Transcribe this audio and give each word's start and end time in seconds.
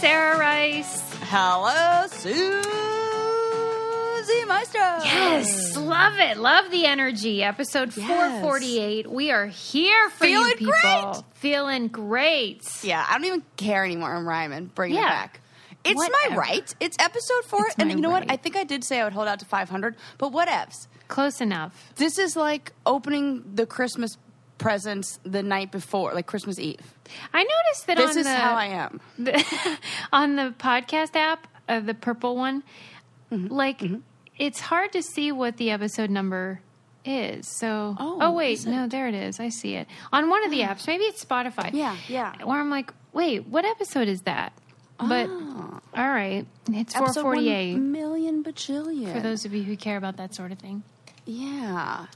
Sarah 0.00 0.38
Rice. 0.38 1.00
Hello, 1.24 2.06
Susie 2.08 2.34
Meister. 4.46 4.78
Yes, 5.04 5.76
love 5.76 6.14
it. 6.18 6.36
Love 6.38 6.70
the 6.70 6.86
energy. 6.86 7.42
Episode 7.42 7.96
Yes. 7.96 8.06
448. 8.08 9.10
We 9.10 9.30
are 9.30 9.46
here 9.46 10.10
for 10.10 10.24
Feeling 10.24 10.48
you 10.50 10.56
people. 10.56 10.72
great. 10.82 11.22
Feeling 11.34 11.88
great. 11.88 12.68
Yeah, 12.82 13.04
I 13.08 13.12
don't 13.14 13.24
even 13.24 13.42
care 13.56 13.84
anymore. 13.84 14.12
I'm 14.14 14.26
rhyming. 14.26 14.66
Bring 14.74 14.92
it 14.94 15.00
back. 15.00 15.40
It's 15.84 15.98
my 16.00 16.36
right. 16.36 16.72
It's 16.80 16.96
episode 17.00 17.44
four. 17.46 17.66
It's 17.66 17.76
and 17.78 17.90
you 17.90 18.00
know 18.00 18.10
what? 18.10 18.30
I 18.30 18.36
think 18.36 18.56
I 18.56 18.64
did 18.64 18.84
say 18.84 19.00
I 19.00 19.04
would 19.04 19.12
hold 19.12 19.28
out 19.28 19.38
to 19.40 19.44
500, 19.46 19.96
but 20.18 20.32
whatevs. 20.32 20.86
Close 21.08 21.40
enough. 21.40 21.92
This 21.96 22.18
is 22.18 22.36
like 22.36 22.72
opening 22.86 23.42
the 23.54 23.66
Christmas 23.66 24.16
presents 24.58 25.18
the 25.24 25.42
night 25.42 25.72
before, 25.72 26.12
like 26.14 26.26
Christmas 26.26 26.58
Eve. 26.58 26.80
I 27.34 27.42
noticed 27.42 27.86
that 27.86 27.96
This 27.96 28.10
on 28.12 28.18
is 28.18 28.26
the 28.26 28.34
how 28.34 28.54
I 28.54 28.66
am. 28.66 29.00
on 30.12 30.36
the 30.36 30.54
podcast 30.58 31.16
app, 31.16 31.46
uh, 31.68 31.80
the 31.80 31.94
purple 31.94 32.36
one, 32.36 32.62
Mm-hmm. 33.32 33.46
like 33.52 33.82
it's 34.38 34.60
hard 34.60 34.92
to 34.92 35.02
see 35.02 35.32
what 35.32 35.56
the 35.56 35.70
episode 35.70 36.10
number 36.10 36.60
is. 37.04 37.48
So, 37.48 37.96
Oh, 37.98 38.32
wait, 38.32 38.66
no, 38.66 38.86
there 38.86 39.08
it 39.08 39.14
is. 39.14 39.40
I 39.40 39.48
see 39.48 39.74
it 39.74 39.88
on 40.12 40.28
one 40.28 40.44
of 40.44 40.50
the 40.50 40.60
apps. 40.60 40.86
Maybe 40.86 41.04
it's 41.04 41.24
Spotify. 41.24 41.70
Yeah, 41.72 41.96
yeah. 42.08 42.34
Where 42.44 42.60
I'm 42.60 42.68
like, 42.70 42.92
wait, 43.14 43.46
what 43.46 43.64
episode 43.64 44.08
is 44.08 44.20
that? 44.22 44.52
But 44.98 45.28
all 45.30 45.80
right, 45.94 46.46
it's 46.70 46.94
Ah. 46.94 46.98
Episode 47.04 47.22
448 47.22 47.76
bajillion. 48.44 49.12
for 49.12 49.20
those 49.20 49.44
of 49.44 49.52
you 49.54 49.62
who 49.64 49.76
care 49.76 49.96
about 49.96 50.18
that 50.18 50.34
sort 50.34 50.52
of 50.52 50.58
thing. 50.58 50.82
Yeah. 51.24 52.06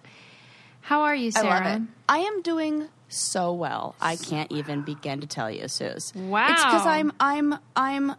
How 0.87 1.03
are 1.03 1.15
you, 1.15 1.29
I 1.29 1.31
Sarah? 1.41 1.48
love 1.69 1.83
it. 1.83 1.89
I 2.09 2.19
am 2.19 2.42
doing 2.42 2.89
so 3.09 3.53
well. 3.53 3.95
I 4.01 4.15
can't 4.17 4.51
even 4.53 4.83
begin 4.83 5.20
to 5.20 5.27
tell 5.27 5.51
you, 5.51 5.67
Suze. 5.69 6.12
Wow. 6.15 6.47
It's 6.51 6.65
because 6.65 6.87
I'm 6.87 7.12
I'm 7.19 7.55
I'm 7.75 8.12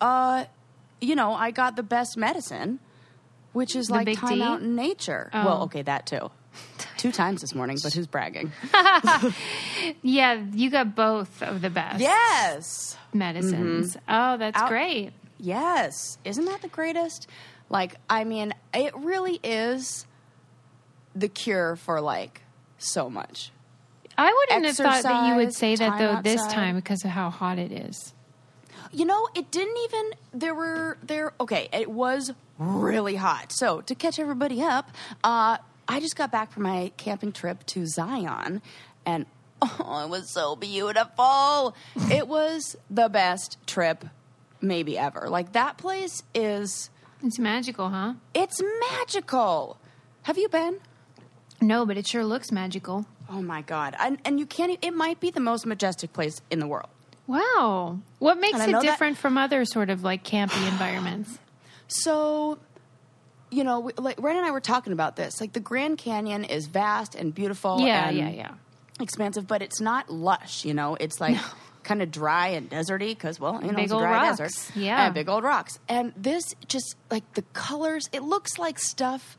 uh 0.00 0.44
you 1.00 1.14
know, 1.14 1.32
I 1.34 1.50
got 1.50 1.76
the 1.76 1.82
best 1.82 2.16
medicine, 2.16 2.78
which 3.52 3.76
is 3.76 3.86
The 3.88 3.92
like 3.94 4.06
big 4.06 4.16
time 4.18 4.36
D? 4.38 4.42
out 4.42 4.60
in 4.62 4.74
nature. 4.74 5.28
Oh. 5.34 5.44
Well, 5.44 5.62
okay, 5.64 5.82
that 5.82 6.06
too. 6.06 6.30
Two 6.96 7.12
times 7.12 7.40
this 7.42 7.54
morning, 7.54 7.76
but 7.82 7.92
who's 7.92 8.06
bragging? 8.06 8.52
Yeah, 10.02 10.42
you 10.52 10.70
got 10.70 10.94
both 10.96 11.42
of 11.42 11.60
the 11.60 11.70
best 11.70 12.00
yes. 12.00 12.96
medicines. 13.12 13.96
Oh, 14.08 14.36
that's 14.36 14.56
Mm-hmm. 14.56 14.64
Out- 14.64 14.68
great. 14.68 15.12
Yes. 15.38 16.18
Isn't 16.24 16.46
that 16.46 16.62
the 16.62 16.68
greatest? 16.68 17.28
Like, 17.70 17.94
I 18.10 18.24
mean, 18.24 18.52
it 18.74 18.96
really 18.96 19.38
is 19.44 20.04
the 21.14 21.28
cure 21.28 21.76
for 21.76 22.00
like 22.00 22.42
so 22.78 23.10
much. 23.10 23.52
I 24.16 24.32
wouldn't 24.32 24.66
have 24.66 24.76
thought 24.76 25.02
that 25.04 25.28
you 25.28 25.36
would 25.36 25.54
say 25.54 25.76
that 25.76 25.98
though 25.98 26.20
this 26.22 26.40
outside. 26.40 26.54
time 26.54 26.76
because 26.76 27.04
of 27.04 27.10
how 27.10 27.30
hot 27.30 27.58
it 27.58 27.70
is. 27.70 28.14
You 28.90 29.04
know, 29.04 29.28
it 29.34 29.50
didn't 29.50 29.76
even. 29.84 30.10
There 30.34 30.54
were 30.54 30.98
there. 31.02 31.32
Okay, 31.40 31.68
it 31.72 31.90
was 31.90 32.32
really 32.58 33.14
hot. 33.14 33.52
So 33.52 33.80
to 33.82 33.94
catch 33.94 34.18
everybody 34.18 34.62
up, 34.62 34.90
uh, 35.22 35.58
I 35.86 36.00
just 36.00 36.16
got 36.16 36.32
back 36.32 36.50
from 36.52 36.64
my 36.64 36.90
camping 36.96 37.32
trip 37.32 37.64
to 37.66 37.86
Zion, 37.86 38.60
and 39.06 39.26
oh, 39.62 40.02
it 40.04 40.08
was 40.08 40.32
so 40.32 40.56
beautiful. 40.56 41.76
it 42.10 42.26
was 42.26 42.76
the 42.90 43.08
best 43.08 43.58
trip 43.66 44.04
maybe 44.60 44.98
ever. 44.98 45.28
Like 45.28 45.52
that 45.52 45.78
place 45.78 46.22
is. 46.34 46.90
It's 47.22 47.38
magical, 47.38 47.88
huh? 47.88 48.14
It's 48.34 48.60
magical. 48.90 49.78
Have 50.22 50.38
you 50.38 50.48
been? 50.48 50.78
No, 51.60 51.84
but 51.86 51.96
it 51.96 52.06
sure 52.06 52.24
looks 52.24 52.52
magical. 52.52 53.06
Oh 53.28 53.42
my 53.42 53.62
god! 53.62 53.94
And, 53.98 54.18
and 54.24 54.38
you 54.38 54.46
can't. 54.46 54.78
It 54.82 54.92
might 54.94 55.20
be 55.20 55.30
the 55.30 55.40
most 55.40 55.66
majestic 55.66 56.12
place 56.12 56.40
in 56.50 56.60
the 56.60 56.66
world. 56.66 56.88
Wow. 57.26 57.98
What 58.20 58.38
makes 58.40 58.58
it 58.60 58.70
know 58.70 58.80
that- 58.80 58.86
different 58.86 59.18
from 59.18 59.36
other 59.36 59.64
sort 59.64 59.90
of 59.90 60.02
like 60.02 60.24
campy 60.24 60.66
environments? 60.68 61.38
So, 61.90 62.58
you 63.50 63.64
know, 63.64 63.80
we, 63.80 63.92
like 63.96 64.20
Ren 64.20 64.36
and 64.36 64.44
I 64.44 64.50
were 64.50 64.60
talking 64.60 64.92
about 64.92 65.16
this. 65.16 65.40
Like 65.40 65.54
the 65.54 65.60
Grand 65.60 65.96
Canyon 65.96 66.44
is 66.44 66.66
vast 66.66 67.14
and 67.14 67.34
beautiful. 67.34 67.80
Yeah, 67.80 68.08
and 68.10 68.18
yeah, 68.18 68.28
yeah. 68.28 68.50
Expansive, 69.00 69.46
but 69.46 69.62
it's 69.62 69.80
not 69.80 70.10
lush. 70.10 70.66
You 70.66 70.74
know, 70.74 70.96
it's 71.00 71.18
like 71.18 71.38
kind 71.84 72.02
of 72.02 72.10
dry 72.10 72.48
and 72.48 72.68
deserty 72.68 73.08
because, 73.08 73.40
well, 73.40 73.54
you 73.62 73.68
know, 73.70 73.76
Big 73.76 73.84
it's 73.84 73.92
a 73.94 73.98
dry 73.98 74.10
rocks. 74.28 74.36
desert. 74.38 74.76
Yeah. 74.76 75.06
and 75.06 75.14
big 75.14 75.30
old 75.30 75.44
rocks. 75.44 75.78
And 75.88 76.12
this 76.14 76.54
just 76.66 76.94
like 77.10 77.24
the 77.32 77.42
colors. 77.54 78.10
It 78.12 78.22
looks 78.22 78.58
like 78.58 78.78
stuff. 78.78 79.38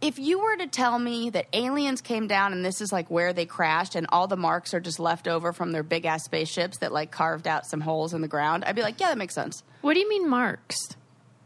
If 0.00 0.18
you 0.18 0.40
were 0.40 0.56
to 0.56 0.66
tell 0.66 0.98
me 0.98 1.30
that 1.30 1.46
aliens 1.52 2.00
came 2.00 2.26
down 2.26 2.52
and 2.52 2.64
this 2.64 2.80
is 2.80 2.90
like 2.90 3.10
where 3.10 3.32
they 3.32 3.44
crashed 3.46 3.94
and 3.94 4.06
all 4.10 4.26
the 4.26 4.36
marks 4.36 4.72
are 4.72 4.80
just 4.80 4.98
left 4.98 5.28
over 5.28 5.52
from 5.52 5.72
their 5.72 5.82
big 5.82 6.06
ass 6.06 6.24
spaceships 6.24 6.78
that 6.78 6.90
like 6.92 7.10
carved 7.10 7.46
out 7.46 7.66
some 7.66 7.80
holes 7.82 8.14
in 8.14 8.22
the 8.22 8.28
ground, 8.28 8.64
I'd 8.64 8.76
be 8.76 8.82
like, 8.82 8.98
yeah, 9.00 9.08
that 9.08 9.18
makes 9.18 9.34
sense. 9.34 9.62
What 9.82 9.94
do 9.94 10.00
you 10.00 10.08
mean 10.08 10.28
marks? 10.28 10.76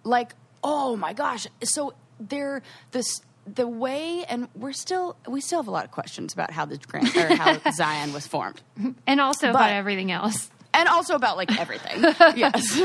like 0.05 0.35
oh 0.63 0.97
my 0.97 1.13
gosh. 1.15 1.47
So 1.63 1.95
they're 2.21 2.63
this 2.93 3.21
the 3.47 3.67
way 3.67 4.25
and 4.29 4.49
we're 4.55 4.73
still 4.73 5.17
we 5.29 5.41
still 5.41 5.59
have 5.61 5.69
a 5.69 5.71
lot 5.71 5.85
of 5.85 5.91
questions 5.91 6.33
about 6.33 6.51
how 6.51 6.65
the 6.65 6.79
grand 6.79 7.15
or 7.17 7.35
how 7.37 7.59
zion 7.73 8.13
was 8.13 8.27
formed. 8.27 8.61
And 9.07 9.21
also 9.21 9.47
But- 9.49 9.57
about 9.57 9.71
everything 9.73 10.13
else. 10.13 10.51
and 10.73 10.89
also 10.89 11.15
about 11.15 11.37
like 11.37 11.59
everything. 11.59 12.03
Yes. 12.37 12.81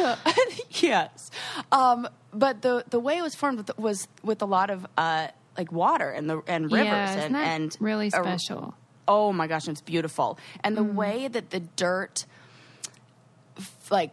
Yes. 0.81 1.31
Um, 1.72 2.07
but 2.34 2.62
the 2.62 2.84
the 2.90 3.00
way 3.00 3.18
it 3.18 3.22
was 3.22 3.36
formed 3.36 3.57
with, 3.59 3.78
was 3.78 4.07
with 4.24 4.41
a 4.41 4.46
lot 4.46 4.69
of 4.69 4.86
uh, 4.97 5.28
like 5.59 5.74
water 5.74 6.09
and 6.09 6.30
the 6.30 6.42
and 6.47 6.72
rivers 6.72 6.86
yeah, 6.86 7.24
and 7.25 7.36
and 7.36 7.78
really 7.81 8.08
a- 8.08 8.12
special. 8.12 8.74
oh 9.09 9.34
my 9.34 9.46
gosh 9.46 9.68
it's 9.68 9.81
beautiful 9.81 10.40
and 10.64 10.78
the 10.78 10.81
mm. 10.81 10.94
way 10.94 11.28
that 11.28 11.50
the 11.50 11.59
dirt 11.59 12.25
like 13.92 14.12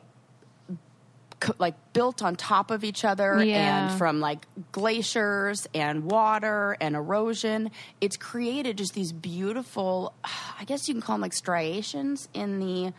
like 1.58 1.74
built 1.92 2.20
on 2.20 2.34
top 2.34 2.72
of 2.72 2.82
each 2.82 3.04
other 3.04 3.44
Yeah. 3.44 3.90
and 3.90 3.98
from 3.98 4.18
like 4.20 4.44
glaciers 4.72 5.68
and 5.72 6.04
water 6.10 6.76
and 6.80 6.96
erosion 6.96 7.70
it's 8.00 8.16
created 8.16 8.76
just 8.78 8.94
these 8.94 9.12
beautiful 9.12 10.14
i 10.58 10.64
guess 10.64 10.88
you 10.88 10.94
can 10.94 11.00
call 11.00 11.14
them 11.14 11.20
like 11.22 11.32
striations 11.34 12.28
in 12.34 12.58
the 12.58 12.92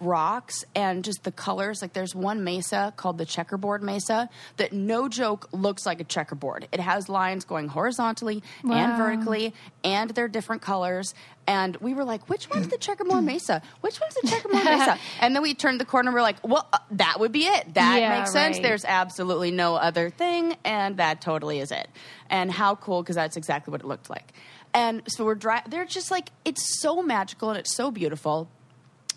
rocks 0.00 0.64
and 0.74 1.04
just 1.04 1.24
the 1.24 1.32
colors. 1.32 1.80
Like 1.80 1.92
there's 1.94 2.14
one 2.14 2.44
mesa 2.44 2.92
called 2.96 3.18
the 3.18 3.24
checkerboard 3.24 3.82
mesa 3.82 4.28
that 4.58 4.72
no 4.72 5.08
joke 5.08 5.48
looks 5.52 5.86
like 5.86 6.00
a 6.00 6.04
checkerboard. 6.04 6.68
It 6.72 6.80
has 6.80 7.08
lines 7.08 7.44
going 7.44 7.68
horizontally 7.68 8.42
and 8.62 8.96
vertically 8.98 9.54
and 9.82 10.10
they're 10.10 10.28
different 10.28 10.62
colors. 10.62 11.14
And 11.46 11.76
we 11.76 11.94
were 11.94 12.04
like 12.04 12.28
which 12.28 12.50
one's 12.50 12.68
the 12.68 12.76
checkerboard 12.78 13.24
mesa? 13.32 13.62
Which 13.80 14.00
one's 14.00 14.14
the 14.14 14.28
checkerboard 14.28 14.64
mesa? 14.64 14.98
And 15.20 15.34
then 15.34 15.42
we 15.42 15.54
turned 15.54 15.80
the 15.80 15.84
corner 15.84 16.08
and 16.08 16.14
we're 16.14 16.22
like 16.22 16.36
well 16.46 16.68
uh, 16.72 16.78
that 16.92 17.18
would 17.20 17.32
be 17.32 17.44
it. 17.44 17.74
That 17.74 18.00
Yeah, 18.00 18.18
makes 18.18 18.32
sense. 18.32 18.56
right. 18.56 18.62
there's 18.62 18.84
absolutely 18.84 19.50
no 19.50 19.76
other 19.76 20.10
thing 20.10 20.56
and 20.64 20.98
that 20.98 21.20
totally 21.20 21.60
is 21.60 21.70
it. 21.72 21.88
And 22.28 22.50
how 22.50 22.74
cool 22.74 23.02
because 23.02 23.16
that's 23.16 23.36
exactly 23.36 23.72
what 23.72 23.80
it 23.80 23.86
looked 23.86 24.10
like. 24.10 24.32
And 24.74 25.02
so 25.08 25.24
we're 25.24 25.36
driving 25.36 25.70
they're 25.70 25.84
just 25.86 26.10
like 26.10 26.28
it's 26.44 26.80
so 26.82 27.02
magical 27.02 27.48
and 27.48 27.58
it's 27.58 27.74
so 27.74 27.90
beautiful 27.90 28.50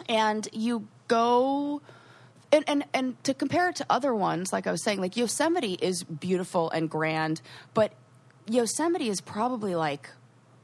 and 0.09 0.47
you 0.51 0.87
go 1.07 1.81
and, 2.51 2.65
and 2.67 2.83
and 2.93 3.23
to 3.23 3.33
compare 3.33 3.69
it 3.69 3.77
to 3.77 3.85
other 3.89 4.13
ones 4.13 4.51
like 4.51 4.67
i 4.67 4.71
was 4.71 4.83
saying 4.83 4.99
like 4.99 5.15
yosemite 5.15 5.77
is 5.81 6.03
beautiful 6.03 6.69
and 6.71 6.89
grand 6.89 7.41
but 7.73 7.93
yosemite 8.47 9.07
is 9.07 9.21
probably 9.21 9.75
like 9.75 10.09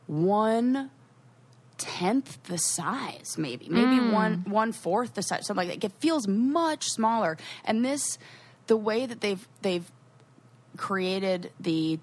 one 0.07 0.89
tenth 1.78 2.41
the 2.44 2.57
size 2.57 3.35
maybe. 3.38 3.67
Maybe 3.69 4.00
mm. 4.01 4.11
one 4.11 4.45
one 4.47 4.72
fourth 4.72 5.13
the 5.13 5.22
size 5.22 5.45
something 5.45 5.69
like 5.69 5.81
that. 5.81 5.88
It 5.88 6.00
feels 6.00 6.27
much 6.27 6.86
smaller. 6.86 7.38
And 7.63 7.83
this 7.83 8.18
the 8.68 8.77
way 8.77 9.06
that 9.06 9.21
they've 9.21 9.45
they've 9.62 9.89
created 10.77 11.51
the 11.59 12.00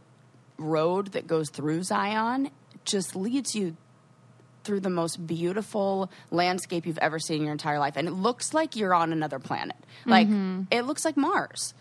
road 0.58 1.08
that 1.08 1.26
goes 1.26 1.50
through 1.50 1.82
zion 1.82 2.50
just 2.84 3.16
leads 3.16 3.54
you 3.54 3.76
through 4.64 4.80
the 4.80 4.90
most 4.90 5.26
beautiful 5.26 6.10
landscape 6.30 6.86
you've 6.86 6.98
ever 6.98 7.18
seen 7.18 7.38
in 7.38 7.42
your 7.44 7.52
entire 7.52 7.78
life. 7.78 7.96
And 7.96 8.08
it 8.08 8.12
looks 8.12 8.54
like 8.54 8.76
you're 8.76 8.94
on 8.94 9.12
another 9.12 9.38
planet. 9.38 9.76
Like, 10.06 10.26
mm-hmm. 10.26 10.62
it 10.70 10.82
looks 10.82 11.04
like 11.04 11.16
Mars. 11.16 11.74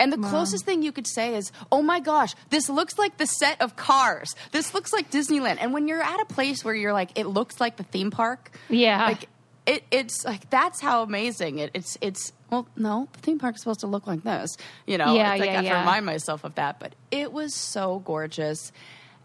And 0.00 0.12
the 0.12 0.18
closest 0.18 0.64
thing 0.64 0.82
you 0.82 0.90
could 0.90 1.06
say 1.06 1.36
is, 1.36 1.52
oh 1.70 1.80
my 1.80 2.00
gosh, 2.00 2.34
this 2.50 2.68
looks 2.68 2.98
like 2.98 3.18
the 3.18 3.26
set 3.26 3.62
of 3.62 3.76
cars. 3.76 4.34
This 4.50 4.74
looks 4.74 4.92
like 4.92 5.12
Disneyland. 5.12 5.58
And 5.60 5.72
when 5.72 5.86
you're 5.86 6.02
at 6.02 6.20
a 6.20 6.24
place 6.24 6.64
where 6.64 6.74
you're 6.74 6.92
like, 6.92 7.16
it 7.16 7.26
looks 7.26 7.60
like 7.60 7.76
the 7.76 7.84
theme 7.84 8.10
park. 8.10 8.50
Yeah. 8.68 9.06
Like, 9.06 9.28
it, 9.64 9.84
it's 9.92 10.24
like, 10.24 10.50
that's 10.50 10.80
how 10.80 11.04
amazing 11.04 11.60
it, 11.60 11.70
it's, 11.72 11.96
it's, 12.00 12.32
well, 12.50 12.66
no, 12.76 13.06
the 13.12 13.18
theme 13.20 13.38
park 13.38 13.54
is 13.54 13.60
supposed 13.60 13.80
to 13.80 13.86
look 13.86 14.08
like 14.08 14.24
this. 14.24 14.56
You 14.86 14.98
know, 14.98 15.14
Yeah, 15.14 15.34
it's 15.34 15.40
like 15.40 15.46
yeah, 15.46 15.52
I 15.52 15.56
have 15.56 15.64
yeah. 15.64 15.72
to 15.74 15.78
remind 15.78 16.04
myself 16.04 16.42
of 16.42 16.56
that. 16.56 16.80
But 16.80 16.96
it 17.12 17.32
was 17.32 17.54
so 17.54 18.00
gorgeous. 18.00 18.72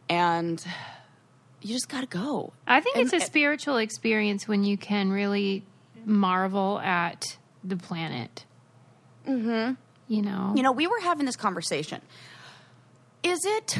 And 0.09 0.63
you 1.61 1.73
just 1.73 1.89
got 1.89 2.01
to 2.01 2.07
go. 2.07 2.53
I 2.67 2.79
think 2.81 2.97
it's 2.97 3.13
a 3.13 3.17
And- 3.17 3.23
spiritual 3.25 3.77
experience 3.77 4.47
when 4.47 4.63
you 4.63 4.77
can 4.77 5.11
really 5.11 5.63
marvel 6.05 6.79
at 6.79 7.37
the 7.63 7.75
planet. 7.75 8.45
Mm-hmm. 9.27 9.73
You 10.07 10.21
know? 10.21 10.53
You 10.55 10.63
know, 10.63 10.71
we 10.71 10.87
were 10.87 10.99
having 11.01 11.25
this 11.25 11.35
conversation. 11.35 12.01
Is 13.23 13.39
it 13.43 13.77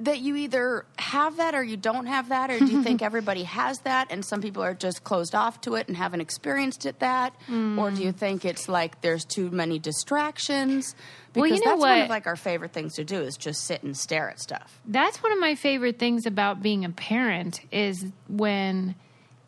that 0.00 0.20
you 0.20 0.36
either 0.36 0.84
have 0.96 1.38
that 1.38 1.54
or 1.54 1.62
you 1.62 1.76
don't 1.76 2.06
have 2.06 2.28
that, 2.28 2.50
or 2.50 2.58
do 2.58 2.66
you 2.66 2.82
think 2.82 3.02
everybody 3.02 3.42
has 3.42 3.80
that 3.80 4.08
and 4.10 4.24
some 4.24 4.40
people 4.40 4.62
are 4.62 4.74
just 4.74 5.02
closed 5.02 5.34
off 5.34 5.60
to 5.62 5.74
it 5.74 5.88
and 5.88 5.96
haven't 5.96 6.20
experienced 6.20 6.86
it 6.86 7.00
that, 7.00 7.34
or 7.78 7.90
do 7.90 8.02
you 8.02 8.12
hmm. 8.12 8.18
think 8.18 8.44
it's 8.44 8.68
like 8.68 9.00
there's 9.00 9.24
too 9.24 9.50
many 9.50 9.78
distractions? 9.78 10.94
Because 11.32 11.40
Well, 11.40 11.46
you 11.46 11.64
know 11.64 11.70
that's 11.72 11.80
one 11.80 12.00
of 12.02 12.10
like 12.10 12.26
our 12.26 12.36
favorite 12.36 12.72
things 12.72 12.94
to 12.94 13.04
do 13.04 13.20
is 13.20 13.36
just 13.36 13.64
sit 13.64 13.82
and 13.82 13.96
stare 13.96 14.30
at 14.30 14.40
stuff. 14.40 14.80
That's 14.86 15.22
one 15.22 15.32
of 15.32 15.40
my 15.40 15.54
favorite 15.54 15.98
things 15.98 16.26
about 16.26 16.62
being 16.62 16.84
a 16.84 16.90
parent 16.90 17.60
is 17.72 18.06
when 18.28 18.94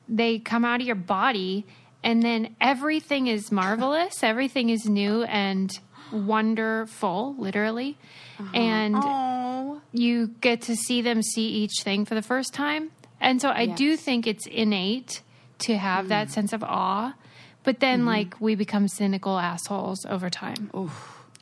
they 0.09 0.39
come 0.39 0.65
out 0.65 0.81
of 0.81 0.87
your 0.87 0.97
body 0.97 1.65
and 2.03 2.23
then 2.23 2.57
everything 2.61 3.27
is 3.27 3.53
marvelous, 3.53 4.23
everything 4.23 4.71
is 4.71 4.89
new 4.89 5.23
and 5.25 5.79
wonderful, 6.13 7.35
literally. 7.39 7.97
Uh-huh. 8.39 8.57
And 8.57 8.95
Oh, 8.99 9.81
you 9.93 10.29
get 10.41 10.63
to 10.63 10.77
see 10.77 11.03
them 11.03 11.23
see 11.23 11.49
each 11.49 11.83
thing 11.83 12.05
for 12.05 12.15
the 12.15 12.23
first 12.23 12.55
time. 12.55 12.91
And 13.21 13.41
so 13.41 13.51
I 13.51 13.67
do 13.67 13.97
think 13.97 14.27
it's 14.27 14.47
innate 14.47 15.23
to 15.61 15.77
have 15.77 16.09
that 16.09 16.29
hmm. 16.29 16.33
sense 16.33 16.53
of 16.53 16.63
awe. 16.63 17.15
But 17.63 17.81
then, 17.81 18.01
mm-hmm. 18.01 18.09
like, 18.09 18.41
we 18.41 18.55
become 18.55 18.89
cynical 18.89 19.39
assholes 19.39 20.07
over 20.07 20.31
time. 20.31 20.71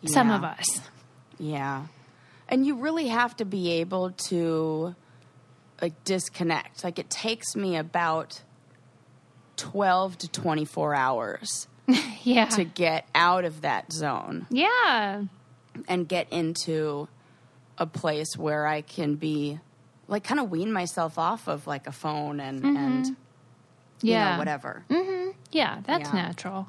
Some 0.04 0.28
yeah. 0.28 0.36
of 0.36 0.44
us. 0.44 0.80
Yeah. 1.38 1.86
And 2.48 2.66
you 2.66 2.76
really 2.76 3.08
have 3.08 3.36
to 3.36 3.44
be 3.44 3.72
able 3.74 4.10
to 4.28 4.96
like 5.80 6.04
disconnect. 6.04 6.84
Like 6.84 6.98
it 6.98 7.10
takes 7.10 7.54
me 7.54 7.76
about 7.76 8.42
12 9.56 10.18
to 10.18 10.28
24 10.28 10.94
hours 10.94 11.68
Yeah. 12.22 12.46
to 12.46 12.64
get 12.64 13.06
out 13.14 13.44
of 13.44 13.62
that 13.62 13.92
zone 13.92 14.46
yeah. 14.50 15.24
and 15.88 16.06
get 16.06 16.30
into 16.30 17.08
a 17.78 17.86
place 17.86 18.36
where 18.36 18.66
I 18.66 18.82
can 18.82 19.14
be 19.14 19.58
like 20.08 20.24
kind 20.24 20.40
of 20.40 20.50
wean 20.50 20.72
myself 20.72 21.18
off 21.18 21.48
of 21.48 21.66
like 21.66 21.86
a 21.86 21.92
phone 21.92 22.40
and 22.40 22.62
mm-hmm. 22.62 22.76
and 22.76 23.06
you 24.02 24.12
Yeah. 24.12 24.32
know 24.32 24.38
whatever. 24.38 24.84
Mm-hmm. 24.90 25.30
Yeah, 25.52 25.80
that's 25.84 26.08
Yeah. 26.10 26.22
natural. 26.22 26.68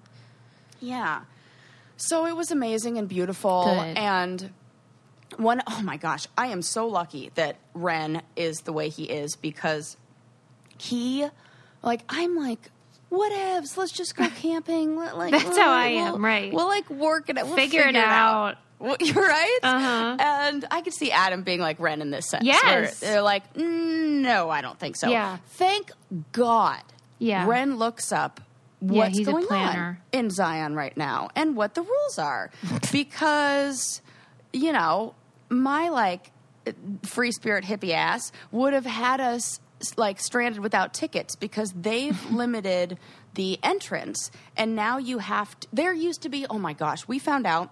Yeah. 0.80 1.22
So 1.98 2.26
it 2.26 2.36
was 2.36 2.52
amazing 2.52 2.98
and 2.98 3.08
beautiful. 3.10 3.66
Good. 3.66 3.98
And 3.98 4.54
one, 5.38 5.62
oh 5.68 5.82
my 5.84 5.98
gosh, 5.98 6.28
I 6.38 6.48
am 6.48 6.62
so 6.62 6.88
lucky 6.88 7.32
that 7.36 7.58
Ren 7.74 8.22
is 8.36 8.60
the 8.62 8.72
way 8.74 8.90
he 8.90 9.04
is 9.04 9.36
because 9.36 9.98
he, 10.78 11.28
like, 11.84 12.02
I'm 12.08 12.38
like, 12.38 12.72
whatevs, 13.12 13.78
let's 13.78 13.92
just 13.92 14.16
go 14.16 14.28
camping. 14.30 14.96
Like, 14.96 15.32
That's 15.32 15.58
how 15.58 15.72
I 15.72 15.90
we'll- 15.90 16.16
am, 16.16 16.26
right. 16.26 16.54
We'll 16.54 16.68
like 16.68 16.90
work 16.90 17.30
it 17.30 17.38
out. 17.38 17.48
We'll 17.48 17.56
Figure 17.56 17.82
it 17.88 17.96
out. 17.96 18.58
Well, 18.80 18.96
You're 19.02 19.28
right. 19.28 19.60
Uh-huh. 19.62 20.18
And 20.20 20.66
I 20.72 20.82
could 20.82 20.94
see 20.94 21.12
Adam 21.12 21.44
being 21.44 21.60
like 21.60 21.80
Ren 21.80 22.02
in 22.02 22.12
this 22.12 22.30
sense. 22.30 22.46
Yes. 22.46 23.00
they're 23.02 23.22
like, 23.22 23.54
"Mm, 23.56 24.22
no, 24.22 24.50
I 24.50 24.62
don't 24.62 24.80
think 24.80 24.96
so. 24.96 25.10
Yeah. 25.10 25.38
Thank 25.50 25.92
God. 26.32 26.82
Yeah. 27.18 27.46
Ren 27.46 27.76
looks 27.78 28.14
up 28.14 28.40
Yeah, 28.82 28.88
what's 29.00 29.18
he's 29.18 29.28
a 29.28 29.32
going 29.32 29.48
on 29.52 29.98
in 30.14 30.30
Zion 30.30 30.76
right 30.76 30.96
now 30.96 31.30
and 31.36 31.58
what 31.58 31.74
the 31.76 31.82
rules 31.82 32.18
are. 32.20 32.52
because, 32.94 34.02
you 34.54 34.72
know, 34.72 35.14
my 35.50 35.90
like 35.90 36.32
free 37.04 37.32
spirit 37.34 37.66
hippie 37.66 37.92
ass 37.92 38.32
would 38.52 38.72
have 38.74 38.86
had 38.86 39.20
us 39.20 39.60
like 39.98 40.20
stranded 40.20 40.62
without 40.62 40.94
tickets 40.94 41.36
because 41.36 41.74
they've 41.74 42.20
limited 42.32 42.98
the 43.36 43.60
entrance 43.64 44.32
and 44.58 44.76
now 44.76 44.98
you 44.98 45.20
have 45.20 45.58
to 45.60 45.68
there 45.72 45.94
used 45.94 46.22
to 46.24 46.30
be 46.30 46.46
oh 46.50 46.58
my 46.58 46.74
gosh 46.74 47.08
we 47.08 47.20
found 47.20 47.46
out 47.46 47.72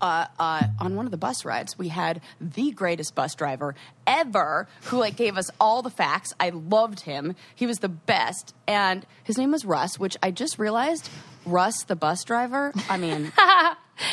uh, 0.00 0.26
uh, 0.38 0.62
on 0.78 0.94
one 0.94 1.06
of 1.06 1.10
the 1.10 1.16
bus 1.16 1.44
rides, 1.44 1.76
we 1.78 1.88
had 1.88 2.20
the 2.40 2.70
greatest 2.70 3.14
bus 3.14 3.34
driver 3.34 3.74
ever 4.06 4.68
who 4.84 4.98
like 4.98 5.16
gave 5.16 5.36
us 5.36 5.50
all 5.60 5.82
the 5.82 5.90
facts. 5.90 6.32
I 6.38 6.50
loved 6.50 7.00
him. 7.00 7.34
He 7.54 7.66
was 7.66 7.78
the 7.78 7.88
best, 7.88 8.54
and 8.66 9.04
his 9.24 9.36
name 9.38 9.50
was 9.50 9.64
Russ, 9.64 9.98
which 9.98 10.16
I 10.22 10.30
just 10.30 10.58
realized. 10.58 11.10
Russ, 11.50 11.84
the 11.84 11.96
bus 11.96 12.24
driver. 12.24 12.72
I 12.88 12.96
mean, 12.96 13.32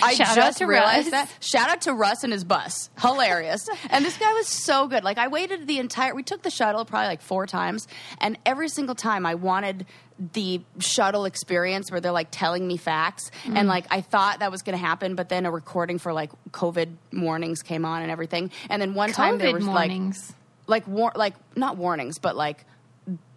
I 0.02 0.14
Shout 0.16 0.36
just 0.36 0.62
realized 0.62 1.12
Russ. 1.12 1.30
that. 1.30 1.44
Shout 1.44 1.70
out 1.70 1.82
to 1.82 1.94
Russ 1.94 2.24
and 2.24 2.34
his 2.34 2.44
bus. 2.44 2.90
Hilarious. 3.00 3.68
and 3.90 4.04
this 4.04 4.18
guy 4.18 4.34
was 4.34 4.48
so 4.48 4.88
good. 4.88 5.04
Like 5.04 5.18
I 5.18 5.28
waited 5.28 5.68
the 5.68 5.78
entire 5.80 6.16
we 6.16 6.24
took 6.24 6.42
the 6.42 6.50
shuttle 6.50 6.86
probably 6.86 7.08
like 7.08 7.22
four 7.22 7.46
times 7.46 7.88
and 8.20 8.38
every 8.46 8.70
single 8.70 8.96
time 8.96 9.26
I 9.26 9.36
wanted 9.36 9.86
the 10.34 10.62
shuttle 10.80 11.26
experience 11.26 11.92
where 11.92 12.00
they're 12.00 12.12
like 12.12 12.30
telling 12.32 12.66
me 12.68 12.78
facts 12.78 13.30
Mm. 13.44 13.58
and 13.58 13.68
like 13.68 13.86
I 13.92 14.02
thought 14.02 14.40
that 14.40 14.50
was 14.50 14.62
going 14.64 14.78
to 14.78 14.84
happen 14.84 15.14
but 15.16 15.28
then 15.30 15.46
a 15.46 15.52
recording 15.52 16.00
for 16.00 16.14
like 16.14 16.32
COVID 16.52 16.96
warnings 17.14 17.62
came 17.62 17.86
on 17.86 18.02
and 18.02 18.10
everything. 18.10 18.50
And 18.70 18.82
then 18.82 18.94
one 18.96 19.12
time 19.12 19.38
there 19.38 19.54
was 19.54 19.64
mornings. 19.66 20.34
like 20.68 20.86
like 20.86 20.88
war- 20.88 21.12
like 21.16 21.36
not 21.56 21.78
warnings 21.78 22.18
but 22.18 22.36
like 22.36 22.66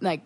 like 0.00 0.22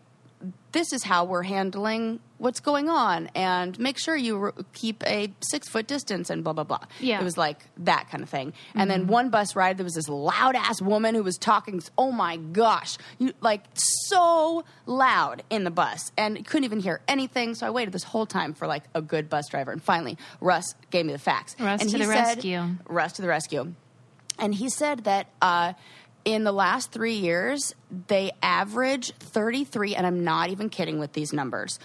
this 0.72 0.92
is 0.92 1.04
how 1.04 1.24
we're 1.24 1.42
handling 1.42 2.18
what's 2.38 2.60
going 2.60 2.88
on 2.88 3.28
and 3.34 3.78
make 3.78 3.98
sure 3.98 4.16
you 4.16 4.36
re- 4.38 4.52
keep 4.72 5.02
a 5.06 5.32
six 5.40 5.68
foot 5.68 5.86
distance 5.86 6.30
and 6.30 6.42
blah 6.42 6.52
blah 6.52 6.64
blah. 6.64 6.80
Yeah. 6.98 7.20
it 7.20 7.24
was 7.24 7.36
like 7.38 7.58
that 7.78 8.08
kind 8.10 8.22
of 8.22 8.28
thing. 8.30 8.52
And 8.74 8.90
then 8.90 9.06
one 9.06 9.30
bus 9.30 9.54
ride 9.54 9.76
there 9.78 9.84
was 9.84 9.94
this 9.94 10.08
loud 10.08 10.56
ass 10.56 10.80
woman 10.82 11.14
who 11.14 11.22
was 11.22 11.38
talking 11.38 11.80
oh 11.96 12.10
my 12.10 12.36
gosh 12.38 12.96
you, 13.18 13.32
like 13.40 13.62
so 13.74 14.64
loud 14.86 15.42
in 15.50 15.64
the 15.64 15.70
bus 15.70 16.10
and 16.16 16.44
couldn't 16.46 16.64
even 16.64 16.80
hear 16.80 17.00
anything. 17.06 17.54
So 17.54 17.66
i 17.66 17.70
waited 17.70 17.92
this 17.92 18.04
whole 18.04 18.26
time 18.26 18.54
for 18.54 18.66
like 18.66 18.84
a 18.94 19.02
good 19.02 19.28
bus 19.28 19.48
driver 19.48 19.70
and 19.70 19.82
finally 19.82 20.16
russ 20.40 20.74
gave 20.90 21.06
me 21.06 21.12
the 21.12 21.18
facts. 21.18 21.54
Russ 21.60 21.80
and 21.82 21.90
to 21.90 21.96
he 21.98 22.04
the 22.04 22.10
said- 22.12 22.36
rescue. 22.36 22.62
russ 22.88 23.12
to 23.14 23.22
the 23.22 23.28
rescue. 23.28 23.74
And 24.38 24.54
he 24.54 24.70
said 24.70 25.04
that 25.04 25.28
uh, 25.42 25.74
in 26.24 26.44
the 26.44 26.52
last 26.52 26.92
three 26.92 27.14
years, 27.14 27.74
they 28.08 28.32
average 28.42 29.12
33, 29.14 29.94
and 29.94 30.06
I'm 30.06 30.24
not 30.24 30.50
even 30.50 30.68
kidding 30.68 30.98
with 30.98 31.12
these 31.12 31.32
numbers, 31.32 31.78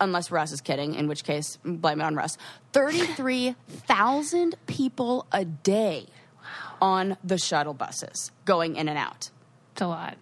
unless 0.00 0.30
Russ 0.30 0.52
is 0.52 0.60
kidding, 0.60 0.94
in 0.94 1.08
which 1.08 1.24
case, 1.24 1.58
blame 1.64 2.00
it 2.00 2.04
on 2.04 2.14
Russ. 2.14 2.38
33,000 2.72 4.56
people 4.66 5.26
a 5.32 5.44
day 5.44 6.06
on 6.80 7.16
the 7.22 7.38
shuttle 7.38 7.74
buses 7.74 8.32
going 8.44 8.76
in 8.76 8.88
and 8.88 8.98
out. 8.98 9.30
It's 9.72 9.82
a 9.82 9.86
lot. 9.86 10.16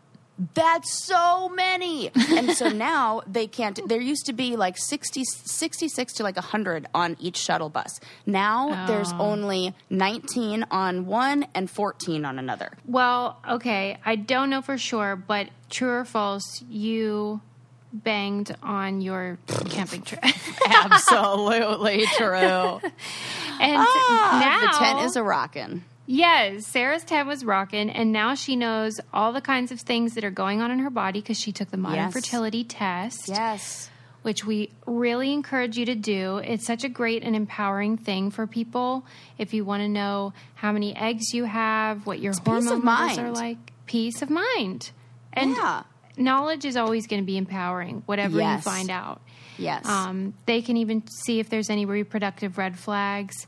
That's 0.54 0.90
so 1.06 1.48
many. 1.50 2.10
and 2.31 2.52
so 2.52 2.69
now 2.70 3.22
they 3.26 3.46
can't. 3.46 3.78
There 3.87 4.00
used 4.00 4.26
to 4.26 4.32
be 4.32 4.56
like 4.56 4.78
60, 4.78 5.22
66 5.25 6.12
to 6.14 6.23
like 6.23 6.37
100 6.37 6.87
on 6.94 7.16
each 7.20 7.37
shuttle 7.37 7.68
bus. 7.68 8.00
Now 8.26 8.87
there's 8.87 9.12
Oh. 9.12 9.20
only 9.20 9.75
19 9.90 10.64
on 10.70 11.06
one 11.06 11.47
and 11.54 11.70
14 11.70 12.25
on 12.25 12.38
another. 12.38 12.70
Well, 12.87 13.38
okay. 13.49 13.99
I 14.04 14.16
don't 14.16 14.49
know 14.50 14.62
for 14.62 14.78
sure, 14.78 15.16
but 15.16 15.49
true 15.68 15.90
or 15.90 16.04
false, 16.04 16.62
you 16.70 17.40
banged 17.92 18.54
on 18.62 19.00
your 19.00 19.38
camping 19.68 20.02
trip. 20.02 20.23
Absolutely 20.66 22.06
true. 22.16 22.80
And 23.62 23.76
Ah, 23.78 24.38
now 24.40 24.61
the 24.73 24.78
tent 24.78 25.00
is 25.04 25.16
a 25.16 25.23
rockin'. 25.23 25.85
Yes, 26.12 26.67
Sarah's 26.67 27.05
tent 27.05 27.29
was 27.29 27.45
rocking, 27.45 27.88
and 27.88 28.11
now 28.11 28.35
she 28.35 28.57
knows 28.57 29.00
all 29.14 29.33
the 29.33 29.40
kinds 29.40 29.71
of 29.71 29.79
things 29.81 30.14
that 30.14 30.25
are 30.25 30.31
going 30.33 30.61
on 30.61 30.73
in 30.73 30.81
her 30.81 30.90
body 30.90 31.21
because 31.21 31.38
she 31.38 31.52
took 31.52 31.71
the 31.71 31.76
modern 31.76 31.99
Yes. 32.07 32.12
fertility 32.12 32.64
test, 32.64 33.29
Yes. 33.29 33.88
which 34.23 34.45
we 34.45 34.71
really 34.87 35.33
encourage 35.33 35.76
you 35.79 35.87
to 35.87 35.95
do. 35.95 36.38
It's 36.38 36.67
such 36.67 36.83
a 36.83 36.88
great 36.88 37.23
and 37.23 37.37
empowering 37.37 37.97
thing 37.97 38.33
for 38.33 38.49
people. 38.49 39.07
If 39.38 39.55
you 39.55 39.64
want 39.64 39.83
to 39.85 39.88
know 39.88 40.33
how 40.57 40.73
many 40.73 40.97
eggs 40.97 41.33
you 41.33 41.45
have, 41.45 42.05
what 42.07 42.19
your 42.19 42.33
peace 42.33 42.40
hormone 42.45 42.85
levels 42.85 43.19
are 43.19 43.31
like, 43.31 43.59
peace 43.87 44.21
of 44.21 44.31
mind. 44.31 44.90
And 45.33 45.52
Yeah. 45.52 45.85
knowledge 46.17 46.64
is 46.64 46.76
always 46.76 47.07
going 47.07 47.23
to 47.23 47.26
be 47.26 47.37
empowering, 47.37 48.02
whatever 48.07 48.37
Yes. 48.40 48.64
you 48.67 48.71
find 48.73 48.90
out. 48.90 49.21
Yes. 49.59 49.87
Um, 49.87 50.35
they 50.47 50.61
can 50.61 50.76
even 50.76 51.07
see 51.07 51.38
if 51.38 51.50
there's 51.50 51.71
any 51.71 51.85
reproductive 51.85 52.59
red 52.59 52.76
flags. 52.76 53.47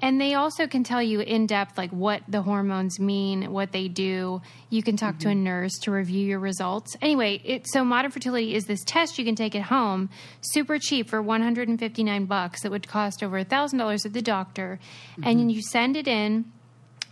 And 0.00 0.20
they 0.20 0.34
also 0.34 0.66
can 0.66 0.82
tell 0.82 1.00
you 1.02 1.20
in 1.20 1.46
depth, 1.46 1.78
like 1.78 1.90
what 1.90 2.22
the 2.28 2.42
hormones 2.42 2.98
mean, 2.98 3.52
what 3.52 3.70
they 3.72 3.88
do. 3.88 4.42
You 4.68 4.82
can 4.82 4.96
talk 4.96 5.18
to 5.20 5.28
a 5.28 5.30
Mm-hmm. 5.32 5.44
nurse 5.44 5.72
to 5.82 5.92
review 5.92 6.26
your 6.26 6.40
results. 6.40 6.96
Anyway, 7.00 7.40
it, 7.44 7.66
so 7.68 7.84
modern 7.84 8.10
fertility 8.10 8.54
is 8.54 8.64
this 8.64 8.82
test 8.84 9.18
you 9.18 9.24
can 9.24 9.36
take 9.36 9.54
at 9.54 9.62
home, 9.62 10.10
super 10.40 10.78
cheap 10.78 11.08
for 11.08 11.22
159 11.22 12.24
bucks. 12.26 12.64
It 12.64 12.70
would 12.70 12.88
cost 12.88 13.22
over 13.22 13.38
a 13.38 13.44
thousand 13.44 13.78
dollars 13.78 14.04
at 14.04 14.12
the 14.12 14.22
doctor, 14.22 14.78
Mm-hmm. 15.12 15.28
and 15.28 15.52
you 15.52 15.62
send 15.62 15.96
it 15.96 16.08
in, 16.08 16.44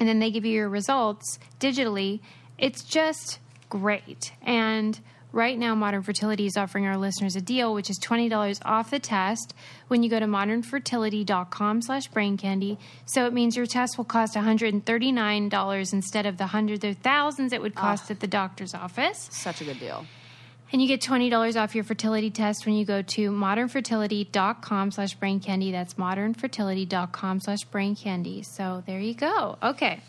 and 0.00 0.08
then 0.08 0.18
they 0.18 0.30
give 0.30 0.44
you 0.44 0.52
your 0.52 0.68
results 0.68 1.38
digitally. 1.60 2.20
It's 2.58 2.82
just 2.82 3.38
great. 3.68 4.32
And 4.42 4.98
right 5.32 5.58
now, 5.58 5.74
Modern 5.74 6.02
Fertility 6.02 6.46
is 6.46 6.56
offering 6.56 6.86
our 6.86 6.96
listeners 6.96 7.36
a 7.36 7.40
deal, 7.40 7.74
which 7.74 7.90
is 7.90 7.98
$20 7.98 8.60
off 8.64 8.90
the 8.90 8.98
test 8.98 9.54
when 9.88 10.02
you 10.02 10.10
go 10.10 10.20
to 10.20 10.26
modernfertility.com 10.26 11.82
slash 11.82 12.06
brain 12.08 12.36
candy. 12.36 12.78
So 13.06 13.26
it 13.26 13.32
means 13.32 13.56
your 13.56 13.66
test 13.66 13.98
will 13.98 14.04
cost 14.04 14.34
$139 14.34 15.92
instead 15.92 16.26
of 16.26 16.36
the 16.36 16.46
hundreds 16.46 16.84
or 16.84 16.94
thousands 16.94 17.52
it 17.52 17.60
would 17.60 17.74
cost 17.74 18.04
ah. 18.08 18.12
at 18.12 18.20
the 18.20 18.26
doctor's 18.26 18.74
office. 18.74 19.28
Such 19.32 19.60
a 19.60 19.64
good 19.64 19.80
deal. 19.80 20.06
And 20.72 20.80
you 20.80 20.88
get 20.88 21.02
$20 21.02 21.60
off 21.60 21.74
your 21.74 21.84
fertility 21.84 22.30
test 22.30 22.64
when 22.64 22.74
you 22.74 22.86
go 22.86 23.02
to 23.02 23.30
modernfertility.com 23.30 24.90
slash 24.90 25.14
brain 25.14 25.38
candy. 25.38 25.70
That's 25.70 25.94
modernfertility.com 25.94 27.40
slash 27.40 27.64
brain 27.64 27.94
candy. 27.94 28.42
So 28.42 28.82
there 28.86 28.98
you 28.98 29.14
go. 29.14 29.58
Okay. 29.62 30.00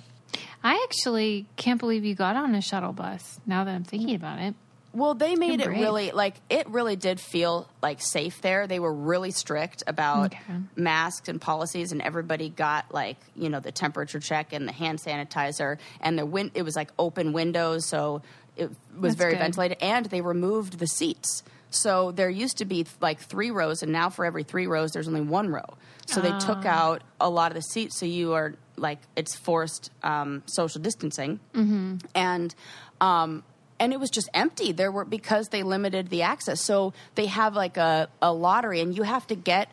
I 0.63 0.85
actually 0.87 1.47
can't 1.57 1.79
believe 1.79 2.05
you 2.05 2.15
got 2.15 2.37
on 2.37 2.55
a 2.55 2.61
shuttle 2.61 2.93
bus. 2.93 3.41
Now 3.45 3.65
that 3.65 3.75
I'm 3.75 3.83
thinking 3.83 4.15
about 4.15 4.39
it. 4.39 4.55
Well, 4.93 5.15
they 5.15 5.35
made 5.35 5.59
it 5.59 5.69
really 5.69 6.11
like 6.11 6.35
it 6.51 6.69
really 6.69 6.95
did 6.95 7.19
feel 7.19 7.67
like 7.81 7.99
safe 7.99 8.41
there. 8.41 8.67
They 8.67 8.79
were 8.79 8.93
really 8.93 9.31
strict 9.31 9.81
about 9.87 10.27
Okay. 10.27 10.53
masks 10.75 11.27
and 11.27 11.41
policies, 11.41 11.91
and 11.91 12.01
everybody 12.01 12.49
got 12.49 12.93
like 12.93 13.17
you 13.35 13.49
know 13.49 13.59
the 13.59 13.71
temperature 13.71 14.19
check 14.19 14.53
and 14.53 14.67
the 14.67 14.71
hand 14.71 14.99
sanitizer, 14.99 15.77
and 15.99 16.17
the 16.19 16.25
win- 16.25 16.51
it 16.53 16.61
was 16.61 16.75
like 16.75 16.91
open 16.99 17.33
windows, 17.33 17.87
so 17.87 18.21
it 18.55 18.69
was 18.69 18.75
That's 19.01 19.15
very 19.15 19.31
good. 19.33 19.39
ventilated. 19.39 19.77
And 19.81 20.05
they 20.05 20.21
removed 20.21 20.77
the 20.77 20.85
seats, 20.85 21.41
so 21.71 22.11
there 22.11 22.29
used 22.29 22.57
to 22.59 22.65
be 22.65 22.85
like 23.01 23.19
three 23.19 23.49
rows, 23.49 23.81
and 23.81 23.91
now 23.91 24.11
for 24.11 24.25
every 24.25 24.43
three 24.43 24.67
rows, 24.67 24.91
there's 24.91 25.07
only 25.07 25.21
one 25.21 25.49
row. 25.49 25.65
So 26.05 26.21
they 26.21 26.37
took 26.37 26.65
Ah. 26.65 26.83
out 26.91 27.01
a 27.19 27.29
lot 27.31 27.49
of 27.49 27.55
the 27.55 27.61
seats, 27.63 27.97
so 27.97 28.05
you 28.05 28.33
are 28.33 28.53
like 28.77 28.99
it's 29.15 29.35
forced 29.35 29.89
um, 30.03 30.43
social 30.45 30.81
distancing 30.81 31.39
Mm-hmm. 31.55 31.95
and 32.13 32.53
um, 33.01 33.43
and 33.83 33.91
it 33.93 33.99
was 33.99 34.09
just 34.09 34.29
empty. 34.33 34.71
There 34.71 34.91
were 34.91 35.05
because 35.05 35.49
they 35.49 35.61
limited 35.63 36.09
the 36.09 36.21
access. 36.23 36.61
So 36.61 36.93
they 37.15 37.25
have 37.27 37.53
like 37.55 37.77
a, 37.77 38.07
a 38.21 38.31
lottery, 38.31 38.79
and 38.81 38.95
you 38.95 39.03
have 39.03 39.27
to 39.27 39.35
get 39.35 39.69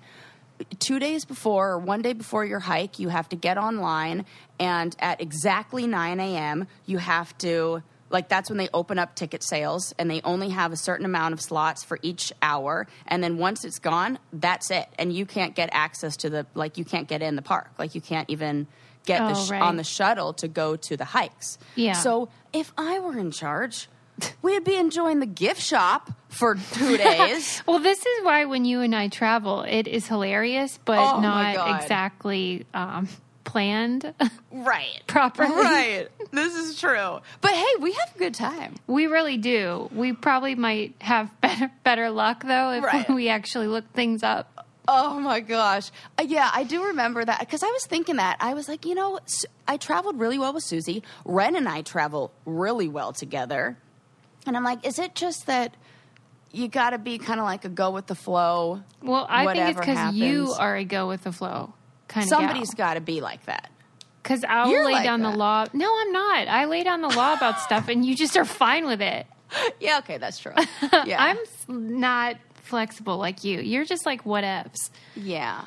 two 0.79 0.99
days 0.99 1.25
before 1.25 1.71
or 1.71 1.79
one 1.79 2.03
day 2.03 2.13
before 2.13 2.45
your 2.45 2.59
hike. 2.61 2.99
You 2.99 3.09
have 3.09 3.29
to 3.31 3.37
get 3.37 3.57
online, 3.59 4.27
and 4.59 4.95
at 4.99 5.21
exactly 5.21 5.87
nine 5.87 6.21
a.m. 6.21 6.67
you 6.87 6.99
have 6.99 7.37
to. 7.39 7.83
Like 8.13 8.29
that's 8.29 8.51
when 8.51 8.59
they 8.59 8.69
open 8.75 8.99
up 8.99 9.15
ticket 9.15 9.45
sales, 9.45 9.95
and 9.97 10.11
they 10.11 10.21
only 10.23 10.49
have 10.49 10.73
a 10.73 10.77
certain 10.77 11.07
amount 11.07 11.33
of 11.33 11.41
slots 11.41 11.85
for 11.85 11.97
each 12.03 12.33
hour. 12.43 12.89
And 13.07 13.23
then 13.23 13.39
once 13.39 13.65
it's 13.65 13.79
gone, 13.79 14.19
that's 14.33 14.73
it, 14.73 14.87
and 14.99 15.13
you 15.13 15.25
can't 15.27 15.55
get 15.55 15.69
access 15.73 16.17
to 16.19 16.29
the 16.31 16.45
like 16.55 16.77
you 16.77 16.85
can't 16.85 17.07
get 17.07 17.23
in 17.23 17.37
the 17.37 17.43
park, 17.43 17.71
like 17.79 17.95
you 17.95 18.01
can't 18.01 18.29
even 18.29 18.67
get 19.07 19.21
the 19.21 19.39
Oh, 19.39 19.45
sh- 19.45 19.51
right. 19.51 19.63
on 19.63 19.77
the 19.77 19.85
shuttle 19.85 20.33
to 20.35 20.49
go 20.49 20.75
to 20.75 20.97
the 20.97 21.05
hikes. 21.07 21.57
Yeah. 21.77 21.93
So 21.93 22.29
if 22.53 22.73
I 22.77 22.99
were 22.99 23.17
in 23.17 23.31
charge, 23.31 23.89
we'd 24.43 24.65
be 24.65 24.77
enjoying 24.77 25.21
the 25.21 25.27
gift 25.27 25.61
shop 25.63 26.11
for 26.29 26.57
two 26.73 26.97
days. 26.99 27.63
Well, 27.67 27.79
this 27.79 27.99
is 28.05 28.25
why 28.25 28.45
when 28.47 28.65
you 28.65 28.81
and 28.81 28.95
I 28.95 29.09
travel, 29.09 29.63
it 29.63 29.87
is 29.89 30.07
hilarious, 30.07 30.79
but 30.85 30.99
Oh, 30.99 31.21
not 31.21 31.81
exactly 31.83 32.67
um, 32.75 33.09
planned 33.45 34.13
right. 34.53 35.03
properly. 35.07 35.51
Right. 35.51 36.09
This 36.31 36.55
is 36.55 36.79
true. 36.79 37.19
But 37.41 37.51
hey, 37.53 37.67
we 37.81 37.93
have 37.93 38.15
a 38.15 38.19
good 38.19 38.35
time. 38.35 38.77
We 38.87 39.07
really 39.07 39.37
do. 39.37 39.89
We 39.93 40.13
probably 40.13 40.55
might 40.55 40.95
have 41.01 41.29
better 41.41 41.71
better 41.83 42.11
luck 42.11 42.45
though 42.45 42.71
if 42.73 42.85
Right. 42.85 43.09
we 43.11 43.29
actually 43.29 43.67
look 43.67 43.91
things 43.93 44.23
up. 44.23 44.67
Oh 44.93 45.21
my 45.21 45.39
gosh. 45.41 45.91
Uh, 46.19 46.25
yeah, 46.27 46.51
I 46.53 46.65
do 46.65 46.87
remember 46.87 47.25
that 47.25 47.39
because 47.41 47.63
I 47.63 47.69
was 47.69 47.85
thinking 47.87 48.17
that. 48.17 48.37
I 48.41 48.55
was 48.55 48.69
like, 48.69 48.85
you 48.85 48.95
know, 48.97 49.21
I 49.69 49.77
traveled 49.77 50.19
really 50.19 50.39
well 50.39 50.53
with 50.53 50.65
Susie. 50.65 51.03
Ren 51.25 51.55
and 51.55 51.69
I 51.69 51.83
travel 51.83 52.33
really 52.45 52.89
well 52.89 53.13
together. 53.13 53.77
And 54.47 54.57
I'm 54.57 54.65
like, 54.65 54.87
is 54.87 54.99
it 54.99 55.15
just 55.15 55.47
that 55.47 55.77
you 56.53 56.69
got 56.69 56.91
to 56.91 56.99
be 56.99 57.19
kind 57.19 57.41
of 57.41 57.47
like 57.47 57.65
a 57.65 57.69
go 57.69 57.91
with 57.91 58.07
the 58.07 58.15
flow? 58.15 58.83
Well, 59.03 59.27
I 59.29 59.53
think 59.53 59.71
it's 59.71 59.79
because 59.81 60.15
you 60.15 60.53
are 60.59 60.77
a 60.77 60.85
go 60.85 61.09
with 61.09 61.25
the 61.25 61.33
flow 61.33 61.75
kind 62.09 62.29
Somebody's 62.29 62.29
of 62.29 62.51
Somebody's 62.51 62.75
got 62.75 62.95
to 62.95 63.01
be 63.01 63.21
like 63.21 63.45
that. 63.47 63.71
Because 64.23 64.45
I'll 64.45 64.71
You're 64.71 64.85
lay 64.85 64.93
like 64.93 65.05
down 65.05 65.23
that. 65.23 65.33
the 65.33 65.37
law. 65.37 65.67
No, 65.73 65.91
I'm 66.01 66.13
not. 66.13 66.49
I 66.49 66.67
lay 66.67 66.83
down 66.83 67.01
the 67.01 67.09
law 67.09 67.33
about 67.33 67.61
stuff, 67.61 67.89
and 67.89 68.05
you 68.05 68.15
just 68.15 68.37
are 68.37 68.45
fine 68.45 68.87
with 68.87 69.01
it. 69.01 69.27
Yeah, 69.81 69.99
okay, 69.99 70.19
that's 70.19 70.39
true. 70.39 70.53
Yeah. 71.07 71.17
I'm 71.19 71.89
not 71.99 72.37
flexible 72.63 73.17
like 73.17 73.43
you. 73.43 73.61
You're 73.61 73.85
just 73.85 74.07
like 74.07 74.23
whatevs. 74.23 74.91
Yeah. 75.17 75.63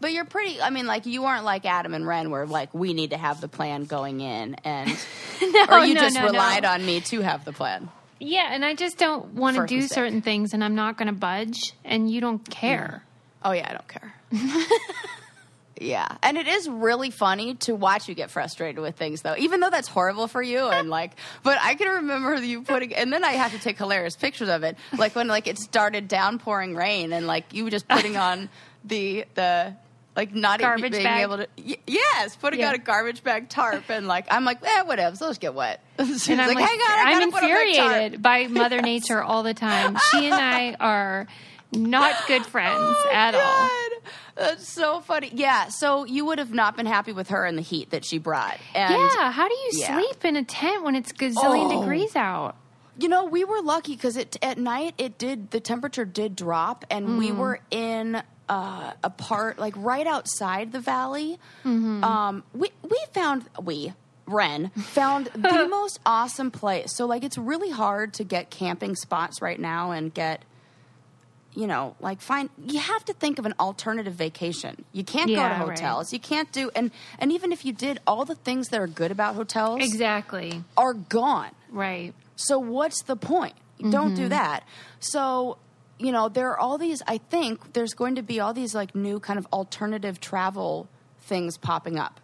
But 0.00 0.14
you're 0.14 0.24
pretty, 0.24 0.62
I 0.62 0.70
mean, 0.70 0.86
like, 0.86 1.04
you 1.04 1.24
aren't 1.26 1.44
like 1.44 1.66
Adam 1.66 1.92
and 1.92 2.06
Ren 2.06 2.30
where, 2.30 2.46
like, 2.46 2.72
we 2.72 2.94
need 2.94 3.10
to 3.10 3.18
have 3.18 3.42
the 3.42 3.48
plan 3.48 3.84
going 3.84 4.22
in, 4.22 4.54
and, 4.64 4.88
No, 5.42 5.66
or 5.68 5.84
you 5.84 5.92
no, 5.92 6.00
just 6.00 6.14
no, 6.14 6.24
relied 6.24 6.64
on 6.64 6.86
me 6.86 7.00
to 7.02 7.20
have 7.20 7.44
the 7.44 7.52
plan. 7.52 7.90
Yeah, 8.20 8.48
and 8.50 8.64
I 8.66 8.74
just 8.74 8.98
don't 8.98 9.32
want 9.32 9.56
to 9.56 9.66
do 9.66 9.80
certain 9.80 10.20
things, 10.20 10.52
and 10.52 10.62
I'm 10.62 10.74
not 10.74 10.98
going 10.98 11.06
to 11.06 11.14
budge, 11.14 11.72
and 11.86 12.10
you 12.10 12.20
don't 12.20 12.38
care. 12.48 13.02
Mm. 13.02 13.48
Oh, 13.48 13.52
yeah, 13.52 13.66
I 13.66 13.72
don't 13.72 13.88
care. 13.88 14.14
yeah. 15.80 16.06
And 16.22 16.36
it 16.36 16.46
is 16.46 16.68
really 16.68 17.10
funny 17.10 17.54
to 17.54 17.74
watch 17.74 18.10
you 18.10 18.14
get 18.14 18.30
frustrated 18.30 18.78
with 18.78 18.96
things, 18.96 19.22
though, 19.22 19.34
even 19.38 19.60
though 19.60 19.70
that's 19.70 19.88
horrible 19.88 20.28
for 20.28 20.42
you. 20.42 20.66
And, 20.66 20.90
like, 20.98 21.12
but 21.42 21.56
I 21.62 21.74
can 21.74 21.88
remember 21.88 22.34
you 22.42 22.60
putting, 22.60 22.94
and 22.94 23.10
then 23.10 23.24
I 23.24 23.32
have 23.32 23.52
to 23.52 23.58
take 23.58 23.78
hilarious 23.78 24.16
pictures 24.16 24.50
of 24.50 24.64
it. 24.64 24.76
Like, 24.96 25.16
when, 25.16 25.26
like, 25.26 25.48
it 25.48 25.58
started 25.58 26.06
downpouring 26.06 26.76
rain, 26.76 27.14
and, 27.14 27.26
like, 27.26 27.54
you 27.54 27.64
were 27.64 27.70
just 27.70 27.88
putting 27.88 28.18
on 28.18 28.50
the, 28.84 29.24
the, 29.34 29.74
like 30.16 30.34
not 30.34 30.60
even 30.60 30.70
Garbage 30.70 30.92
being 30.92 31.04
bag? 31.04 31.22
able 31.22 31.36
to 31.38 31.46
y- 31.58 31.76
yes 31.86 32.36
putting 32.36 32.60
Yeah. 32.60 32.68
out 32.70 32.74
a 32.74 32.78
garbage 32.78 33.22
bag 33.22 33.48
tarp 33.48 33.88
and 33.90 34.06
like 34.08 34.26
I'm 34.30 34.44
like 34.44 34.58
eh 34.64 34.82
whatever 34.82 35.14
so 35.16 35.26
let's 35.26 35.38
get 35.38 35.54
wet 35.54 35.82
She's 35.98 36.28
and 36.28 36.40
I'm 36.40 36.48
like, 36.48 36.56
like, 36.56 36.68
hang 36.68 36.78
on 36.80 36.90
I 36.90 37.10
I'm 37.12 37.18
gotta 37.20 37.30
put 37.32 37.42
on 37.42 37.48
tarp." 37.48 37.60
infuriated 37.60 38.22
by 38.22 38.46
Mother 38.48 38.82
Nature 38.82 39.22
all 39.22 39.42
the 39.42 39.54
time. 39.54 39.96
She 40.10 40.26
and 40.26 40.34
I 40.34 40.74
are 40.80 41.26
not 41.72 42.26
good 42.26 42.44
friends 42.54 42.74
Oh, 42.80 43.10
at 43.12 43.34
all. 43.34 43.68
That's 44.36 44.66
so 44.66 45.00
funny. 45.00 45.30
Yeah, 45.34 45.68
so 45.68 46.04
you 46.04 46.24
would 46.26 46.38
have 46.38 46.52
not 46.52 46.76
been 46.76 46.86
happy 46.86 47.12
with 47.12 47.28
her 47.28 47.44
and 47.44 47.56
the 47.58 47.62
heat 47.62 47.90
that 47.90 48.04
she 48.04 48.18
brought. 48.18 48.56
And 48.74 48.92
Yeah, 48.94 49.30
how 49.30 49.46
do 49.46 49.54
you 49.54 49.70
Yeah. 49.74 49.96
sleep 50.00 50.24
in 50.24 50.36
a 50.36 50.42
tent 50.44 50.82
when 50.82 50.96
it's 50.96 51.12
gazillion 51.12 51.70
Oh. 51.72 51.80
degrees 51.80 52.16
out? 52.16 52.56
you 52.98 53.08
know, 53.08 53.24
we 53.24 53.44
were 53.44 53.62
lucky 53.62 53.94
because 53.94 54.16
it 54.18 54.36
at 54.42 54.58
night 54.58 54.92
it 54.98 55.16
did 55.16 55.52
the 55.52 55.60
temperature 55.60 56.04
did 56.04 56.36
drop, 56.36 56.84
and 56.90 57.08
Mm. 57.10 57.18
we 57.18 57.32
were 57.32 57.58
in 57.70 58.22
uh, 58.50 58.92
a 59.02 59.08
part 59.08 59.58
like 59.58 59.72
right 59.76 60.06
outside 60.06 60.72
the 60.72 60.80
valley. 60.80 61.38
Mm-hmm. 61.64 62.04
Um, 62.04 62.42
we 62.52 62.70
we 62.82 62.98
found 63.14 63.46
we. 63.62 63.94
Ren 64.26 64.68
found 64.68 65.26
the 65.34 65.66
most 65.68 65.98
awesome 66.06 66.50
place. 66.52 66.94
So 66.94 67.04
like 67.06 67.24
it's 67.24 67.36
really 67.38 67.70
hard 67.70 68.12
to 68.14 68.22
get 68.24 68.48
camping 68.50 68.94
spots 68.94 69.40
right 69.42 69.58
now 69.58 69.90
and 69.92 70.12
get 70.14 70.44
you 71.52 71.66
know, 71.66 71.96
like 71.98 72.20
find 72.20 72.48
you 72.64 72.78
have 72.78 73.04
to 73.06 73.12
think 73.12 73.40
of 73.40 73.46
an 73.46 73.54
alternative 73.58 74.14
vacation. 74.14 74.84
You 74.92 75.02
can't 75.02 75.26
go 75.26 75.34
to 75.34 75.40
Yeah, 75.40 75.58
right. 75.58 75.68
hotels. 75.70 76.12
You 76.12 76.20
can't 76.20 76.52
do 76.52 76.70
and 76.76 76.92
and 77.18 77.32
even 77.32 77.50
if 77.50 77.64
you 77.64 77.72
did 77.72 77.98
all 78.06 78.24
the 78.24 78.36
things 78.36 78.68
that 78.68 78.80
are 78.80 78.86
good 78.86 79.10
about 79.10 79.34
hotels 79.34 79.80
Exactly. 79.82 80.62
are 80.76 80.94
gone. 80.94 81.50
Right. 81.70 82.14
So 82.36 82.58
what's 82.60 83.02
the 83.02 83.16
point? 83.16 83.54
Don't 83.90 84.14
do 84.14 84.28
that. 84.28 84.62
So, 85.00 85.56
you 86.00 86.12
know, 86.12 86.28
there 86.28 86.50
are 86.50 86.58
all 86.58 86.78
these 86.78 87.02
I 87.06 87.18
think 87.18 87.74
there's 87.74 87.94
going 87.94 88.14
to 88.16 88.22
be 88.22 88.40
all 88.40 88.54
these 88.54 88.74
like 88.74 88.94
new 88.94 89.20
kind 89.20 89.38
of 89.38 89.46
alternative 89.52 90.20
travel 90.20 90.88
things 91.20 91.58
popping 91.58 91.98
up. 91.98 92.20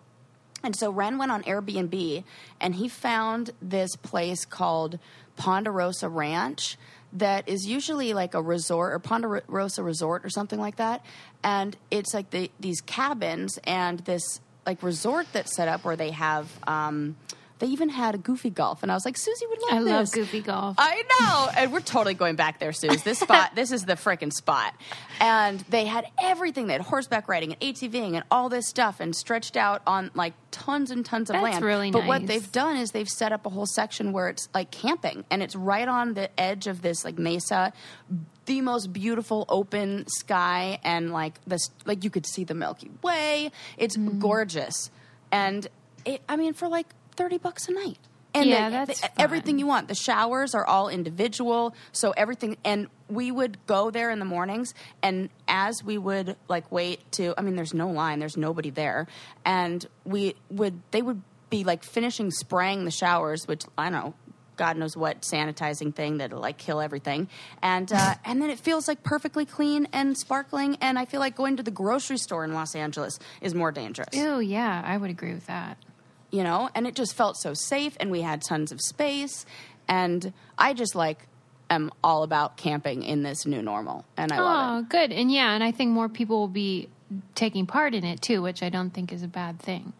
And 0.62 0.74
so 0.74 0.90
Ren 0.90 1.18
went 1.18 1.30
on 1.30 1.42
Airbnb 1.44 2.24
and 2.60 2.74
he 2.74 2.88
found 2.88 3.50
this 3.60 3.94
place 3.94 4.44
called 4.44 4.98
Ponderosa 5.36 6.08
Ranch 6.08 6.76
that 7.12 7.48
is 7.48 7.66
usually 7.66 8.14
like 8.14 8.34
a 8.34 8.42
resort 8.42 8.92
or 8.92 8.98
Ponderosa 8.98 9.82
Resort 9.82 10.24
or 10.24 10.30
something 10.30 10.58
like 10.58 10.76
that. 10.76 11.04
And 11.44 11.76
it's 11.90 12.12
like 12.12 12.30
the, 12.30 12.50
these 12.58 12.80
cabins 12.80 13.58
and 13.64 14.00
this 14.00 14.40
like 14.64 14.82
resort 14.82 15.26
that's 15.32 15.54
set 15.54 15.68
up 15.68 15.84
where 15.84 15.96
they 15.96 16.10
have, 16.10 16.50
um, 16.66 17.16
they 17.58 17.66
even 17.68 17.88
had 17.88 18.14
a 18.14 18.18
goofy 18.18 18.50
golf. 18.50 18.82
And 18.82 18.92
I 18.92 18.94
was 18.94 19.04
like, 19.04 19.16
Susie 19.16 19.46
would 19.46 19.58
love 19.62 19.72
I 19.72 19.82
this. 19.82 19.90
I 19.92 19.96
love 19.96 20.12
goofy 20.12 20.40
golf. 20.42 20.74
I 20.78 21.02
know. 21.20 21.48
And 21.56 21.72
we're 21.72 21.80
totally 21.80 22.12
going 22.14 22.36
back 22.36 22.58
there, 22.58 22.72
Susie. 22.72 22.96
This 22.98 23.18
spot, 23.18 23.52
this 23.54 23.72
is 23.72 23.84
the 23.86 23.94
frickin' 23.94 24.32
spot. 24.32 24.74
And 25.20 25.60
they 25.68 25.86
had 25.86 26.06
everything. 26.22 26.66
They 26.66 26.74
had 26.74 26.82
horseback 26.82 27.28
riding 27.28 27.52
and 27.54 27.60
ATVing 27.60 28.14
and 28.14 28.24
all 28.30 28.48
this 28.50 28.68
stuff 28.68 29.00
and 29.00 29.16
stretched 29.16 29.56
out 29.56 29.80
on 29.86 30.10
like 30.14 30.34
tons 30.50 30.90
and 30.90 31.04
tons 31.04 31.30
of 31.30 31.34
That's 31.34 31.44
land. 31.44 31.64
really 31.64 31.90
but 31.90 32.06
what 32.06 32.26
they've 32.26 32.50
done 32.52 32.76
is 32.76 32.90
they've 32.90 33.08
set 33.08 33.32
up 33.32 33.46
a 33.46 33.48
whole 33.50 33.66
section 33.66 34.12
where 34.12 34.28
it's 34.28 34.48
like 34.54 34.70
camping 34.70 35.24
and 35.30 35.42
it's 35.42 35.56
right 35.56 35.88
on 35.88 36.14
the 36.14 36.28
edge 36.40 36.66
of 36.66 36.82
this 36.82 37.04
like 37.04 37.18
mesa. 37.18 37.72
The 38.44 38.60
most 38.60 38.92
beautiful 38.92 39.44
open 39.48 40.06
sky 40.08 40.78
and 40.84 41.10
like 41.12 41.40
this, 41.46 41.70
like 41.84 42.04
you 42.04 42.10
could 42.10 42.26
see 42.26 42.44
the 42.44 42.54
Milky 42.54 42.90
Way. 43.02 43.50
It's 43.76 43.96
Mm. 43.96 44.18
gorgeous. 44.20 44.90
And 45.32 45.66
it, 46.04 46.22
I 46.28 46.36
mean, 46.36 46.52
for 46.52 46.68
like 46.68 46.86
30 47.16 47.38
bucks 47.38 47.68
a 47.68 47.72
night. 47.72 47.98
And 48.34 48.50
Yeah, 48.50 48.68
the- 48.68 48.76
that's 48.86 49.00
the- 49.00 49.20
everything 49.20 49.58
you 49.58 49.66
want. 49.66 49.88
The 49.88 49.94
showers 49.94 50.54
are 50.54 50.66
all 50.66 50.88
individual, 50.90 51.74
so 51.92 52.10
everything. 52.18 52.58
And 52.64 52.88
we 53.08 53.30
would 53.30 53.56
go 53.66 53.90
there 53.90 54.10
in 54.10 54.18
the 54.18 54.26
mornings, 54.26 54.74
and 55.02 55.30
as 55.48 55.82
we 55.82 55.96
would 55.96 56.36
like 56.48 56.70
wait 56.70 57.10
to, 57.12 57.32
I 57.38 57.40
mean, 57.40 57.56
there's 57.56 57.72
no 57.72 57.88
line, 57.88 58.18
there's 58.18 58.36
nobody 58.36 58.68
there, 58.68 59.06
and 59.44 59.86
we 60.04 60.34
would, 60.50 60.82
they 60.90 61.00
would 61.00 61.22
be 61.48 61.64
like 61.64 61.82
finishing 61.82 62.30
spraying 62.30 62.84
the 62.84 62.90
showers, 62.90 63.46
which 63.48 63.62
I 63.78 63.88
don't 63.88 63.92
know. 64.04 64.14
God 64.56 64.76
knows 64.78 64.96
what 64.96 65.20
sanitizing 65.20 65.94
thing 65.94 66.16
that'll 66.18 66.40
like 66.40 66.56
kill 66.58 66.80
everything, 66.80 67.28
and 67.62 67.90
uh, 67.92 68.14
and 68.24 68.42
then 68.42 68.50
it 68.50 68.58
feels 68.58 68.86
like 68.88 69.02
perfectly 69.02 69.44
clean 69.46 69.86
and 69.92 70.16
sparkling. 70.16 70.76
And 70.80 70.98
I 70.98 71.04
feel 71.06 71.20
like 71.20 71.36
going 71.36 71.56
to 71.58 71.62
the 71.62 71.70
grocery 71.70 72.16
store 72.18 72.42
in 72.44 72.52
Los 72.54 72.74
Angeles 72.74 73.18
is 73.40 73.54
more 73.54 73.70
dangerous 73.70 74.08
Ew, 74.14 74.40
yeah, 74.40 74.82
I 74.84 74.96
would 74.96 75.10
agree 75.10 75.32
with 75.34 75.46
that. 75.46 75.76
You 76.30 76.42
know, 76.42 76.68
and 76.74 76.86
it 76.86 76.94
just 76.94 77.14
felt 77.14 77.36
so 77.36 77.54
safe, 77.54 77.96
and 78.00 78.10
we 78.10 78.22
had 78.22 78.42
tons 78.42 78.72
of 78.72 78.80
space, 78.80 79.46
and 79.88 80.32
I 80.58 80.74
just 80.74 80.94
like 80.94 81.26
am 81.70 81.90
all 82.02 82.22
about 82.22 82.56
camping 82.56 83.02
in 83.02 83.22
this 83.22 83.46
new 83.46 83.62
normal, 83.62 84.04
and 84.16 84.32
I 84.32 84.40
love 84.40 84.44
it. 84.44 84.78
Oh, 84.78 84.82
good. 84.88 85.12
And 85.12 85.30
yeah, 85.30 85.54
and 85.54 85.62
I 85.62 85.72
think 85.72 85.90
more 85.90 86.08
people 86.08 86.38
will 86.38 86.48
be 86.48 86.88
taking 87.34 87.66
part 87.66 87.94
in 87.94 88.04
it 88.04 88.20
too, 88.20 88.42
which 88.42 88.62
I 88.62 88.68
don't 88.68 88.90
think 88.90 89.12
is 89.12 89.22
a 89.22 89.28
bad 89.28 89.60
thing. 89.60 89.92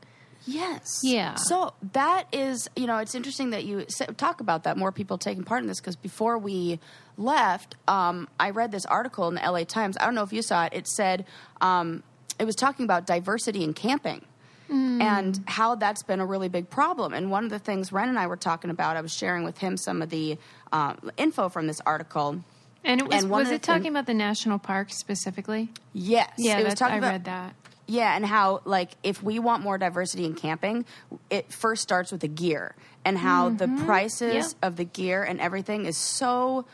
Yes. 0.47 1.01
Yeah. 1.03 1.35
So 1.35 1.75
that 1.93 2.29
is, 2.33 2.69
you 2.77 2.87
know, 2.87 2.99
it's 2.99 3.15
interesting 3.17 3.51
that 3.51 3.65
you 3.65 3.85
talk 4.17 4.41
about 4.41 4.63
that. 4.63 4.77
More 4.77 4.93
people 4.93 5.19
taking 5.19 5.43
part 5.43 5.63
in 5.63 5.67
this 5.67 5.81
because 5.81 5.97
before 5.97 6.39
we 6.39 6.79
left, 7.19 7.75
um, 7.89 8.29
I 8.39 8.51
read 8.51 8.71
this 8.71 8.87
article 8.87 9.29
in 9.29 9.35
the 9.35 9.41
LA 9.41 9.65
Times. 9.65 9.97
I 10.01 10.05
don't 10.05 10.15
know 10.15 10.23
if 10.23 10.33
you 10.33 10.43
saw 10.43 10.67
it. 10.67 10.73
It 10.73 10.87
said 10.87 11.27
um, 11.61 12.05
it 12.39 12.45
was 12.45 12.55
talking 12.55 12.85
about 12.85 13.07
diversity 13.07 13.65
in 13.65 13.75
camping. 13.75 14.25
And 14.69 15.41
how 15.47 15.75
that's 15.77 16.03
been 16.03 16.21
a 16.21 16.27
really 16.27 16.49
big 16.49 16.69
problem. 16.71 17.15
And 17.15 17.31
one 17.31 17.45
of 17.45 17.51
the 17.51 17.59
things 17.59 17.93
Ren 17.93 18.09
and 18.09 18.19
I 18.19 18.27
were 18.27 18.37
talking 18.37 18.71
about, 18.71 18.97
I 18.97 19.01
was 19.01 19.13
sharing 19.13 19.45
with 19.45 19.59
him 19.59 19.77
some 19.77 20.03
of 20.03 20.11
the 20.11 20.39
uh, 20.73 20.95
info 21.17 21.49
from 21.49 21.67
this 21.67 21.81
article. 21.87 22.43
And 22.85 23.01
it 23.01 23.07
was 23.09 23.23
And 23.23 23.31
was 23.31 23.51
it 23.51 23.63
talking 23.63 23.83
thing- 23.85 23.93
about 23.93 24.07
the 24.07 24.15
national 24.15 24.59
parks 24.59 24.97
specifically? 24.97 25.71
Yes, 25.93 26.31
Yeah, 26.37 26.59
it 26.59 26.65
was 26.65 26.75
talking 26.75 26.95
I 26.95 26.99
about 26.99 27.11
read 27.13 27.25
that. 27.25 27.55
Yeah, 27.89 28.17
and 28.17 28.27
how 28.27 28.63
like 28.65 28.91
if 29.05 29.23
we 29.23 29.39
want 29.39 29.63
more 29.63 29.79
diversity 29.79 30.25
in 30.25 30.35
camping, 30.35 30.85
it 31.31 31.53
first 31.53 31.83
starts 31.83 32.11
with 32.11 32.21
the 32.21 32.29
gear 32.29 32.75
and 33.05 33.17
how 33.17 33.51
the 33.51 33.69
prices 33.87 34.57
of 34.61 34.75
the 34.77 34.85
gear 34.85 35.23
and 35.23 35.41
everything 35.41 35.87
is 35.87 35.97
so 35.97 36.67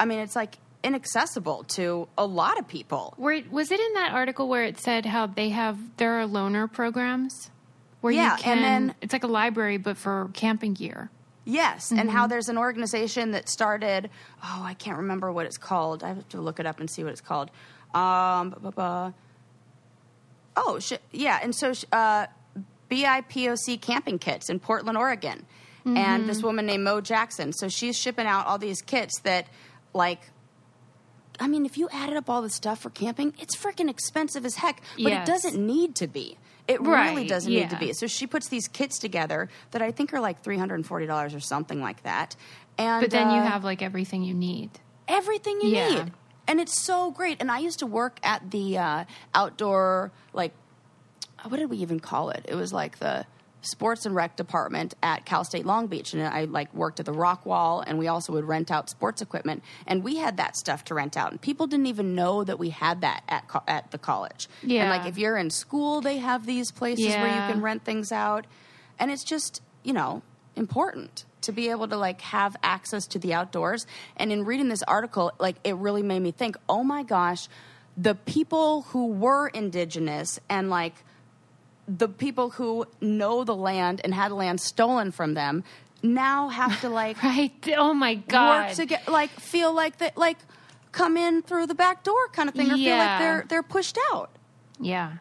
I 0.00 0.06
mean, 0.06 0.20
it's 0.20 0.34
like 0.36 0.56
inaccessible 0.84 1.64
to 1.64 2.08
a 2.16 2.24
lot 2.26 2.58
of 2.58 2.68
people. 2.68 3.14
Where 3.16 3.42
was 3.50 3.70
it 3.72 3.80
in 3.80 3.92
that 3.94 4.12
article 4.12 4.48
where 4.48 4.64
it 4.64 4.78
said 4.78 5.06
how 5.06 5.26
they 5.26 5.48
have 5.50 5.78
there 5.96 6.20
are 6.20 6.26
loaner 6.26 6.70
programs 6.72 7.50
where 8.00 8.12
Yeah, 8.12 8.24
you 8.26 8.30
and 8.34 8.40
can 8.42 8.62
then- 8.62 8.94
it's 9.00 9.12
like 9.12 9.24
a 9.24 9.28
library 9.28 9.76
but 9.76 9.96
for 9.96 10.30
camping 10.34 10.74
gear. 10.74 11.10
Yes, 11.44 11.90
and 11.92 12.10
how 12.10 12.26
there's 12.26 12.50
an 12.50 12.58
organization 12.58 13.30
that 13.30 13.48
started. 13.48 14.10
Oh, 14.44 14.60
I 14.62 14.74
can't 14.74 14.98
remember 14.98 15.32
what 15.32 15.46
it's 15.46 15.56
called. 15.56 16.04
I 16.04 16.08
have 16.08 16.28
to 16.28 16.40
look 16.42 16.60
it 16.60 16.66
up 16.66 16.78
and 16.78 16.90
see 16.90 17.02
what 17.02 17.10
it's 17.12 17.22
called. 17.22 17.50
Um, 17.94 18.54
oh, 20.56 20.78
sh- 20.78 20.92
yeah, 21.10 21.38
and 21.42 21.54
so 21.54 21.72
sh- 21.72 21.84
uh, 21.90 22.26
BIPOC 22.90 23.80
camping 23.80 24.18
kits 24.18 24.50
in 24.50 24.58
Portland, 24.60 24.98
Oregon, 24.98 25.46
and 25.86 26.28
this 26.28 26.42
woman 26.42 26.66
named 26.66 26.84
Mo 26.84 27.00
Jackson. 27.00 27.54
So 27.54 27.68
she's 27.68 27.96
shipping 27.96 28.26
out 28.26 28.46
all 28.46 28.58
these 28.58 28.82
kits 28.82 29.20
that, 29.20 29.46
like, 29.94 30.20
I 31.40 31.46
mean, 31.48 31.64
if 31.66 31.78
you 31.78 31.88
added 31.92 32.16
up 32.16 32.28
all 32.28 32.42
the 32.42 32.50
stuff 32.50 32.80
for 32.80 32.90
camping, 32.90 33.32
it's 33.38 33.56
freaking 33.56 33.88
expensive 33.88 34.44
as 34.44 34.56
heck. 34.56 34.80
But 35.02 35.12
Yes. 35.12 35.28
it 35.28 35.30
doesn't 35.30 35.66
need 35.66 35.94
to 35.96 36.06
be. 36.06 36.36
It 36.66 36.80
really 36.82 37.26
doesn't 37.26 37.52
need 37.52 37.70
to 37.70 37.76
be. 37.76 37.92
So 37.94 38.06
she 38.06 38.26
puts 38.26 38.48
these 38.48 38.68
kits 38.68 38.98
together 38.98 39.48
that 39.70 39.80
I 39.80 39.90
think 39.90 40.12
are 40.12 40.20
like 40.20 40.42
three 40.42 40.58
hundred 40.58 40.74
and 40.76 40.86
forty 40.86 41.06
dollars 41.06 41.34
or 41.34 41.40
something 41.40 41.80
like 41.80 42.02
that. 42.02 42.36
And 42.76 43.00
But 43.02 43.10
then 43.10 43.30
you 43.30 43.40
uh, 43.40 43.44
have 43.46 43.64
like 43.64 43.80
everything 43.82 44.22
you 44.22 44.34
need. 44.34 44.70
everything 45.06 45.60
you 45.62 45.70
Yeah. 45.70 45.88
need, 46.04 46.12
and 46.46 46.60
it's 46.60 46.84
so 46.84 47.10
great. 47.10 47.38
And 47.40 47.50
I 47.50 47.58
used 47.60 47.78
to 47.78 47.86
work 47.86 48.18
at 48.22 48.50
the 48.50 48.76
uh, 48.78 49.04
outdoor 49.34 50.12
like 50.32 50.52
what 51.44 51.56
did 51.58 51.70
we 51.70 51.78
even 51.78 52.00
call 52.00 52.30
it? 52.30 52.44
It 52.48 52.54
was 52.56 52.72
like 52.72 52.98
the 52.98 53.24
sports 53.70 54.06
and 54.06 54.14
rec 54.14 54.36
department 54.36 54.94
at 55.02 55.24
Cal 55.24 55.44
State 55.44 55.64
Long 55.66 55.86
Beach, 55.86 56.12
and 56.12 56.22
I 56.22 56.44
like 56.44 56.72
worked 56.74 57.00
at 57.00 57.06
the 57.06 57.12
rock 57.12 57.46
wall, 57.46 57.82
and 57.86 57.98
we 57.98 58.08
also 58.08 58.32
would 58.32 58.44
rent 58.44 58.70
out 58.70 58.88
sports 58.90 59.22
equipment, 59.22 59.62
and 59.86 60.02
we 60.02 60.16
had 60.16 60.36
that 60.38 60.56
stuff 60.56 60.84
to 60.86 60.94
rent 60.94 61.16
out, 61.16 61.30
and 61.30 61.40
people 61.40 61.66
didn't 61.66 61.86
even 61.86 62.14
know 62.14 62.44
that 62.44 62.58
we 62.58 62.70
had 62.70 63.00
that 63.02 63.22
at 63.28 63.48
co- 63.48 63.62
at 63.68 63.90
the 63.90 63.98
college. 63.98 64.48
Yeah, 64.62 64.82
and 64.82 64.88
Yeah. 64.90 64.96
like 64.98 65.06
if 65.08 65.18
you're 65.18 65.36
in 65.36 65.50
school, 65.50 66.00
they 66.00 66.18
have 66.18 66.46
these 66.46 66.70
places 66.70 67.16
where 67.16 67.28
you 67.28 67.42
can 67.42 67.60
rent 67.62 67.84
things 67.84 68.12
out, 68.12 68.46
and 68.98 69.10
it's 69.10 69.24
just 69.24 69.62
you 69.84 69.92
know 69.92 70.22
important 70.56 71.24
to 71.40 71.52
be 71.52 71.70
able 71.70 71.86
to 71.86 71.96
like 71.96 72.20
have 72.20 72.56
access 72.62 73.06
to 73.06 73.18
the 73.18 73.32
outdoors. 73.32 73.86
And 74.16 74.32
in 74.32 74.44
reading 74.44 74.68
this 74.68 74.82
article, 74.82 75.30
like 75.38 75.56
it 75.62 75.76
really 75.76 76.02
made 76.02 76.20
me 76.20 76.32
think, 76.32 76.56
oh 76.68 76.82
my 76.82 77.04
gosh, 77.04 77.48
the 77.96 78.14
people 78.16 78.82
who 78.82 79.06
were 79.06 79.46
indigenous 79.48 80.40
and 80.48 80.68
like 80.68 80.94
the 81.88 82.08
people 82.08 82.50
who 82.50 82.86
know 83.00 83.42
the 83.44 83.56
land 83.56 84.00
and 84.04 84.12
had 84.12 84.30
land 84.30 84.60
stolen 84.60 85.10
from 85.10 85.34
them 85.34 85.64
now 86.02 86.48
have 86.48 86.80
to 86.82 86.88
like 87.02 87.20
Right? 87.22 87.52
Oh 87.76 87.94
my 87.94 88.14
god. 88.14 88.68
work 88.68 88.76
to 88.76 88.86
get 88.86 89.08
like 89.08 89.30
feel 89.30 89.72
like 89.72 89.98
that 89.98 90.16
like 90.16 90.36
come 90.92 91.16
in 91.16 91.42
through 91.42 91.66
the 91.66 91.74
back 91.74 92.04
door 92.04 92.28
kind 92.32 92.48
of 92.48 92.54
thing 92.54 92.70
or 92.70 92.76
feel 92.76 92.96
like 92.96 93.18
they're 93.18 93.44
they're 93.48 93.62
pushed 93.62 93.98
out. 94.12 94.30
yeah. 94.78 95.14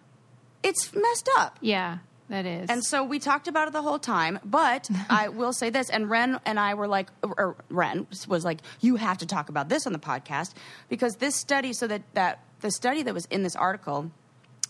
It's 0.64 0.94
messed 0.94 1.30
up. 1.38 1.58
Yeah, 1.62 2.00
that 2.30 2.46
is. 2.46 2.70
And 2.70 2.84
so 2.84 3.04
we 3.04 3.20
talked 3.20 3.48
about 3.48 3.68
it 3.70 3.74
the 3.74 3.82
whole 3.84 4.00
time, 4.00 4.40
but 4.44 4.90
I 5.10 5.30
will 5.30 5.54
say 5.54 5.70
this, 5.70 5.90
and 5.90 6.10
Ren 6.10 6.40
and 6.46 6.60
I 6.60 6.74
were 6.74 6.88
like, 6.88 7.10
or 7.22 7.56
Ren 7.70 8.06
was 8.28 8.44
like, 8.44 8.60
you 8.82 8.98
have 8.98 9.20
to 9.20 9.26
talk 9.26 9.48
about 9.50 9.70
this 9.70 9.88
on 9.88 9.94
the 9.94 10.00
podcast 10.00 10.54
because 10.90 11.18
this 11.18 11.36
study, 11.36 11.72
so 11.74 11.88
that 11.88 12.02
that 12.16 12.44
the 12.62 12.72
study 12.72 13.04
that 13.04 13.14
was 13.14 13.28
in 13.28 13.44
this 13.44 13.56
article 13.56 14.12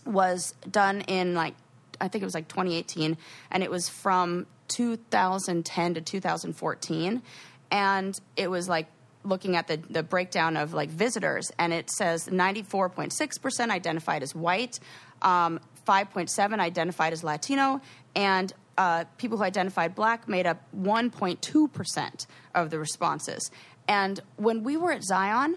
was 0.04 0.54
done 0.70 1.00
in 1.02 1.34
like 1.34 1.54
I 2.00 2.08
think 2.08 2.22
it 2.22 2.24
was 2.24 2.34
like 2.34 2.48
2018, 2.48 3.16
and 3.50 3.62
it 3.62 3.70
was 3.70 3.88
from 3.88 4.46
2010 4.68 5.94
to 5.94 6.00
2014, 6.00 7.22
and 7.70 8.20
it 8.36 8.50
was 8.50 8.68
like 8.68 8.86
looking 9.24 9.56
at 9.56 9.66
the, 9.66 9.76
the 9.90 10.02
breakdown 10.02 10.56
of 10.56 10.74
like 10.74 10.88
visitors, 10.90 11.50
and 11.58 11.72
it 11.72 11.90
says 11.90 12.28
94.6% 12.28 13.70
identified 13.70 14.22
as 14.22 14.34
white, 14.34 14.78
um, 15.22 15.60
5.7 15.86 16.60
identified 16.60 17.12
as 17.12 17.24
Latino, 17.24 17.80
and 18.14 18.52
uh, 18.76 19.04
people 19.16 19.38
who 19.38 19.44
identified 19.44 19.94
black 19.94 20.28
made 20.28 20.46
up 20.46 20.62
1.2% 20.76 22.26
of 22.54 22.70
the 22.70 22.78
responses. 22.78 23.50
And 23.88 24.20
when 24.36 24.62
we 24.62 24.76
were 24.76 24.92
at 24.92 25.02
Zion, 25.02 25.56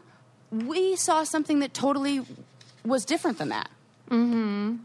we 0.51 0.95
saw 0.95 1.23
something 1.23 1.60
that 1.60 1.73
totally 1.73 2.21
was 2.84 3.06
different 3.06 3.38
than 3.38 3.49
that. 3.49 3.69
Mm-hmm. 4.10 4.77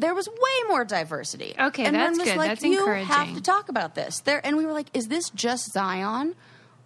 There 0.00 0.14
was 0.14 0.26
way 0.28 0.68
more 0.68 0.84
diversity. 0.84 1.54
Okay, 1.58 1.84
and 1.84 1.94
that's 1.94 2.18
was 2.18 2.28
good. 2.28 2.36
like, 2.36 2.48
That's 2.50 2.64
you 2.64 2.86
have 2.86 2.98
encouraging." 3.02 3.34
to 3.36 3.42
talk 3.42 3.68
about 3.68 3.94
this. 3.94 4.20
There, 4.20 4.44
and 4.44 4.56
we 4.56 4.64
were 4.66 4.72
like, 4.72 4.88
is 4.94 5.08
this 5.08 5.30
just 5.30 5.72
Zion, 5.72 6.34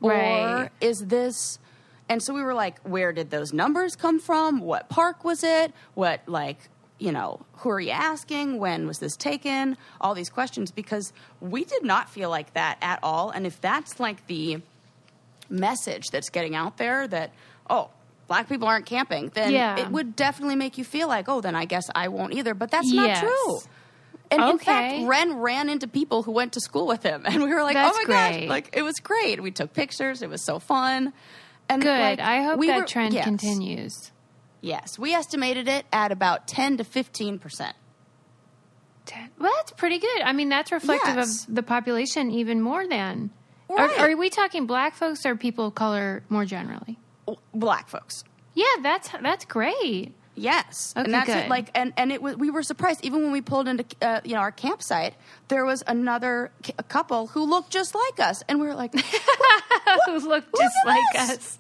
or 0.00 0.11
Right. 0.11 0.70
is 0.81 1.07
this? 1.07 1.59
And 2.09 2.22
so 2.22 2.35
we 2.35 2.42
were 2.42 2.55
like, 2.55 2.79
where 2.83 3.12
did 3.12 3.31
those 3.31 3.53
numbers 3.53 3.96
come 3.96 4.20
from? 4.20 4.61
What 4.61 4.88
park 4.88 5.24
was 5.24 5.42
it? 5.42 5.72
What 5.94 6.20
like 6.27 6.59
you 6.98 7.11
know, 7.11 7.40
who 7.59 7.70
are 7.70 7.81
you 7.81 7.90
asking? 7.90 8.59
When 8.59 8.87
was 8.87 8.98
this 8.98 9.16
taken? 9.16 9.77
All 10.00 10.14
these 10.14 10.31
questions 10.31 10.70
because 10.70 11.12
we 11.40 11.64
did 11.64 11.83
not 11.85 12.09
feel 12.09 12.31
like 12.31 12.55
that 12.55 12.79
at 12.81 13.00
all. 13.03 13.31
And 13.31 13.46
if 13.46 13.61
that's 13.61 13.98
like 13.98 14.27
the 14.29 14.62
message 15.48 16.05
that's 16.12 16.31
getting 16.31 16.55
out 16.55 16.77
there 16.79 17.07
that 17.09 17.33
oh 17.68 17.90
black 18.26 18.48
people 18.48 18.66
aren't 18.68 18.87
camping 18.87 19.30
then 19.34 19.52
Yeah. 19.52 19.78
it 19.78 19.90
would 19.90 20.16
definitely 20.16 20.56
make 20.56 20.78
you 20.78 20.84
feel 20.84 21.08
like 21.08 21.28
oh 21.28 21.40
then 21.40 21.54
i 21.54 21.64
guess 21.64 21.84
i 21.94 22.08
won't 22.08 22.34
either 22.34 22.54
but 22.54 22.70
that's 22.70 22.90
Yes. 22.92 23.22
not 23.22 23.28
true 23.28 23.58
and 24.30 24.42
in 24.42 24.58
fact 24.58 25.06
ren 25.06 25.34
ran 25.38 25.68
into 25.68 25.87
people 25.87 26.22
who 26.22 26.32
went 26.32 26.52
to 26.54 26.60
school 26.60 26.87
with 26.87 27.02
him 27.02 27.22
and 27.26 27.42
we 27.42 27.52
were 27.52 27.62
like 27.62 27.74
That's 27.74 27.96
oh 27.96 28.04
my 28.08 28.14
gosh 28.14 28.48
like 28.48 28.70
it 28.72 28.82
was 28.82 28.94
great 28.96 29.42
we 29.42 29.50
took 29.50 29.72
pictures 29.72 30.22
it 30.22 30.30
was 30.30 30.44
so 30.44 30.58
fun 30.58 31.12
and 31.68 31.80
good. 31.82 32.00
like, 32.00 32.20
I 32.20 32.42
hope 32.42 32.58
we 32.58 32.66
that 32.68 32.78
were- 32.80 32.87
trend 32.87 33.14
yes. 33.14 33.24
continues. 33.24 34.10
yes 34.60 34.98
we 34.98 35.12
estimated 35.14 35.68
it 35.68 35.84
at 35.92 36.10
about 36.12 36.46
10 36.48 36.78
to 36.78 36.84
15 36.84 37.38
percent 37.38 37.76
Ten- 39.06 39.30
Well, 39.38 39.52
that's 39.56 39.72
pretty 39.72 39.98
good. 39.98 40.22
I 40.22 40.32
mean, 40.32 40.48
that's 40.48 40.72
reflective 40.72 41.16
Yes. 41.16 41.46
of 41.46 41.54
the 41.54 41.62
population 41.62 42.30
even 42.30 42.62
more 42.62 42.87
than. 42.88 43.28
Right. 43.68 43.98
Are, 44.00 44.08
are 44.10 44.16
we 44.16 44.30
talking 44.30 44.64
black 44.66 44.94
folks 44.94 45.26
or 45.26 45.37
people 45.37 45.66
of 45.66 45.74
color 45.74 46.22
more 46.30 46.46
generally? 46.46 46.98
Black 47.54 47.88
folks 47.88 48.24
Yeah, 48.54 48.64
that's 48.82 49.08
that's 49.22 49.44
great. 49.44 50.12
Yes, 50.37 50.92
Okay, 50.96 51.04
and 51.04 51.14
that's 51.14 51.26
good. 51.28 51.44
it. 51.44 51.48
Like, 51.48 51.70
and 51.76 51.92
and 51.96 52.10
it 52.10 52.20
was 52.20 52.37
we 52.37 52.50
were 52.50 52.64
surprised 52.64 53.04
even 53.04 53.22
when 53.22 53.30
we 53.30 53.40
pulled 53.40 53.68
into 53.68 53.84
uh, 54.02 54.20
you 54.24 54.34
know 54.34 54.40
our 54.40 54.50
campsite. 54.50 55.14
There 55.46 55.64
was 55.64 55.84
another 55.87 56.50
c- 56.66 56.72
couple 56.88 57.28
who 57.28 57.44
looked 57.44 57.70
just 57.70 57.94
like 57.94 58.18
us, 58.28 58.42
and 58.48 58.60
we 58.60 58.66
were 58.66 58.74
like, 58.74 58.92
Who 60.06 60.18
look 60.28 60.44
just 60.56 60.74
like 60.84 61.02
this. 61.12 61.30
us. 61.30 61.58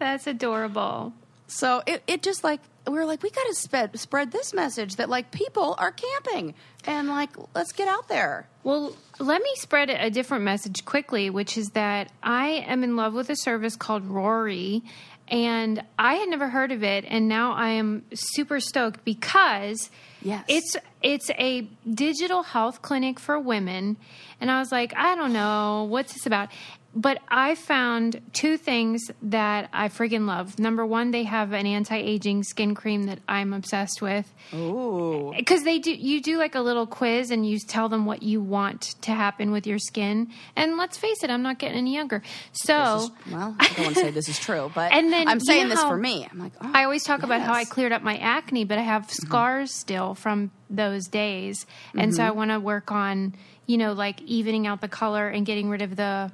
That's 0.00 0.26
adorable. 0.26 1.12
so 1.46 1.82
it 1.86 2.02
it 2.08 2.22
just 2.22 2.42
like 2.42 2.60
we 2.86 2.92
were 2.94 3.04
like, 3.04 3.22
we 3.22 3.30
got 3.30 3.46
to 3.46 3.54
spread 3.54 3.98
spread 3.98 4.32
this 4.32 4.52
message 4.54 4.96
that 4.96 5.08
like 5.08 5.30
people 5.30 5.74
are 5.78 5.92
camping, 5.92 6.54
and 6.86 7.08
like 7.08 7.30
let's 7.54 7.72
get 7.72 7.88
out 7.88 8.08
there. 8.08 8.48
Well, 8.62 8.96
let 9.18 9.42
me 9.42 9.50
spread 9.56 9.90
a 9.90 10.10
different 10.10 10.44
message 10.44 10.84
quickly, 10.84 11.30
which 11.30 11.56
is 11.58 11.70
that 11.70 12.10
I 12.22 12.48
am 12.66 12.82
in 12.84 12.96
love 12.96 13.14
with 13.14 13.30
a 13.30 13.36
service 13.36 13.76
called 13.76 14.04
Rory, 14.06 14.82
and 15.28 15.82
I 15.98 16.14
had 16.14 16.28
never 16.28 16.48
heard 16.48 16.72
of 16.72 16.82
it, 16.82 17.04
and 17.06 17.28
now 17.28 17.52
I 17.52 17.70
am 17.70 18.04
super 18.14 18.60
stoked 18.60 19.04
because 19.04 19.90
Yes. 20.22 20.44
it's 20.48 20.76
it's 21.02 21.30
a 21.30 21.62
digital 21.88 22.42
health 22.42 22.82
clinic 22.82 23.18
for 23.18 23.38
women, 23.40 23.96
and 24.40 24.50
I 24.50 24.58
was 24.58 24.70
like, 24.70 24.92
I 24.96 25.14
don't 25.14 25.32
know 25.32 25.86
what's 25.88 26.12
this 26.12 26.26
about, 26.26 26.50
but 26.94 27.20
I 27.28 27.54
found 27.54 28.20
two 28.32 28.56
things 28.56 29.10
that 29.22 29.68
I 29.72 29.88
friggin' 29.88 30.26
love. 30.26 30.58
Number 30.58 30.84
one, 30.84 31.12
they 31.12 31.22
have 31.22 31.52
an 31.52 31.64
anti-aging 31.66 32.42
skin 32.42 32.74
cream 32.74 33.04
that 33.04 33.20
I'm 33.28 33.52
obsessed 33.52 34.02
with. 34.02 34.32
Ooh. 34.52 35.32
because 35.36 35.62
they 35.62 35.78
do 35.78 35.92
you 35.92 36.20
do 36.20 36.36
like 36.38 36.56
a 36.56 36.60
little 36.60 36.86
quiz 36.86 37.30
and 37.30 37.48
you 37.48 37.58
tell 37.60 37.88
them 37.88 38.04
what 38.06 38.22
you 38.22 38.40
want 38.40 38.96
to 39.02 39.12
happen 39.12 39.52
with 39.52 39.64
your 39.66 39.78
skin 39.78 40.28
and 40.56 40.76
let's 40.76 40.98
face 40.98 41.22
it 41.22 41.30
i'm 41.30 41.42
not 41.42 41.58
getting 41.60 41.78
any 41.78 41.94
younger 41.94 42.20
so 42.52 42.96
is- 42.96 43.10
well, 43.32 43.54
I 43.60 43.68
don't 43.68 43.84
want 43.84 43.94
to 43.94 44.00
say 44.00 44.10
this 44.10 44.28
is 44.28 44.38
true, 44.40 44.70
but 44.74 44.90
And 45.00 45.12
then, 45.12 45.28
I'm 45.28 45.38
you 45.38 45.44
saying 45.44 45.68
know 45.68 45.74
this 45.76 45.82
for 45.84 45.96
me. 45.96 46.26
I'm 46.30 46.38
like, 46.38 46.52
oh, 46.60 46.70
i 46.74 46.82
always 46.84 47.04
talk 47.04 47.22
about 47.22 47.40
how 47.42 47.52
i. 47.52 47.62
Mm-hmm. 47.62 47.70
cleared 47.72 47.92
up 47.92 48.02
my 48.02 48.16
acne 48.16 48.64
but 48.64 48.78
i 48.78 48.82
have 48.82 49.08
scars 49.10 49.70
still 49.72 50.14
from 50.16 50.50
those 50.68 51.06
days 51.06 51.66
and 51.96 52.12
so 52.14 52.24
i 52.24 52.30
want 52.32 52.50
to 52.50 52.58
work 52.58 52.90
on 52.90 53.34
you 53.66 53.78
know 53.78 53.92
like 53.92 54.20
evening 54.22 54.66
out 54.66 54.80
the 54.80 54.88
color 54.88 55.28
and 55.28 55.46
getting 55.46 55.68
rid 55.70 55.82
of 55.82 55.94
the 55.94 56.32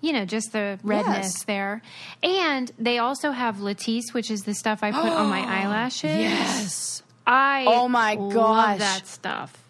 you 0.00 0.12
know 0.12 0.24
just 0.24 0.52
the 0.52 0.78
redness 0.82 1.26
Yes. 1.34 1.44
there 1.44 1.82
and 2.22 2.70
they 2.78 2.98
also 2.98 3.30
have 3.32 3.56
latisse 3.56 4.12
which 4.12 4.30
is 4.30 4.42
the 4.42 4.54
stuff 4.54 4.82
i 4.82 4.90
put 4.92 5.10
on 5.12 5.28
my 5.28 5.40
eyelashes 5.62 6.16
Yes. 6.16 7.02
i 7.26 7.64
Oh 7.66 7.88
my 7.88 8.14
love 8.14 8.32
gosh. 8.34 8.78
that 8.78 9.06
stuff 9.06 9.62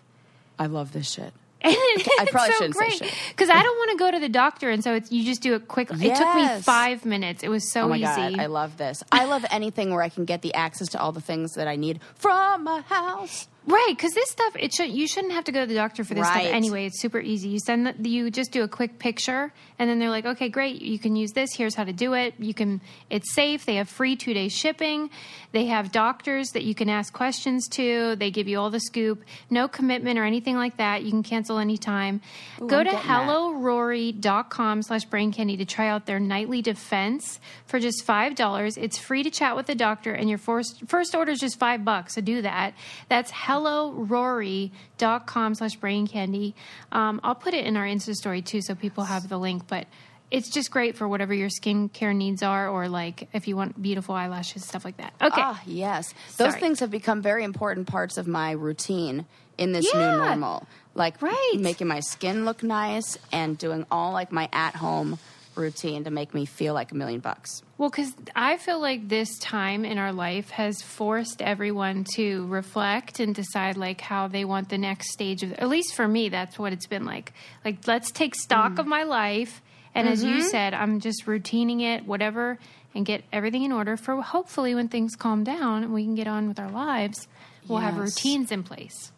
I 0.59 0.67
love 0.67 0.93
this 0.93 1.11
shit. 1.13 1.35
I 1.65 2.27
probably 2.31 2.53
so 2.53 2.59
shouldn't 2.59 2.75
say 2.77 2.79
great 2.89 2.93
shit. 2.95 3.13
because 3.31 3.51
I 3.51 3.63
don't 3.63 3.77
want 3.77 3.91
to 3.91 3.97
go 3.99 4.11
to 4.11 4.19
the 4.19 4.29
doctor, 4.31 4.71
and 4.71 4.83
so 4.83 4.95
it's 4.95 5.13
you 5.13 5.23
just 5.25 5.43
do 5.43 5.55
it 5.55 5.69
quick. 5.69 5.91
It 5.91 6.17
took 6.17 6.35
me 6.35 6.49
five 6.63 7.05
minutes. 7.05 7.43
It 7.43 7.49
was 7.49 7.71
so 7.71 7.83
Oh 7.83 7.89
my 7.89 7.97
easy. 7.97 8.05
god, 8.05 8.39
I 8.39 8.47
love 8.47 8.79
this. 8.79 9.03
I 9.13 9.25
love 9.27 9.45
anything 9.51 9.91
where 9.93 10.03
I 10.03 10.09
can 10.09 10.25
get 10.25 10.41
the 10.41 10.55
access 10.55 10.89
to 10.91 11.01
all 11.01 11.13
the 11.13 11.21
things 11.21 11.53
that 11.57 11.69
I 11.69 11.77
need 11.77 12.01
from 12.15 12.65
my 12.65 12.81
house. 12.81 13.49
Right, 13.67 13.89
because 13.97 14.13
this 14.13 14.31
stuff 14.31 14.55
it 14.59 14.73
should 14.73 14.91
you 14.91 15.09
shouldn't 15.09 15.33
have 15.33 15.45
to 15.45 15.53
go 15.53 15.61
to 15.63 15.67
the 15.67 15.75
doctor 15.75 16.05
for 16.05 16.15
this 16.15 16.23
Right. 16.23 16.45
stuff 16.45 16.55
anyway. 16.55 16.87
It's 16.87 17.01
super 17.01 17.19
easy. 17.19 17.49
You 17.49 17.59
send 17.59 17.87
the, 17.87 18.09
you 18.09 18.31
just 18.31 18.53
do 18.53 18.63
a 18.63 18.69
quick 18.69 19.01
picture, 19.01 19.53
and 19.79 19.91
then 19.91 19.99
they're 19.99 20.11
like, 20.11 20.25
okay, 20.25 20.49
great, 20.49 20.81
you 20.83 20.99
can 21.01 21.17
use 21.17 21.33
this. 21.33 21.51
Here's 21.57 21.75
how 21.75 21.83
to 21.83 21.93
do 21.93 22.15
it. 22.15 22.35
You 22.39 22.55
can. 22.55 22.81
It's 23.11 23.33
safe. 23.35 23.67
They 23.67 23.75
have 23.77 23.89
free 23.89 24.15
two 24.15 24.35
day 24.35 24.49
shipping. 24.49 25.11
They 25.51 25.67
have 25.67 25.91
doctors 25.91 26.51
that 26.51 26.63
you 26.65 26.75
can 26.75 26.89
ask 26.89 27.13
questions 27.13 27.67
to. 27.71 28.15
They 28.17 28.31
give 28.31 28.47
you 28.47 28.59
all 28.61 28.71
the 28.71 28.79
scoop. 28.81 29.25
No 29.51 29.67
commitment 29.69 30.19
or 30.19 30.25
anything 30.25 30.55
like 30.57 30.77
that. 30.77 31.03
You 31.03 31.11
can 31.11 31.23
cancel 31.25 31.59
anytime. 31.59 32.21
go 32.65 32.81
I'm 32.81 32.85
to 32.87 32.93
hellorory.com 32.93 34.83
slash 34.83 35.05
brain 35.07 35.33
candy 35.33 35.57
to 35.57 35.65
try 35.65 35.89
out 35.89 36.07
their 36.07 36.21
nightly 36.21 36.63
defense 36.63 37.41
for 37.67 37.81
just 37.81 38.05
five 38.05 38.35
dollars. 38.35 38.77
It's 38.77 38.99
free 38.99 39.23
to 39.23 39.31
chat 39.31 39.57
with 39.57 39.67
the 39.67 39.75
doctor, 39.75 40.13
and 40.13 40.29
your 40.29 40.39
first 40.39 40.83
first 40.87 41.15
order 41.15 41.33
is 41.33 41.41
just 41.41 41.59
five 41.59 41.85
bucks. 41.85 42.15
So 42.15 42.21
do 42.21 42.43
that. 42.43 42.75
That's 43.09 43.31
hellorory.com 43.57 45.55
slash 45.55 45.77
brain 45.77 46.07
candy. 46.07 46.55
Um, 46.93 47.21
I'll 47.23 47.35
put 47.35 47.55
it 47.55 47.67
in 47.67 47.77
our 47.77 47.85
Insta 47.87 48.15
story 48.15 48.43
too, 48.43 48.61
so 48.63 48.75
people 48.75 49.05
have 49.05 49.29
the 49.29 49.39
link. 49.39 49.67
But 49.69 49.87
it's 50.31 50.49
just 50.51 50.71
great 50.71 50.97
for 50.97 51.07
whatever 51.07 51.33
your 51.35 51.49
skincare 51.49 52.15
needs 52.15 52.43
are, 52.43 52.69
or 52.69 52.89
like 52.89 53.29
if 53.33 53.47
you 53.49 53.57
want 53.57 53.81
beautiful 53.81 54.15
eyelashes, 54.15 54.65
stuff 54.65 54.85
like 54.85 54.97
that. 54.97 55.15
Okay. 55.23 55.41
Ah, 55.41 55.61
yes. 55.67 56.13
Those 56.37 56.51
Sorry. 56.51 56.61
things 56.61 56.81
have 56.81 56.91
become 56.91 57.23
very 57.23 57.45
important 57.45 57.87
parts 57.87 58.17
of 58.19 58.27
my 58.27 58.51
routine 58.53 59.27
in 59.59 59.73
this 59.73 59.87
Yeah. 59.95 60.11
new 60.13 60.17
normal. 60.19 60.67
Like 60.95 61.21
Right. 61.23 61.53
making 61.59 61.87
my 61.89 62.01
skin 62.01 62.45
look 62.45 62.63
nice 62.63 63.19
and 63.31 63.57
doing 63.59 63.87
all 63.91 64.13
like 64.13 64.33
my 64.33 64.49
at 64.53 64.77
home 64.77 65.19
routine 65.57 66.05
to 66.05 66.11
make 66.11 66.35
me 66.35 66.45
feel 66.45 66.75
like 66.75 66.93
a 66.93 66.95
million 66.95 67.21
bucks. 67.21 67.63
Well, 67.79 67.91
because 67.91 68.13
I 68.35 68.57
feel 68.57 68.81
like 68.81 69.09
this 69.09 69.39
time 69.39 69.85
in 69.85 69.99
our 69.99 70.13
life 70.13 70.51
has 70.51 70.81
forced 70.83 71.43
everyone 71.43 72.05
to 72.17 72.47
reflect 72.47 73.21
and 73.21 73.35
decide 73.35 73.77
like 73.77 74.01
how 74.01 74.29
they 74.29 74.45
want 74.45 74.69
the 74.69 74.79
next 74.79 75.13
stage 75.13 75.43
of. 75.43 75.53
At 75.55 75.69
least 75.69 75.95
for 75.95 76.07
me, 76.09 76.29
that's 76.29 76.59
what 76.59 76.73
it's 76.73 76.87
been 76.87 77.05
like. 77.05 77.33
Like, 77.65 77.87
let's 77.87 78.11
take 78.11 78.35
stock 78.35 78.73
Mm. 78.73 78.79
of 78.81 78.87
my 78.87 79.03
life, 79.05 79.63
and 79.95 80.09
as 80.09 80.23
Mm-hmm. 80.25 80.35
you 80.37 80.43
said, 80.43 80.75
I'm 80.75 81.01
just 81.01 81.27
routining 81.27 81.81
it, 81.81 82.07
whatever, 82.07 82.59
and 82.95 83.05
get 83.05 83.25
everything 83.33 83.63
in 83.65 83.73
order 83.73 83.97
for 83.97 84.21
hopefully 84.23 84.75
when 84.75 84.89
things 84.89 85.17
calm 85.17 85.45
down 85.45 85.83
and 85.83 85.93
we 85.93 86.05
can 86.05 86.15
get 86.15 86.27
on 86.27 86.49
with 86.49 86.59
our 86.59 86.71
lives, 86.71 87.29
we'll 87.69 87.79
have 87.81 87.99
routines 87.99 88.51
in 88.51 88.63
place. 88.63 89.13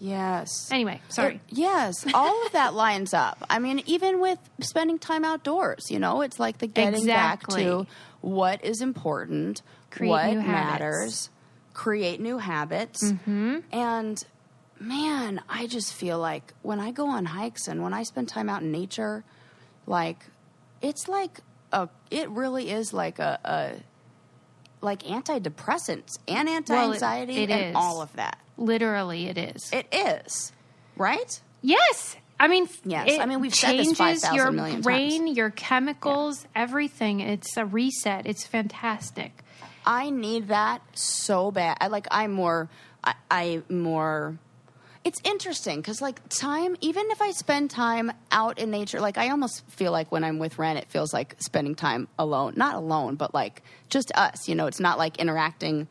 Yes. 0.00 0.70
Anyway, 0.70 1.00
sorry. 1.08 1.36
It- 1.36 1.40
yes, 1.48 2.04
all 2.12 2.44
of 2.46 2.52
that 2.52 2.74
lines 2.74 3.14
up. 3.14 3.44
I 3.48 3.58
mean, 3.58 3.82
even 3.86 4.20
with 4.20 4.38
spending 4.60 4.98
time 4.98 5.24
outdoors, 5.24 5.90
you 5.90 5.98
know, 5.98 6.20
it's 6.22 6.38
like 6.38 6.58
the 6.58 6.66
getting 6.66 7.00
Exactly. 7.00 7.64
back 7.64 7.70
to 7.70 7.86
what 8.20 8.64
is 8.64 8.80
important, 8.80 9.62
Create 9.90 10.10
what 10.10 10.36
matters, 10.36 11.30
create 11.72 12.20
new 12.20 12.38
habits. 12.38 13.02
Mm-hmm. 13.04 13.58
And 13.72 14.24
man, 14.80 15.40
I 15.48 15.66
just 15.66 15.94
feel 15.94 16.18
like 16.18 16.52
when 16.62 16.80
I 16.80 16.90
go 16.90 17.06
on 17.08 17.24
hikes 17.26 17.68
and 17.68 17.82
when 17.82 17.94
I 17.94 18.02
spend 18.02 18.28
time 18.28 18.48
out 18.50 18.62
in 18.62 18.72
nature, 18.72 19.24
like 19.86 20.26
it's 20.82 21.08
like 21.08 21.40
a 21.72 21.88
it 22.10 22.28
really 22.30 22.70
is 22.70 22.92
like 22.92 23.18
a, 23.18 23.38
a 23.44 23.72
like 24.84 25.02
antidepressants 25.04 26.18
and 26.28 26.48
anti-anxiety 26.48 27.44
it 27.44 27.50
and 27.50 27.70
is. 27.70 27.76
all 27.76 28.02
of 28.02 28.12
that. 28.16 28.38
Literally, 28.56 29.26
it 29.26 29.38
is. 29.38 29.70
It 29.72 29.86
is. 29.92 30.52
Right? 30.96 31.40
Yes. 31.62 32.16
I 32.38 32.48
mean, 32.48 32.68
Yes. 32.84 33.18
I 33.20 33.26
mean, 33.26 33.40
we've 33.40 33.54
said 33.54 33.78
this 33.78 33.86
changes 33.96 34.22
5,000 34.22 34.34
your 34.34 34.50
million 34.50 34.74
times. 34.76 34.84
brain, 34.84 35.26
your 35.28 35.50
chemicals, 35.50 36.46
everything. 36.54 37.20
It's 37.20 37.56
a 37.56 37.64
reset. 37.64 38.26
It's 38.26 38.46
fantastic. 38.46 39.32
I 39.86 40.10
need 40.10 40.48
that 40.48 40.82
so 40.94 41.50
bad. 41.50 41.76
I 41.80 41.88
like. 41.88 42.06
I'm 42.10 42.32
more. 42.32 42.68
I, 43.02 43.14
I 43.30 43.62
more. 43.68 44.38
It's 45.04 45.20
interesting 45.24 45.80
because 45.80 46.00
like 46.00 46.26
time. 46.28 46.76
Even 46.80 47.10
if 47.10 47.20
I 47.20 47.32
spend 47.32 47.70
time 47.70 48.10
out 48.32 48.58
in 48.58 48.70
nature, 48.70 49.00
like 49.00 49.18
I 49.18 49.28
almost 49.28 49.62
feel 49.70 49.92
like 49.92 50.10
when 50.10 50.24
I'm 50.24 50.38
with 50.38 50.58
Ren, 50.58 50.76
it 50.78 50.88
feels 50.88 51.12
like 51.12 51.36
spending 51.38 51.74
time 51.74 52.08
alone. 52.18 52.54
Not 52.56 52.74
alone, 52.74 53.16
but 53.16 53.34
like 53.34 53.62
just 53.90 54.10
us. 54.14 54.48
You 54.48 54.54
know, 54.54 54.66
it's 54.66 54.80
not 54.80 54.96
like 54.98 55.18
interacting 55.18 55.86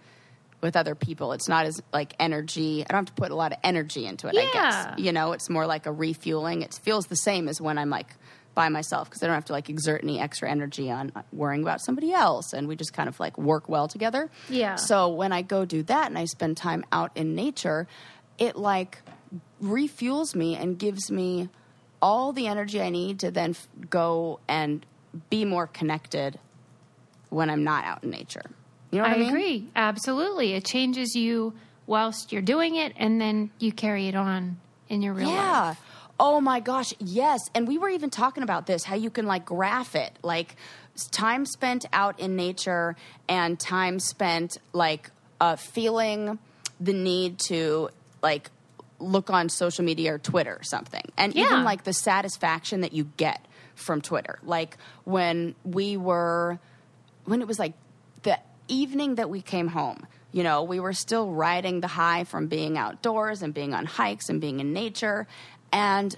with 0.64 0.76
other 0.76 0.96
people. 0.96 1.34
It's 1.34 1.48
not 1.48 1.68
as 1.68 1.80
like 1.94 2.16
energy. 2.20 2.82
I 2.82 2.92
don't 2.92 3.06
have 3.08 3.16
to 3.16 3.22
put 3.22 3.30
a 3.32 3.36
lot 3.36 3.52
of 3.52 3.60
energy 3.64 4.08
into 4.08 4.28
it. 4.28 4.36
I 4.36 4.42
Yeah. 4.44 4.52
guess 4.54 5.00
you 5.00 5.12
know, 5.12 5.34
it's 5.34 5.50
more 5.50 5.68
like 5.68 5.86
a 5.86 5.92
refueling. 5.92 6.64
It 6.64 6.74
feels 6.82 7.06
the 7.06 7.16
same 7.18 7.48
as 7.48 7.62
when 7.62 7.78
I'm 7.78 7.90
like 7.92 8.08
by 8.56 8.70
myself 8.70 9.10
because 9.10 9.22
I 9.24 9.28
don't 9.28 9.36
have 9.36 9.46
to 9.46 9.54
like 9.54 9.70
exert 9.70 10.04
any 10.04 10.20
extra 10.20 10.50
energy 10.50 10.90
on 10.90 11.12
worrying 11.32 11.62
about 11.64 11.82
somebody 11.82 12.14
else, 12.14 12.54
and 12.54 12.68
we 12.68 12.76
just 12.76 12.94
kind 12.94 13.10
of 13.10 13.20
like 13.20 13.38
work 13.38 13.68
well 13.70 13.88
together. 13.88 14.30
Yeah. 14.50 14.76
So 14.76 15.10
when 15.10 15.32
I 15.34 15.42
go 15.42 15.66
do 15.66 15.84
that 15.84 16.08
and 16.08 16.18
I 16.18 16.26
spend 16.26 16.58
time 16.58 16.86
out 16.92 17.12
in 17.16 17.36
nature, 17.36 17.88
it 18.40 18.56
like 18.56 19.02
refuels 19.62 20.34
me 20.36 20.56
and 20.56 20.78
gives 20.80 21.12
me 21.12 21.50
all 22.02 22.32
the 22.34 22.48
energy 22.48 22.82
I 22.82 22.90
need 22.90 23.20
to 23.22 23.32
then 23.32 23.52
f- 23.52 23.68
go 23.90 24.40
and 24.48 24.86
be 25.30 25.46
more 25.46 25.68
connected 25.68 26.38
when 27.30 27.50
I'm 27.50 27.64
not 27.64 27.86
out 27.86 28.04
in 28.04 28.10
nature. 28.12 28.44
You 28.94 29.00
know 29.02 29.06
I 29.06 29.14
I, 29.14 29.18
mean? 29.18 29.30
agree. 29.30 29.68
Absolutely. 29.76 30.54
It 30.54 30.66
changes 30.66 31.16
you 31.16 31.54
whilst 31.88 32.32
you're 32.32 32.42
doing 32.42 32.76
it, 32.76 32.94
and 32.96 33.20
then 33.20 33.50
you 33.60 33.72
carry 33.72 34.08
it 34.08 34.16
on 34.16 34.58
in 34.90 35.02
your 35.02 35.14
real 35.14 35.28
life. 35.30 35.36
Yeah. 35.36 35.62
life. 35.70 35.82
Oh 36.20 36.40
my 36.40 36.60
gosh, 36.60 36.94
yes. 37.00 37.40
And 37.56 37.68
we 37.68 37.78
were 37.78 37.90
even 37.90 38.10
talking 38.12 38.44
about 38.44 38.68
this 38.68 38.84
how 38.84 38.96
you 38.96 39.10
can 39.10 39.26
like 39.26 39.46
graph 39.46 39.96
it. 39.96 40.18
Like 40.22 40.56
time 41.12 41.46
spent 41.46 41.86
out 41.92 42.20
in 42.20 42.36
nature 42.36 42.96
and 43.28 43.60
time 43.60 44.00
spent 44.00 44.58
like 44.74 45.10
uh, 45.42 45.56
feeling 45.56 46.38
the 46.80 46.94
need 46.94 47.40
to 47.40 47.90
like 48.22 48.52
look 49.00 49.30
on 49.32 49.50
social 49.50 49.84
media 49.84 50.14
or 50.14 50.18
Twitter 50.20 50.56
or 50.56 50.64
something. 50.64 51.04
And 51.18 51.34
Yeah. 51.34 51.46
even 51.46 51.64
like 51.64 51.84
the 51.84 51.94
satisfaction 51.94 52.82
that 52.82 52.94
you 52.94 53.06
get 53.18 53.44
from 53.76 54.00
Twitter. 54.02 54.38
Like 54.44 54.78
when 55.04 55.56
we 55.66 55.98
were 55.98 56.60
when 57.26 57.42
it 57.42 57.48
was 57.48 57.58
like 57.58 57.74
the 58.22 58.38
evening 58.68 59.16
that 59.16 59.30
we 59.30 59.42
came 59.42 59.68
home, 59.70 60.06
you 60.32 60.44
know, 60.44 60.64
we 60.64 60.80
were 60.80 60.94
still 60.94 61.32
riding 61.32 61.82
the 61.82 61.88
high 61.88 62.24
from 62.24 62.48
being 62.48 62.78
outdoors 62.78 63.42
and 63.42 63.54
being 63.54 63.74
on 63.74 63.86
hikes 63.86 64.30
and 64.30 64.42
being 64.42 64.60
in 64.60 64.74
nature. 64.74 65.28
And 65.72 66.16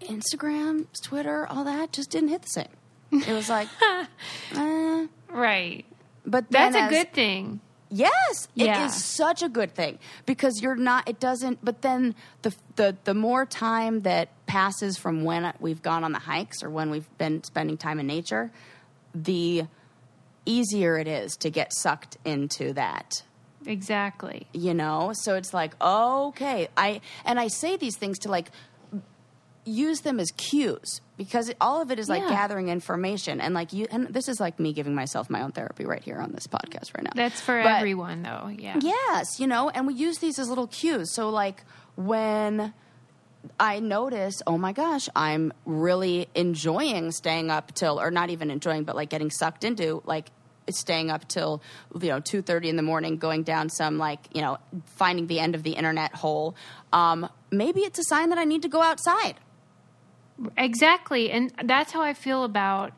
Instagram, 0.00 0.86
Twitter, 1.02 1.46
all 1.46 1.64
that 1.64 1.92
just 1.92 2.10
didn't 2.10 2.30
hit 2.30 2.42
the 2.42 2.48
same. 2.48 2.68
It 3.12 3.32
was 3.32 3.48
like, 3.48 3.68
eh. 4.56 5.06
Right. 5.30 5.84
but 6.26 6.50
That's 6.50 6.74
a 6.74 6.82
as- 6.82 6.90
good 6.90 7.12
thing. 7.12 7.60
Yes, 7.94 8.48
it 8.56 8.70
is 8.70 8.94
such 9.04 9.42
a 9.42 9.50
good 9.50 9.74
thing 9.74 9.98
because 10.24 10.62
you're 10.62 10.76
not. 10.76 11.06
It 11.06 11.20
doesn't. 11.20 11.62
But 11.62 11.82
then 11.82 12.14
the 12.40 12.54
the 12.76 12.96
the 13.04 13.12
more 13.12 13.44
time 13.44 14.00
that 14.00 14.30
passes 14.46 14.96
from 14.96 15.24
when 15.24 15.52
we've 15.60 15.82
gone 15.82 16.02
on 16.02 16.12
the 16.12 16.18
hikes 16.18 16.62
or 16.62 16.70
when 16.70 16.88
we've 16.88 17.06
been 17.18 17.44
spending 17.44 17.76
time 17.76 18.00
in 18.00 18.06
nature, 18.06 18.50
the 19.14 19.64
easier 20.46 20.98
it 20.98 21.08
is 21.08 21.36
to 21.36 21.50
get 21.50 21.72
sucked 21.72 22.16
into 22.24 22.72
that. 22.74 23.22
Exactly. 23.64 24.46
You 24.52 24.74
know, 24.74 25.12
so 25.14 25.34
it's 25.36 25.54
like 25.54 25.72
okay, 25.80 26.68
I 26.76 27.00
and 27.24 27.38
I 27.38 27.48
say 27.48 27.76
these 27.76 27.96
things 27.96 28.18
to 28.20 28.28
like 28.28 28.50
use 29.64 30.00
them 30.00 30.18
as 30.18 30.32
cues 30.32 31.00
because 31.16 31.52
all 31.60 31.80
of 31.80 31.92
it 31.92 32.00
is 32.00 32.08
like 32.08 32.22
Yeah. 32.22 32.30
gathering 32.30 32.68
information 32.68 33.40
and 33.40 33.54
like 33.54 33.72
you 33.72 33.86
and 33.92 34.08
this 34.08 34.28
is 34.28 34.40
like 34.40 34.58
me 34.58 34.72
giving 34.72 34.92
myself 34.92 35.30
my 35.30 35.40
own 35.42 35.52
therapy 35.52 35.84
right 35.84 36.02
here 36.02 36.18
on 36.18 36.32
this 36.32 36.48
podcast 36.48 36.92
right 36.96 37.04
now 37.04 37.12
That's 37.14 37.40
for 37.40 37.62
But- 37.62 37.76
everyone, 37.76 38.22
though. 38.22 38.48
Yeah. 38.48 38.80
Yes, 38.82 39.38
you 39.38 39.46
know, 39.46 39.70
and 39.70 39.86
we 39.86 39.94
use 39.94 40.18
these 40.18 40.40
as 40.40 40.48
little 40.48 40.66
cues. 40.66 41.14
So, 41.14 41.30
like, 41.30 41.62
when 41.94 42.74
I 43.58 43.80
notice, 43.80 44.42
oh 44.46 44.58
my 44.58 44.72
gosh, 44.72 45.08
I'm 45.16 45.52
really 45.64 46.28
enjoying 46.34 47.10
staying 47.12 47.50
up 47.50 47.74
till, 47.74 48.00
or 48.00 48.10
not 48.10 48.30
even 48.30 48.50
enjoying, 48.50 48.84
but 48.84 48.96
like 48.96 49.10
getting 49.10 49.30
sucked 49.30 49.64
into 49.64 50.02
like 50.06 50.30
staying 50.70 51.10
up 51.10 51.26
till 51.26 51.60
you 52.00 52.08
know 52.08 52.20
two 52.20 52.40
thirty 52.42 52.68
in 52.68 52.76
the 52.76 52.82
morning, 52.82 53.16
going 53.16 53.42
down 53.42 53.68
some 53.68 53.98
like 53.98 54.20
you 54.32 54.40
know 54.40 54.58
finding 54.86 55.26
the 55.26 55.40
end 55.40 55.54
of 55.54 55.62
the 55.62 55.72
internet 55.72 56.14
hole. 56.14 56.54
Um, 56.92 57.28
maybe 57.50 57.80
it's 57.80 57.98
a 57.98 58.04
sign 58.04 58.28
that 58.30 58.38
I 58.38 58.44
need 58.44 58.62
to 58.62 58.68
go 58.68 58.82
outside. 58.82 59.34
Exactly. 60.56 61.30
And 61.30 61.52
that's 61.64 61.92
how 61.92 62.02
I 62.02 62.14
feel 62.14 62.44
about 62.44 62.92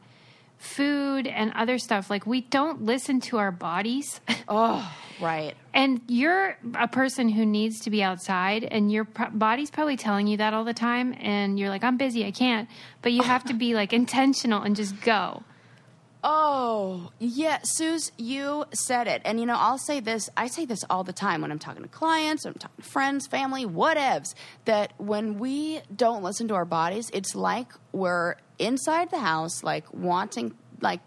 food 0.58 1.26
and 1.26 1.52
other 1.54 1.78
stuff. 1.78 2.10
Like, 2.10 2.26
we 2.26 2.40
don't 2.42 2.82
listen 2.82 3.20
to 3.22 3.38
our 3.38 3.50
bodies. 3.50 4.20
Oh, 4.46 4.94
right. 5.22 5.54
and 5.72 6.02
you're 6.06 6.58
a 6.74 6.86
person 6.86 7.30
who 7.30 7.46
needs 7.46 7.80
to 7.80 7.90
be 7.90 8.02
outside, 8.02 8.62
and 8.62 8.92
your 8.92 9.06
pro- 9.06 9.30
body's 9.30 9.70
probably 9.70 9.96
telling 9.96 10.26
you 10.26 10.36
that 10.36 10.52
all 10.52 10.64
the 10.64 10.74
time. 10.74 11.14
And 11.18 11.58
you're 11.58 11.70
like, 11.70 11.82
I'm 11.82 11.96
busy, 11.96 12.26
I 12.26 12.30
can't. 12.30 12.68
But 13.00 13.12
you 13.12 13.22
have 13.22 13.42
to 13.44 13.54
be 13.54 13.72
like 13.74 13.94
intentional 13.94 14.60
and 14.62 14.76
just 14.76 15.00
go. 15.00 15.42
Oh, 16.22 17.10
yeah, 17.18 17.58
Suze, 17.62 18.12
you 18.16 18.64
said 18.72 19.06
it. 19.08 19.20
And 19.24 19.38
you 19.40 19.46
know, 19.46 19.56
I'll 19.58 19.78
say 19.78 20.00
this, 20.00 20.30
I 20.36 20.46
say 20.46 20.64
this 20.64 20.82
all 20.88 21.04
the 21.04 21.12
time 21.12 21.42
when 21.42 21.50
I'm 21.50 21.58
talking 21.58 21.82
to 21.82 21.88
clients, 21.88 22.44
when 22.44 22.52
I'm 22.54 22.58
talking 22.58 22.82
to 22.82 22.88
friends, 22.90 23.26
family, 23.26 23.66
whatevs, 23.66 24.34
that 24.64 24.92
when 24.98 25.38
we 25.38 25.80
don't 25.94 26.22
listen 26.22 26.48
to 26.48 26.54
our 26.54 26.64
bodies, 26.64 27.10
it's 27.12 27.34
like 27.34 27.68
we're 27.92 28.36
inside 28.58 29.10
the 29.10 29.18
house, 29.18 29.62
like 29.62 29.92
wanting, 29.92 30.54
like, 30.80 31.00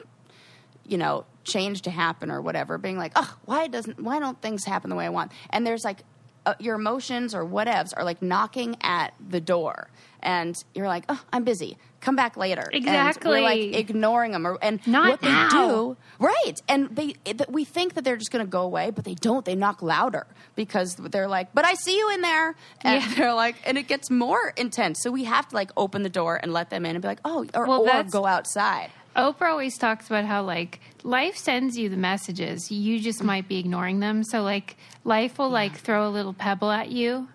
you 0.86 0.98
know, 0.98 1.26
change 1.44 1.82
to 1.84 1.90
happen 1.90 2.30
or 2.30 2.42
whatever, 2.42 2.78
being 2.78 2.98
like, 2.98 3.14
oh, 3.16 3.38
why 3.46 3.68
doesn't, 3.68 4.00
why 4.00 4.20
don't 4.20 4.42
things 4.42 4.66
happen 4.66 4.90
the 4.90 4.96
way 4.96 5.06
I 5.06 5.10
want? 5.10 5.32
And 5.50 5.66
there's 5.66 5.84
like, 5.84 6.04
uh, 6.46 6.54
your 6.60 6.76
emotions 6.76 7.36
or 7.36 7.46
whatevs 7.46 7.94
are 7.96 8.06
like 8.06 8.22
knocking 8.22 8.78
at 8.82 9.14
the 9.30 9.42
door. 9.42 9.90
And 10.22 10.56
you're 10.74 10.88
like, 10.88 11.04
oh, 11.10 11.22
I'm 11.32 11.44
busy. 11.44 11.78
Come 12.02 12.16
back 12.16 12.38
later. 12.38 12.70
And 12.74 13.18
we're 13.26 13.42
like 13.42 13.60
ignoring 13.76 14.32
them. 14.32 14.46
Or, 14.48 14.58
and 14.62 14.80
Not 14.88 15.10
what 15.10 15.22
now. 15.24 15.50
they 15.50 15.56
do, 15.56 15.98
right? 16.20 16.54
And 16.68 16.96
they, 16.96 17.16
it, 17.26 17.42
we 17.50 17.66
think 17.66 17.96
that 17.96 18.04
they're 18.04 18.18
just 18.18 18.32
going 18.32 18.46
to 18.46 18.50
go 18.50 18.62
away, 18.62 18.92
but 18.92 19.04
they 19.06 19.16
don't. 19.16 19.44
They 19.46 19.56
knock 19.56 19.82
louder 19.82 20.26
because 20.56 20.96
they're 20.96 21.28
like, 21.28 21.54
"But 21.54 21.66
I 21.66 21.74
see 21.74 21.98
you 21.98 22.12
in 22.14 22.22
there," 22.22 22.56
and 22.82 23.02
Yeah. 23.02 23.14
they're 23.16 23.34
like, 23.34 23.56
and 23.66 23.78
it 23.78 23.88
gets 23.88 24.10
more 24.12 24.54
intense. 24.58 25.02
So 25.02 25.12
we 25.12 25.24
have 25.26 25.48
to 25.50 25.56
like 25.56 25.72
open 25.76 26.04
the 26.04 26.10
door 26.10 26.40
and 26.42 26.54
let 26.54 26.70
them 26.70 26.86
in 26.86 26.96
and 26.96 27.02
be 27.02 27.08
like, 27.08 27.20
"Oh," 27.26 27.46
or, 27.54 27.66
Well, 27.68 27.82
or 27.90 28.04
go 28.04 28.26
outside. 28.26 28.92
Oprah 29.16 29.50
always 29.50 29.76
talks 29.80 30.06
about 30.08 30.26
how 30.26 30.44
like 30.44 30.80
life 31.04 31.36
sends 31.38 31.76
you 31.76 31.90
the 31.90 31.98
messages. 31.98 32.72
You 32.72 33.00
just 33.00 33.24
might 33.24 33.48
be 33.48 33.58
ignoring 33.58 34.00
them. 34.00 34.24
So 34.24 34.44
like 34.44 34.78
life 35.04 35.40
will 35.40 35.50
like 35.50 35.76
throw 35.76 36.08
a 36.08 36.12
little 36.12 36.34
pebble 36.34 36.70
at 36.70 36.90
you 36.92 37.28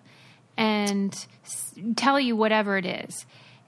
and 0.57 1.13
s- 1.45 1.73
tell 1.95 2.19
you 2.19 2.35
whatever 2.35 2.77
it 2.77 2.85
is. 2.85 3.25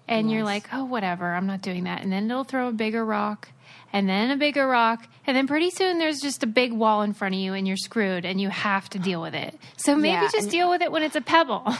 And 0.07 0.29
you're 0.29 0.43
like, 0.43 0.67
"Oh, 0.71 0.85
whatever. 0.85 1.33
I'm 1.33 1.47
not 1.47 1.61
doing 1.61 1.85
that." 1.85 2.03
And 2.03 2.11
then 2.11 2.29
it'll 2.29 2.43
throw 2.43 2.67
a 2.67 2.71
bigger 2.71 3.03
rock 3.03 3.49
and 3.91 4.07
then 4.07 4.29
a 4.29 4.37
bigger 4.37 4.67
rock 4.67 5.07
and 5.25 5.35
then 5.35 5.47
pretty 5.47 5.69
soon 5.71 5.97
there's 5.97 6.19
just 6.19 6.43
a 6.43 6.47
big 6.47 6.71
wall 6.73 7.01
in 7.01 7.13
front 7.13 7.33
of 7.33 7.41
you 7.41 7.53
and 7.53 7.67
you're 7.67 7.77
screwed 7.77 8.23
and 8.25 8.39
you 8.39 8.49
have 8.49 8.87
to 8.91 8.99
deal 8.99 9.21
with 9.21 9.33
it. 9.33 9.57
So 9.77 9.95
maybe 9.95 10.09
Yeah, 10.09 10.21
just 10.23 10.35
and- 10.43 10.51
deal 10.51 10.69
with 10.69 10.81
it 10.81 10.91
when 10.91 11.01
it's 11.03 11.15
a 11.15 11.21
pebble. 11.21 11.63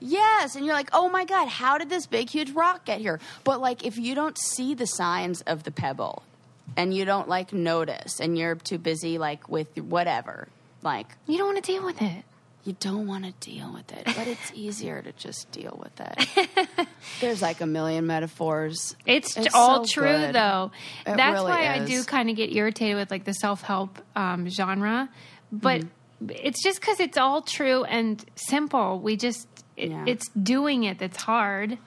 Yes, 0.00 0.54
and 0.54 0.64
you're 0.64 0.76
like, 0.76 0.90
"Oh 0.92 1.08
my 1.08 1.24
god, 1.24 1.48
how 1.48 1.76
did 1.76 1.90
this 1.90 2.06
big 2.06 2.30
huge 2.30 2.52
rock 2.52 2.84
get 2.84 3.00
here?" 3.00 3.18
But 3.42 3.60
like 3.60 3.84
if 3.84 3.98
you 3.98 4.14
don't 4.14 4.38
see 4.38 4.74
the 4.74 4.86
signs 4.86 5.40
of 5.40 5.64
the 5.64 5.72
pebble 5.72 6.22
and 6.76 6.94
you 6.94 7.04
don't 7.04 7.28
like 7.28 7.52
notice 7.52 8.20
and 8.20 8.38
you're 8.38 8.54
too 8.54 8.78
busy 8.78 9.18
like 9.18 9.48
with 9.48 9.76
whatever, 9.76 10.46
like 10.82 11.08
you 11.26 11.36
don't 11.36 11.52
want 11.52 11.64
to 11.64 11.72
deal 11.72 11.84
with 11.84 12.00
it. 12.00 12.22
You 12.68 12.76
don't 12.80 13.06
want 13.06 13.24
to 13.24 13.32
deal 13.50 13.72
with 13.72 13.90
it, 13.92 14.04
but 14.04 14.26
it's 14.26 14.52
easier 14.54 15.00
to 15.02 15.12
just 15.12 15.50
deal 15.50 15.76
with 15.82 15.98
it. 16.00 16.86
There's 17.20 17.40
like 17.42 17.60
a 17.60 17.66
million 17.66 18.06
metaphors. 18.06 18.94
It's, 19.06 19.36
It's 19.36 19.54
all 19.54 19.84
so 19.86 19.92
true, 20.00 20.06
good. 20.26 20.34
though. 20.34 20.70
It 21.06 21.16
That's 21.16 21.32
really 21.40 21.50
why 21.50 21.68
I 21.68 21.84
do 21.84 22.04
kind 22.04 22.28
of 22.30 22.36
get 22.36 22.54
irritated 22.54 22.96
with 22.96 23.10
like 23.10 23.24
the 23.24 23.32
self 23.32 23.62
help 23.62 23.98
um, 24.14 24.48
genre, 24.48 25.08
but 25.50 25.80
Mm-hmm. 26.20 26.30
it's 26.44 26.62
just 26.62 26.80
because 26.80 27.00
it's 27.00 27.16
all 27.16 27.42
true 27.42 27.84
and 27.84 28.24
simple. 28.34 28.98
We 29.00 29.16
just 29.16 29.46
it, 29.76 29.90
Yeah. 29.90 30.04
it's 30.06 30.28
doing 30.30 30.84
it 30.84 30.98
that's 30.98 31.16
hard. 31.22 31.78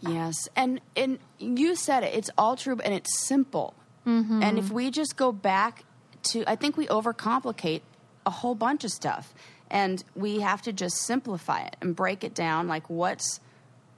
Yes, 0.00 0.34
and 0.54 0.80
and 0.96 1.18
you 1.38 1.74
said 1.76 2.02
it. 2.04 2.14
It's 2.14 2.30
all 2.38 2.56
true, 2.56 2.78
and 2.84 2.92
it's 2.94 3.26
simple. 3.26 3.74
Mm-hmm. 4.06 4.42
And 4.42 4.58
if 4.58 4.70
we 4.70 4.90
just 4.90 5.16
go 5.16 5.32
back 5.32 5.82
to, 6.30 6.44
I 6.46 6.56
think 6.56 6.76
we 6.76 6.86
overcomplicate 6.86 7.80
a 8.26 8.30
whole 8.30 8.54
bunch 8.54 8.84
of 8.84 8.90
stuff, 8.90 9.34
and 9.74 10.02
we 10.16 10.40
have 10.40 10.62
to 10.62 10.72
just 10.72 10.96
simplify 11.04 11.60
it 11.64 11.76
and 11.82 11.94
break 11.94 12.24
it 12.24 12.34
down. 12.34 12.66
Like 12.68 12.88
what's 12.88 13.40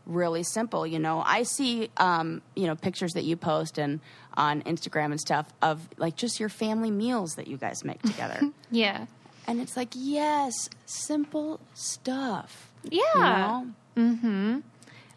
really 0.06 0.42
simple. 0.42 0.86
You 0.86 0.98
know, 0.98 1.22
I 1.24 1.42
see, 1.44 1.90
um, 1.96 2.40
you 2.54 2.66
know, 2.66 2.74
pictures 2.76 3.12
that 3.12 3.24
you 3.24 3.36
post 3.36 3.76
and 3.78 4.00
on 4.36 4.62
Instagram 4.62 5.06
and 5.12 5.20
stuff 5.20 5.46
of 5.62 5.88
like 5.98 6.16
just 6.16 6.38
your 6.40 6.48
family 6.48 6.90
meals 6.90 7.34
that 7.36 7.46
you 7.46 7.56
guys 7.56 7.84
make 7.84 8.02
together, 8.02 8.40
Yeah, 8.70 9.06
and 9.46 9.60
it's 9.60 9.76
like 9.76 9.88
yes, 9.94 10.68
simple 10.86 11.60
stuff. 11.74 12.70
yeah. 12.84 13.02
You 13.14 13.20
know? 13.20 13.66
Mm-hmm. 13.96 14.58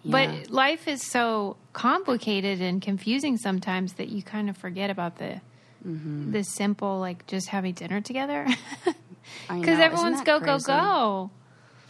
Yeah. 0.04 0.12
But 0.12 0.50
life 0.50 0.88
is 0.88 1.06
so 1.06 1.58
complicated 1.74 2.62
and 2.62 2.82
confusing 2.82 3.36
sometimes 3.38 3.94
that 3.94 4.08
you 4.10 4.24
kind 4.24 4.50
of 4.50 4.58
forget 4.58 4.90
about 4.90 5.18
the 5.18 5.42
Mm-hmm. 5.88 6.32
the 6.34 6.44
simple, 6.44 7.00
like 7.00 7.26
just 7.28 7.48
having 7.48 7.74
dinner 7.74 8.02
together. 8.02 8.46
Because 9.48 9.80
everyone's 9.80 10.22
go 10.22 10.40
go 10.40 10.46
crazy? 10.46 10.66
go. 10.68 11.32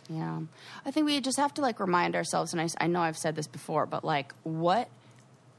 Yeah. 0.09 0.39
I 0.85 0.91
think 0.91 1.05
we 1.05 1.21
just 1.21 1.37
have 1.37 1.53
to 1.55 1.61
like 1.61 1.79
remind 1.79 2.15
ourselves, 2.15 2.53
and 2.53 2.61
I, 2.61 2.67
I 2.83 2.87
know 2.87 3.01
I've 3.01 3.17
said 3.17 3.35
this 3.35 3.47
before, 3.47 3.85
but 3.85 4.03
like, 4.03 4.33
what, 4.43 4.89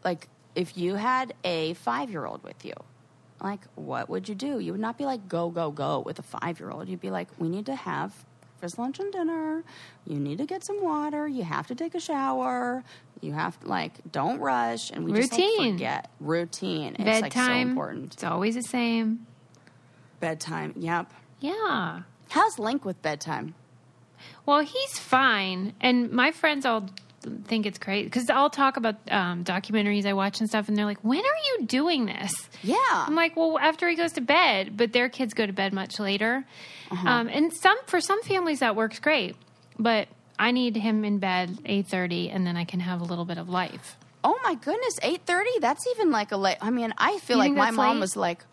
like, 0.04 0.28
if 0.54 0.76
you 0.76 0.96
had 0.96 1.34
a 1.44 1.74
five 1.74 2.10
year 2.10 2.26
old 2.26 2.42
with 2.42 2.64
you, 2.64 2.74
like, 3.40 3.60
what 3.76 4.08
would 4.10 4.28
you 4.28 4.34
do? 4.34 4.58
You 4.58 4.72
would 4.72 4.80
not 4.80 4.98
be 4.98 5.04
like, 5.04 5.28
go, 5.28 5.50
go, 5.50 5.70
go 5.70 6.00
with 6.00 6.18
a 6.18 6.22
five 6.22 6.58
year 6.58 6.70
old. 6.70 6.88
You'd 6.88 7.00
be 7.00 7.10
like, 7.10 7.28
we 7.38 7.48
need 7.48 7.66
to 7.66 7.74
have 7.74 8.12
breakfast, 8.58 8.78
lunch, 8.78 8.98
and 8.98 9.10
dinner. 9.12 9.64
You 10.06 10.18
need 10.18 10.38
to 10.38 10.46
get 10.46 10.64
some 10.64 10.82
water. 10.82 11.26
You 11.26 11.44
have 11.44 11.66
to 11.68 11.74
take 11.74 11.94
a 11.94 12.00
shower. 12.00 12.82
You 13.22 13.32
have 13.32 13.58
to, 13.60 13.68
like, 13.68 13.92
don't 14.10 14.38
rush. 14.40 14.90
And 14.90 15.04
we 15.04 15.12
just 15.12 15.32
like, 15.32 15.40
Routine. 15.40 15.74
forget 15.74 16.10
routine. 16.20 16.96
It's 16.98 17.22
like 17.22 17.32
so 17.32 17.40
Bedtime. 17.40 17.68
important. 17.70 18.14
It's 18.14 18.24
always 18.24 18.56
the 18.56 18.62
same. 18.62 19.26
Bedtime. 20.20 20.74
Yep. 20.76 21.10
Yeah. 21.40 22.02
How's 22.30 22.58
Link 22.58 22.84
with 22.84 23.00
bedtime? 23.02 23.54
Well, 24.46 24.60
he's 24.60 24.98
fine, 24.98 25.72
and 25.80 26.10
my 26.12 26.30
friends 26.32 26.64
all 26.66 26.88
think 27.44 27.66
it's 27.66 27.78
crazy 27.78 28.04
because 28.04 28.30
I'll 28.30 28.48
talk 28.50 28.76
about 28.76 28.96
um, 29.10 29.44
documentaries 29.44 30.06
I 30.06 30.12
watch 30.14 30.40
and 30.40 30.48
stuff, 30.48 30.68
and 30.68 30.76
they're 30.76 30.84
like, 30.86 31.02
"When 31.02 31.20
are 31.20 31.38
you 31.58 31.66
doing 31.66 32.06
this?" 32.06 32.32
Yeah. 32.62 32.76
I'm 32.90 33.14
like, 33.14 33.36
"Well, 33.36 33.58
after 33.58 33.88
he 33.88 33.96
goes 33.96 34.12
to 34.12 34.20
bed," 34.20 34.76
but 34.76 34.92
their 34.92 35.08
kids 35.08 35.34
go 35.34 35.46
to 35.46 35.52
bed 35.52 35.72
much 35.72 35.98
later, 35.98 36.44
Uh-huh. 36.90 37.08
um, 37.08 37.28
and 37.28 37.52
some 37.52 37.76
for 37.86 38.00
some 38.00 38.22
families 38.22 38.60
that 38.60 38.76
works 38.76 38.98
great, 38.98 39.36
but 39.78 40.08
I 40.38 40.50
need 40.52 40.76
him 40.76 41.04
in 41.04 41.18
bed 41.18 41.58
eight 41.66 41.86
thirty, 41.88 42.30
and 42.30 42.46
then 42.46 42.56
I 42.56 42.64
can 42.64 42.80
have 42.80 43.00
a 43.00 43.04
little 43.04 43.24
bit 43.26 43.38
of 43.38 43.48
life. 43.48 43.96
Oh 44.24 44.38
my 44.44 44.54
goodness, 44.54 44.98
eight 45.02 45.22
thirty. 45.26 45.58
That's 45.60 45.86
even 45.94 46.10
like 46.10 46.32
a 46.32 46.36
late. 46.36 46.58
I 46.60 46.70
mean, 46.70 46.92
I 46.98 47.18
feel 47.18 47.36
You 47.36 47.42
like 47.44 47.52
my 47.52 47.70
mom 47.70 47.96
late? 47.96 48.00
was 48.00 48.16
like, 48.16 48.44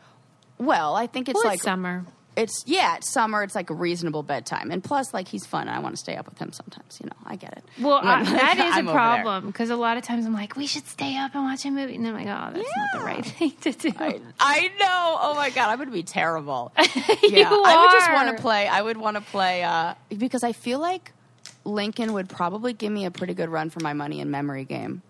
well, 0.57 0.95
I 0.95 1.07
think 1.07 1.27
it's 1.29 1.35
Well, 1.35 1.45
like 1.45 1.55
it's 1.55 1.63
summer. 1.63 2.05
It's 2.37 2.63
yeah, 2.67 2.95
it's 2.97 3.11
summer. 3.11 3.43
It's 3.43 3.55
like 3.55 3.69
a 3.69 3.73
reasonable 3.73 4.21
bedtime, 4.23 4.71
and 4.71 4.83
plus, 4.83 5.13
like 5.13 5.27
he's 5.27 5.45
fun, 5.45 5.67
and 5.67 5.75
I 5.75 5.79
want 5.79 5.95
to 5.95 5.99
stay 5.99 6.15
up 6.15 6.29
with 6.29 6.37
him 6.37 6.51
sometimes. 6.53 6.99
You 7.01 7.07
know, 7.07 7.15
I 7.25 7.35
get 7.35 7.53
it. 7.57 7.63
Well, 7.81 7.99
I, 8.01 8.21
When- 8.21 8.33
that 8.33 8.57
is 8.69 8.75
I'm 8.75 8.87
a 8.87 8.91
problem 8.91 9.47
because 9.47 9.71
a 9.71 9.75
lot 9.75 9.97
of 9.97 10.03
times 10.03 10.25
I'm 10.25 10.33
like, 10.33 10.55
we 10.55 10.67
should 10.67 10.87
stay 10.87 11.17
up 11.17 11.33
and 11.33 11.43
watch 11.43 11.65
a 11.65 11.71
movie, 11.71 11.95
and 11.95 12.05
then 12.05 12.15
I'm 12.15 12.25
like, 12.25 12.53
oh, 12.53 12.53
that's 12.57 12.77
not 12.77 12.99
the 12.99 13.05
right 13.05 13.25
thing 13.25 13.51
to 13.61 13.71
do. 13.71 13.91
I, 13.97 14.21
I 14.39 14.67
know. 14.79 15.17
Oh 15.19 15.33
my 15.35 15.49
god, 15.49 15.69
I 15.69 15.75
would 15.75 15.91
be 15.91 16.03
terrible. 16.03 16.71
Yeah, 17.23 17.49
I 17.51 17.81
would 17.81 17.91
just 17.99 18.11
want 18.13 18.37
to 18.37 18.41
play. 18.41 18.67
I 18.67 18.81
would 18.81 18.95
want 18.97 19.15
to 19.17 19.21
play 19.21 19.63
uh, 19.63 19.95
because 20.15 20.43
I 20.43 20.53
feel 20.53 20.79
like 20.79 21.11
Lincoln 21.65 22.13
would 22.13 22.29
probably 22.29 22.71
give 22.73 22.91
me 22.91 23.05
a 23.05 23.11
pretty 23.11 23.33
good 23.33 23.49
run 23.49 23.69
for 23.69 23.79
my 23.81 23.93
money 23.93 24.21
in 24.21 24.31
memory 24.31 24.63
game. 24.63 25.01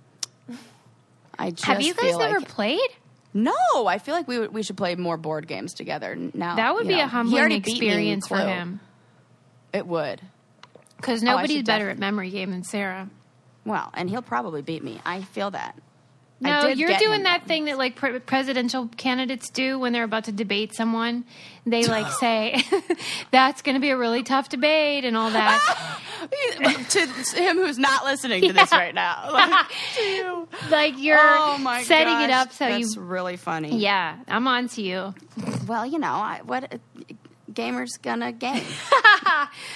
I 1.38 1.52
just 1.52 1.66
Have 1.66 1.82
you 1.82 1.94
guys 1.94 2.04
feel 2.12 2.22
ever 2.22 2.40
like, 2.40 2.48
played? 2.48 2.90
No, 3.38 3.86
I 3.88 4.00
feel 4.00 4.16
like 4.16 4.28
we 4.28 4.48
we 4.48 4.64
should 4.64 4.78
play 4.78 4.96
more 4.96 5.16
board 5.18 5.48
games 5.48 5.74
together 5.76 6.16
now. 6.34 6.56
That 6.56 6.74
would 6.74 6.88
be 6.88 6.96
know. 6.96 7.04
a 7.04 7.08
humbling 7.08 7.40
already 7.40 7.60
beat 7.60 7.80
me 7.80 7.88
in 7.88 7.94
experience 7.94 8.28
for 8.28 8.38
him 8.38 8.80
It 9.74 9.86
would. 9.86 10.22
because 10.98 11.22
Oh, 11.22 11.28
nobody's 11.28 11.58
should 11.58 11.66
better 11.68 11.90
at 11.90 12.00
memory 12.00 12.32
game 12.32 12.50
than 12.52 12.64
Sarah. 12.64 13.10
Well, 13.64 13.92
and 13.94 14.10
he'll 14.10 14.22
probably 14.22 14.62
beat 14.64 14.84
me. 14.84 15.00
I 15.06 15.22
feel 15.22 15.52
that. 15.52 15.78
No, 16.40 16.68
you're 16.68 16.96
doing 16.98 17.24
that 17.24 17.42
one. 17.42 17.48
thing 17.48 17.66
that 17.66 17.78
like 17.78 17.96
pre- 17.96 18.20
presidential 18.20 18.88
candidates 18.96 19.50
do 19.50 19.80
when 19.80 19.92
they're 19.92 20.04
about 20.04 20.26
to 20.26 20.32
debate 20.32 20.76
someone. 20.76 21.26
They 21.66 21.84
like 21.88 22.12
say, 22.14 22.62
"That's 23.32 23.62
going 23.62 23.76
to 23.76 23.82
be 23.82 23.90
a 23.90 23.98
really 23.98 24.24
tough 24.24 24.50
debate" 24.50 25.04
and 25.04 25.18
all 25.18 25.32
that. 25.32 26.00
to 26.90 27.00
him 27.36 27.58
who's 27.58 27.80
not 27.80 28.06
listening 28.06 28.42
to 28.44 28.54
this 28.54 28.72
right 28.72 28.94
now. 28.94 29.32
Like, 29.32 29.66
you. 29.98 30.48
like 30.70 30.94
you're 30.98 31.18
oh 31.20 31.80
setting 31.84 32.22
it 32.22 32.32
up 32.32 32.52
so 32.52 32.66
that's 32.68 32.96
you. 32.96 33.02
really 33.02 33.38
funny. 33.38 33.78
Yeah, 33.78 34.18
I'm 34.28 34.48
on 34.48 34.68
to 34.70 34.82
you. 34.82 35.16
Well, 35.68 35.86
you 35.86 36.00
know, 36.00 36.08
I, 36.08 36.42
what 36.44 36.74
uh, 36.74 36.78
gamer's 37.52 37.98
gonna 38.02 38.32
game. 38.32 38.64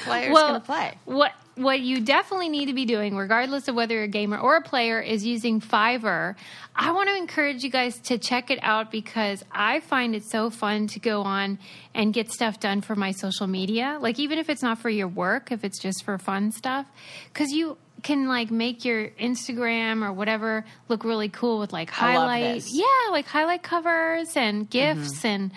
Player's 0.04 0.34
well, 0.34 0.47
gonna 0.47 0.60
play. 0.60 0.97
What 1.06 1.34
what 1.55 1.81
you 1.81 2.01
definitely 2.01 2.49
need 2.49 2.67
to 2.67 2.73
be 2.73 2.85
doing, 2.85 3.15
regardless 3.15 3.67
of 3.67 3.75
whether 3.75 3.95
you're 3.95 4.03
a 4.03 4.07
gamer 4.07 4.37
or 4.37 4.55
a 4.55 4.61
player, 4.61 4.99
is 4.99 5.25
using 5.25 5.59
Fiverr. 5.59 6.35
I 6.75 6.91
want 6.91 7.09
to 7.09 7.15
encourage 7.15 7.63
you 7.63 7.69
guys 7.69 7.99
to 8.01 8.17
check 8.17 8.49
it 8.49 8.59
out 8.61 8.91
because 8.91 9.43
I 9.51 9.81
find 9.81 10.15
it 10.15 10.23
so 10.23 10.49
fun 10.49 10.87
to 10.87 10.99
go 10.99 11.21
on 11.21 11.59
and 11.93 12.13
get 12.13 12.31
stuff 12.31 12.59
done 12.59 12.81
for 12.81 12.95
my 12.95 13.11
social 13.11 13.47
media. 13.47 13.97
Like 13.99 14.17
even 14.19 14.39
if 14.39 14.49
it's 14.49 14.63
not 14.63 14.79
for 14.79 14.89
your 14.89 15.07
work, 15.07 15.51
if 15.51 15.63
it's 15.63 15.79
just 15.79 16.03
for 16.05 16.17
fun 16.17 16.51
stuff, 16.51 16.85
because 17.33 17.51
you 17.51 17.77
can 18.03 18.27
like 18.27 18.49
make 18.49 18.83
your 18.85 19.09
Instagram 19.09 20.03
or 20.03 20.11
whatever 20.13 20.65
look 20.87 21.03
really 21.03 21.29
cool 21.29 21.59
with 21.59 21.73
like 21.73 22.01
I 22.01 22.17
love 22.17 22.29
highlight, 22.29 22.55
this. 22.55 22.69
yeah, 22.73 23.11
like 23.11 23.27
highlight 23.27 23.61
covers 23.61 24.35
and 24.35 24.69
mm-hmm. 24.69 25.01
gifs 25.01 25.25
and 25.25 25.51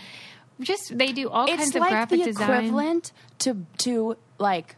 just 0.61 0.97
they 0.97 1.13
do 1.13 1.29
all 1.29 1.47
It's 1.47 1.57
kinds 1.57 1.75
of 1.77 1.81
like 1.81 1.91
graphic 1.91 2.19
the 2.21 2.25
design. 2.27 2.51
equivalent 2.51 3.13
to 3.41 3.67
to 3.79 4.17
like 4.39 4.77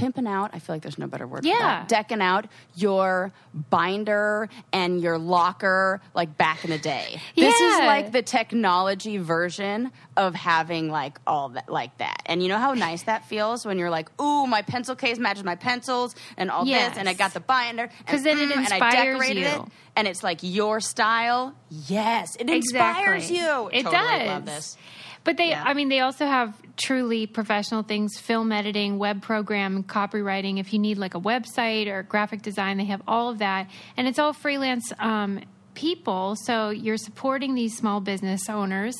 pimping 0.00 0.26
out. 0.26 0.50
I 0.54 0.58
feel 0.58 0.74
like 0.74 0.82
there's 0.82 0.98
no 0.98 1.06
better 1.06 1.26
word. 1.26 1.42
for 1.42 1.48
Yeah. 1.48 1.58
that. 1.58 1.88
decking 1.88 2.20
out 2.22 2.46
your 2.74 3.32
binder 3.70 4.48
and 4.72 5.00
your 5.00 5.18
locker 5.18 6.00
like 6.14 6.36
back 6.36 6.64
in 6.64 6.70
the 6.70 6.78
day. 6.78 7.20
This 7.36 7.54
is 7.60 7.78
like 7.78 8.12
the 8.12 8.22
technology 8.22 9.18
version 9.18 9.92
of 10.16 10.34
having 10.34 10.90
like 10.90 11.18
all 11.26 11.50
that 11.50 11.68
like 11.68 11.96
that. 11.98 12.22
And 12.26 12.42
you 12.42 12.48
know 12.48 12.58
how 12.58 12.74
nice 12.74 13.02
that 13.04 13.26
feels 13.26 13.64
when 13.66 13.78
you're 13.78 13.90
like, 13.90 14.08
ooh, 14.20 14.46
my 14.46 14.62
pencil 14.62 14.96
case 14.96 15.18
matches 15.18 15.44
my 15.44 15.54
pencils 15.56 16.14
and 16.36 16.50
all 16.50 16.66
Yes. 16.66 16.90
this, 16.90 16.98
and 16.98 17.08
I 17.08 17.14
got 17.14 17.32
the 17.34 17.40
binder, 17.40 17.84
and 17.84 18.06
'Cause 18.06 18.22
then 18.22 18.38
it 18.38 18.48
mm, 18.50 18.56
and 18.64 18.72
I 18.82 18.90
decorated 18.90 19.40
you. 19.40 19.46
it, 19.46 19.62
and 19.96 20.08
it's 20.08 20.22
like 20.22 20.38
your 20.42 20.80
style. 20.80 21.54
Yes, 21.70 22.36
it 22.36 22.48
inspires 22.50 23.30
Exactly. 23.30 23.36
you. 23.38 23.68
It 23.72 23.82
totally 23.84 24.18
does. 24.18 24.26
Love 24.26 24.44
this. 24.46 24.76
But 25.24 25.36
they, 25.36 25.50
Yeah. 25.50 25.62
I 25.64 25.74
mean, 25.74 25.88
they 25.88 26.00
also 26.00 26.26
have 26.26 26.54
truly 26.76 27.26
professional 27.26 27.82
things 27.82 28.18
film 28.18 28.52
editing, 28.52 28.98
web 28.98 29.22
program, 29.22 29.84
copywriting. 29.84 30.58
If 30.58 30.72
you 30.72 30.78
need 30.78 30.98
like 30.98 31.14
a 31.14 31.20
website 31.20 31.88
or 31.88 32.02
graphic 32.02 32.42
design, 32.42 32.78
they 32.78 32.86
have 32.86 33.02
all 33.06 33.28
of 33.28 33.38
that. 33.38 33.68
And 33.96 34.08
it's 34.08 34.18
all 34.18 34.32
freelance 34.32 34.92
um, 34.98 35.40
people. 35.74 36.36
So 36.44 36.70
you're 36.70 36.96
supporting 36.96 37.54
these 37.54 37.76
small 37.76 38.00
business 38.00 38.48
owners 38.48 38.94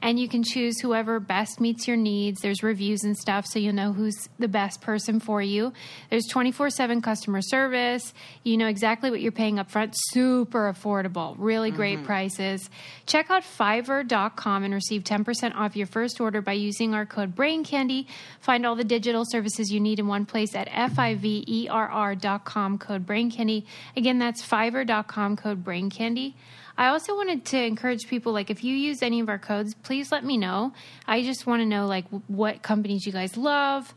and 0.00 0.18
you 0.18 0.28
can 0.28 0.42
choose 0.42 0.80
whoever 0.80 1.20
best 1.20 1.60
meets 1.60 1.88
your 1.88 1.96
needs. 1.96 2.40
There's 2.40 2.62
reviews 2.62 3.04
and 3.04 3.16
stuff, 3.16 3.46
so 3.46 3.58
you'll 3.58 3.74
know 3.74 3.92
who's 3.92 4.28
the 4.38 4.48
best 4.48 4.80
person 4.80 5.20
for 5.20 5.42
you. 5.42 5.72
There's 6.10 6.26
24 6.26 6.70
7 6.70 7.02
customer 7.02 7.42
service. 7.42 8.14
You 8.44 8.56
know 8.56 8.68
exactly 8.68 9.10
what 9.10 9.20
you're 9.20 9.32
paying 9.32 9.58
up 9.58 9.70
front. 9.70 9.94
Super 10.10 10.72
affordable, 10.72 11.34
really 11.38 11.70
great 11.70 11.96
mm-hmm. 11.96 12.06
prices. 12.06 12.70
Check 13.06 13.30
out 13.30 13.42
fiverr.com 13.42 14.64
and 14.64 14.74
receive 14.74 15.02
10% 15.02 15.54
off 15.54 15.76
your 15.76 15.86
first 15.86 16.20
order 16.20 16.40
by 16.40 16.52
using 16.52 16.94
our 16.94 17.06
code 17.06 17.34
BRAINCANDY. 17.34 18.06
Find 18.40 18.66
all 18.66 18.76
the 18.76 18.84
digital 18.84 19.24
services 19.26 19.72
you 19.72 19.80
need 19.80 19.98
in 19.98 20.06
one 20.06 20.26
place 20.26 20.54
at 20.54 20.68
fiverr.com, 20.68 22.78
code 22.78 23.06
BRAINCANDY. 23.06 23.66
Again, 23.96 24.18
that's 24.18 24.46
fiverr.com, 24.46 25.36
code 25.36 25.64
BRAINCANDY. 25.64 26.34
I 26.78 26.88
also 26.88 27.14
wanted 27.16 27.44
to 27.46 27.62
encourage 27.62 28.06
people 28.08 28.32
like 28.32 28.48
if 28.50 28.62
you 28.62 28.74
use 28.74 29.02
any 29.02 29.18
of 29.20 29.28
our 29.28 29.38
codes, 29.38 29.74
please 29.74 30.12
let 30.12 30.24
me 30.24 30.36
know. 30.38 30.72
I 31.06 31.22
just 31.24 31.44
want 31.46 31.60
to 31.60 31.66
know 31.66 31.86
like 31.86 32.04
w- 32.04 32.22
what 32.28 32.62
companies 32.62 33.04
you 33.04 33.10
guys 33.12 33.36
love, 33.36 33.92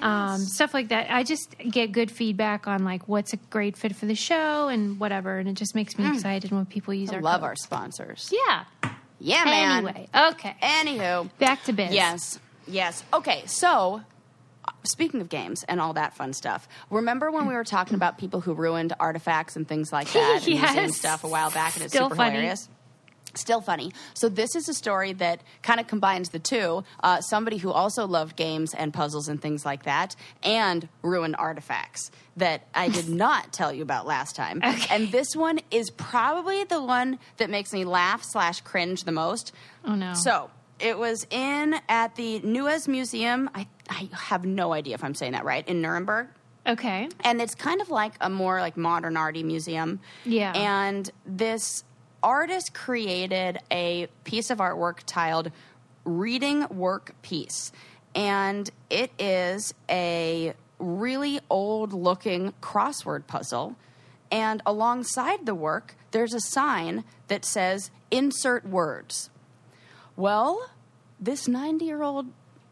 um, 0.00 0.38
stuff 0.40 0.72
like 0.72 0.88
that. 0.88 1.10
I 1.10 1.24
just 1.24 1.54
get 1.58 1.92
good 1.92 2.10
feedback 2.10 2.66
on 2.66 2.84
like 2.84 3.06
what's 3.06 3.34
a 3.34 3.36
great 3.36 3.76
fit 3.76 3.94
for 3.94 4.06
the 4.06 4.14
show 4.14 4.68
and 4.68 4.98
whatever, 4.98 5.38
and 5.38 5.46
it 5.48 5.54
just 5.56 5.74
makes 5.74 5.98
me 5.98 6.08
excited 6.08 6.50
when 6.50 6.64
people 6.64 6.94
use 6.94 7.10
I 7.12 7.16
our 7.16 7.20
love 7.20 7.42
our 7.44 7.54
sponsors. 7.54 8.32
Yeah. 8.32 8.64
Yeah, 9.20 9.44
man. 9.44 9.84
Anyway, 9.86 10.08
okay. 10.32 10.56
Anywho, 10.62 11.30
Back 11.38 11.62
to 11.64 11.72
biz. 11.72 11.92
yes, 11.94 12.40
yes. 12.66 13.04
Okay, 13.12 13.44
so 13.46 14.00
speaking 14.84 15.20
of 15.20 15.28
games 15.28 15.64
and 15.68 15.80
all 15.80 15.92
that 15.94 16.14
fun 16.14 16.32
stuff, 16.32 16.68
remember 16.90 17.30
when 17.30 17.46
we 17.46 17.54
were 17.54 17.64
talking 17.64 17.94
about 17.94 18.18
people 18.18 18.40
who 18.40 18.54
ruined 18.54 18.92
artifacts 19.00 19.56
and 19.56 19.66
things 19.66 19.92
like 19.92 20.08
that, 20.12 20.42
and 20.46 20.60
museum 20.60 20.90
stuff 20.90 21.24
a 21.24 21.28
while 21.28 21.50
back, 21.50 21.74
and 21.74 21.84
it's 21.84 21.92
Still 21.92 22.06
super 22.06 22.16
funny. 22.16 22.30
hilarious. 22.36 22.68
Still 23.34 23.62
funny. 23.62 23.92
So 24.12 24.28
this 24.28 24.54
is 24.54 24.68
a 24.68 24.74
story 24.74 25.14
that 25.14 25.40
kind 25.62 25.80
of 25.80 25.86
combines 25.86 26.28
the 26.28 26.38
two. 26.38 26.84
Uh, 27.02 27.22
somebody 27.22 27.56
who 27.56 27.70
also 27.72 28.06
loved 28.06 28.36
games 28.36 28.74
and 28.74 28.92
puzzles 28.92 29.26
and 29.26 29.40
things 29.40 29.64
like 29.64 29.84
that, 29.84 30.14
and 30.42 30.86
ruined 31.02 31.36
artifacts 31.38 32.10
that 32.36 32.66
I 32.74 32.88
did 32.90 33.08
not 33.24 33.50
tell 33.50 33.72
you 33.72 33.82
about 33.82 34.06
last 34.06 34.36
time. 34.36 34.60
Okay. 34.62 34.86
And 34.94 35.10
this 35.10 35.34
one 35.34 35.60
is 35.70 35.88
probably 35.90 36.64
the 36.64 36.82
one 36.82 37.18
that 37.38 37.48
makes 37.48 37.72
me 37.72 37.86
laugh 37.86 38.22
slash 38.22 38.60
cringe 38.60 39.04
the 39.04 39.12
most. 39.12 39.52
Oh, 39.82 39.94
no. 39.94 40.12
So 40.12 40.50
it 40.82 40.98
was 40.98 41.26
in 41.30 41.76
at 41.88 42.16
the 42.16 42.40
Neues 42.40 42.88
Museum. 42.88 43.48
I, 43.54 43.66
I 43.88 44.08
have 44.12 44.44
no 44.44 44.72
idea 44.72 44.94
if 44.94 45.04
I'm 45.04 45.14
saying 45.14 45.32
that 45.32 45.44
right 45.44 45.66
in 45.66 45.80
Nuremberg 45.80 46.28
Okay. 46.66 47.08
and 47.20 47.40
it's 47.40 47.54
kind 47.54 47.80
of 47.80 47.90
like 47.90 48.14
a 48.20 48.28
more 48.28 48.60
like 48.60 48.76
modern 48.76 49.16
arty 49.16 49.42
museum. 49.42 50.00
Yeah. 50.24 50.52
And 50.54 51.10
this 51.24 51.84
artist 52.22 52.74
created 52.74 53.58
a 53.70 54.08
piece 54.24 54.50
of 54.50 54.58
artwork 54.58 55.00
titled 55.06 55.50
"Reading 56.04 56.66
Work 56.68 57.14
Piece," 57.22 57.72
and 58.14 58.70
it 58.90 59.10
is 59.18 59.74
a 59.88 60.54
really 60.78 61.40
old-looking 61.48 62.54
crossword 62.60 63.26
puzzle. 63.26 63.76
And 64.30 64.62
alongside 64.64 65.46
the 65.46 65.54
work, 65.54 65.94
there's 66.12 66.32
a 66.34 66.40
sign 66.40 67.04
that 67.28 67.44
says 67.44 67.90
"Insert 68.10 68.66
words." 68.66 69.30
Well, 70.16 70.70
this 71.22 71.46
90 71.48 71.84
year 71.84 72.02
old, 72.02 72.26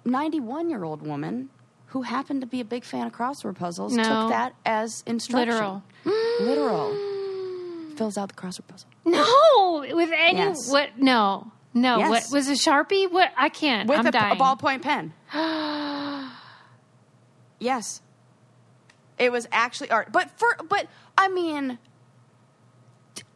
91 0.05 0.69
year 0.69 0.85
old 0.85 1.01
woman 1.07 1.49
who 1.87 2.03
happened 2.03 2.41
to 2.43 2.47
be 2.47 2.61
a 2.61 2.65
big 2.65 2.85
fan 2.85 3.07
of 3.07 3.13
crossword 3.13 3.57
puzzles 3.57 3.93
No. 3.95 4.03
took 4.03 4.31
that 4.31 4.55
as 4.67 5.03
instruction. 5.07 5.49
Literal. 5.51 5.83
Literal. 6.41 7.97
Fills 7.97 8.19
out 8.19 8.29
the 8.29 8.35
crossword 8.35 8.67
puzzle. 8.69 8.89
No, 9.05 9.85
with 9.95 10.11
any 10.17 10.39
Yes. 10.39 10.71
what? 10.71 10.99
No, 10.99 11.51
no. 11.75 11.99
Yes. 11.99 12.11
What 12.11 12.25
was 12.33 12.49
a 12.49 12.53
sharpie? 12.53 13.11
What? 13.11 13.31
I 13.37 13.49
can't. 13.49 13.89
With 13.89 13.99
I'm 14.01 14.07
a, 14.07 14.11
dying. 14.11 14.37
a 14.37 14.43
ballpoint 14.43 14.83
pen. 14.83 15.13
yes. 17.59 18.03
It 19.19 19.31
was 19.33 19.47
actually 19.53 19.91
art. 19.91 20.13
But 20.13 20.31
for, 20.39 20.57
but, 20.69 20.87
I 21.19 21.29
mean, 21.29 21.79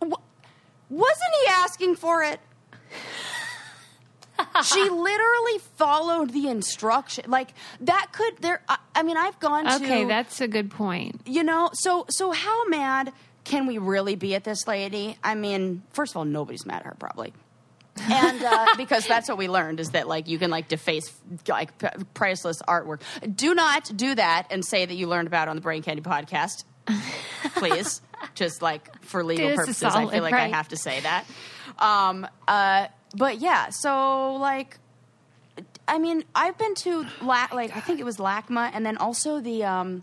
wasn't 0.00 1.32
he 1.42 1.46
asking 1.50 1.96
for 1.96 2.22
it? 2.22 2.40
She 4.64 4.88
literally 4.88 5.58
followed 5.76 6.30
the 6.32 6.48
instruction. 6.48 7.30
Like, 7.30 7.54
that 7.80 8.08
could, 8.12 8.38
there, 8.38 8.62
I, 8.68 8.78
I 8.94 9.02
mean, 9.02 9.16
I've 9.16 9.38
gone 9.40 9.64
to. 9.64 9.74
Okay, 9.76 10.04
that's 10.04 10.40
a 10.40 10.48
good 10.48 10.70
point. 10.70 11.20
you 11.26 11.42
know 11.42 11.70
so 11.74 12.06
so 12.10 12.30
how 12.32 12.66
mad 12.68 13.12
can 13.44 13.66
we 13.66 13.78
really 13.78 14.14
be 14.16 14.34
at 14.34 14.44
this 14.44 14.66
lady 14.66 15.16
i 15.22 15.34
mean 15.34 15.82
first 15.92 16.12
of 16.12 16.16
all 16.16 16.24
nobody's 16.24 16.64
mad 16.66 16.80
at 16.80 16.86
her 16.86 16.96
probably 16.98 17.32
and 18.10 18.42
uh, 18.42 18.66
because 18.76 19.06
that's 19.06 19.28
what 19.28 19.38
we 19.38 19.48
learned 19.48 19.80
is 19.80 19.90
that 19.90 20.06
like 20.08 20.28
you 20.28 20.38
can 20.38 20.50
like 20.50 20.68
deface 20.68 21.12
like 21.48 21.76
p- 21.78 21.88
priceless 22.14 22.60
artwork 22.62 23.00
do 23.34 23.54
not 23.54 23.90
do 23.96 24.14
that 24.14 24.46
and 24.50 24.64
say 24.64 24.84
that 24.84 24.94
you 24.94 25.06
learned 25.06 25.26
about 25.28 25.48
on 25.48 25.56
the 25.56 25.62
brain 25.62 25.82
candy 25.82 26.02
podcast 26.02 26.64
please 27.56 28.00
just 28.34 28.62
like 28.62 29.02
for 29.02 29.24
legal 29.24 29.46
Do 29.46 29.52
us 29.52 29.58
a 29.58 29.60
purposes 29.62 29.84
i 29.84 30.06
feel 30.06 30.22
like 30.22 30.34
i 30.34 30.48
have 30.48 30.68
to 30.68 30.76
say 30.76 31.00
that 31.00 31.24
um, 31.78 32.26
uh, 32.46 32.86
but 33.14 33.40
yeah 33.40 33.70
so 33.70 34.34
like 34.34 34.78
I 35.86 35.98
mean, 35.98 36.24
I've 36.34 36.56
been 36.56 36.74
to 36.76 37.06
La- 37.22 37.48
like 37.52 37.76
I 37.76 37.80
think 37.80 38.00
it 38.00 38.04
was 38.04 38.16
LACMA, 38.16 38.70
and 38.72 38.84
then 38.84 38.96
also 38.96 39.40
the. 39.40 39.64
Um, 39.64 40.02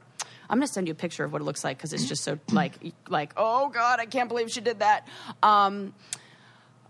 I'm 0.49 0.57
gonna 0.57 0.67
send 0.67 0.87
you 0.87 0.91
a 0.91 0.95
picture 0.95 1.23
of 1.23 1.31
what 1.31 1.41
it 1.41 1.45
looks 1.45 1.63
like 1.63 1.77
because 1.77 1.93
it's 1.93 2.05
just 2.05 2.23
so 2.23 2.37
like 2.51 2.73
like 3.07 3.33
oh 3.37 3.69
god, 3.69 3.99
I 3.99 4.05
can't 4.05 4.27
believe 4.27 4.51
she 4.51 4.61
did 4.61 4.79
that. 4.79 5.07
Um, 5.41 5.93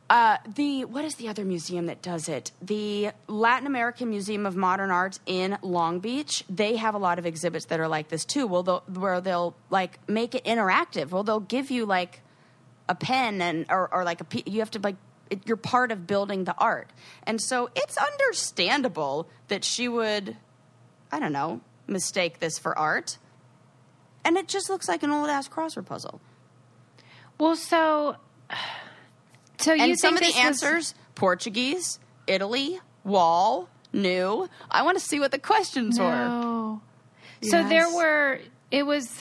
uh, 0.09 0.37
the 0.55 0.85
what 0.85 1.05
is 1.05 1.15
the 1.15 1.29
other 1.29 1.45
museum 1.45 1.85
that 1.85 2.01
does 2.01 2.27
it? 2.27 2.51
The 2.61 3.11
Latin 3.27 3.67
American 3.67 4.09
Museum 4.09 4.45
of 4.45 4.55
Modern 4.55 4.89
Art 4.89 5.19
in 5.25 5.57
Long 5.61 5.99
Beach. 5.99 6.43
They 6.49 6.75
have 6.77 6.95
a 6.95 6.97
lot 6.97 7.19
of 7.19 7.25
exhibits 7.25 7.65
that 7.65 7.79
are 7.79 7.87
like 7.87 8.09
this 8.09 8.25
too. 8.25 8.47
Well, 8.47 8.63
they'll, 8.63 8.83
where 8.93 9.21
they'll 9.21 9.55
like 9.69 9.99
make 10.09 10.33
it 10.35 10.43
interactive. 10.43 11.11
Well, 11.11 11.23
they'll 11.23 11.39
give 11.39 11.71
you 11.71 11.85
like 11.85 12.21
a 12.89 12.95
pen 12.95 13.41
and 13.41 13.67
or, 13.69 13.93
or 13.93 14.03
like 14.03 14.21
a 14.21 14.49
you 14.49 14.59
have 14.59 14.71
to 14.71 14.79
like 14.79 14.97
it, 15.31 15.47
you're 15.47 15.57
part 15.57 15.91
of 15.91 16.05
building 16.05 16.43
the 16.43 16.55
art. 16.57 16.91
And 17.23 17.41
so 17.41 17.69
it's 17.75 17.97
understandable 17.97 19.27
that 19.47 19.63
she 19.63 19.87
would 19.87 20.37
i 21.11 21.19
don't 21.19 21.33
know 21.33 21.61
mistake 21.87 22.39
this 22.39 22.59
for 22.59 22.77
art. 22.77 23.17
And 24.23 24.37
it 24.37 24.47
just 24.47 24.69
looks 24.69 24.87
like 24.87 25.01
an 25.01 25.09
old 25.09 25.29
ass 25.29 25.49
crossword 25.49 25.87
puzzle. 25.87 26.21
Well, 27.39 27.55
so 27.55 28.17
so 29.57 29.73
you 29.73 29.83
and 29.83 29.99
some 29.99 30.13
of 30.13 30.19
the 30.19 30.27
this 30.27 30.35
was- 30.35 30.45
answers 30.45 30.95
portuguese 31.15 31.99
italy 32.27 32.79
wall 33.03 33.67
new. 33.93 34.47
I 34.69 34.83
want 34.83 34.97
to 34.97 35.03
see 35.03 35.19
what 35.19 35.31
the 35.31 35.39
questions 35.39 35.99
were. 35.99 36.05
No. 36.05 36.81
So 37.43 37.67
there 37.67 37.93
were 37.93 38.39
it 38.69 38.83
was 38.85 39.19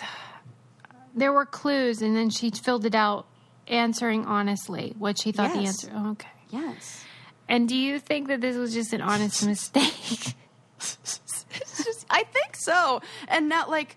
there 1.15 1.33
were 1.33 1.47
clues 1.47 2.03
and 2.03 2.15
then 2.17 2.31
she 2.31 2.51
filled 2.51 2.85
it 2.85 2.95
out 2.95 3.27
answering 3.69 4.25
honestly 4.27 4.95
what 4.99 5.19
she 5.21 5.33
thought 5.33 5.53
the 5.53 5.61
answer. 5.61 5.91
oh, 5.95 6.11
okay. 6.13 6.29
yes 6.51 7.05
And 7.49 7.69
do 7.69 7.77
you 7.77 7.99
think 7.99 8.29
that 8.29 8.41
this 8.41 8.57
was 8.57 8.73
just 8.75 8.93
an 8.93 9.01
honest 9.01 9.45
mistake? 9.53 10.35
just, 10.79 12.07
I 12.11 12.25
think 12.25 12.57
so. 12.57 13.01
And 13.29 13.49
now, 13.49 13.69
like, 13.69 13.97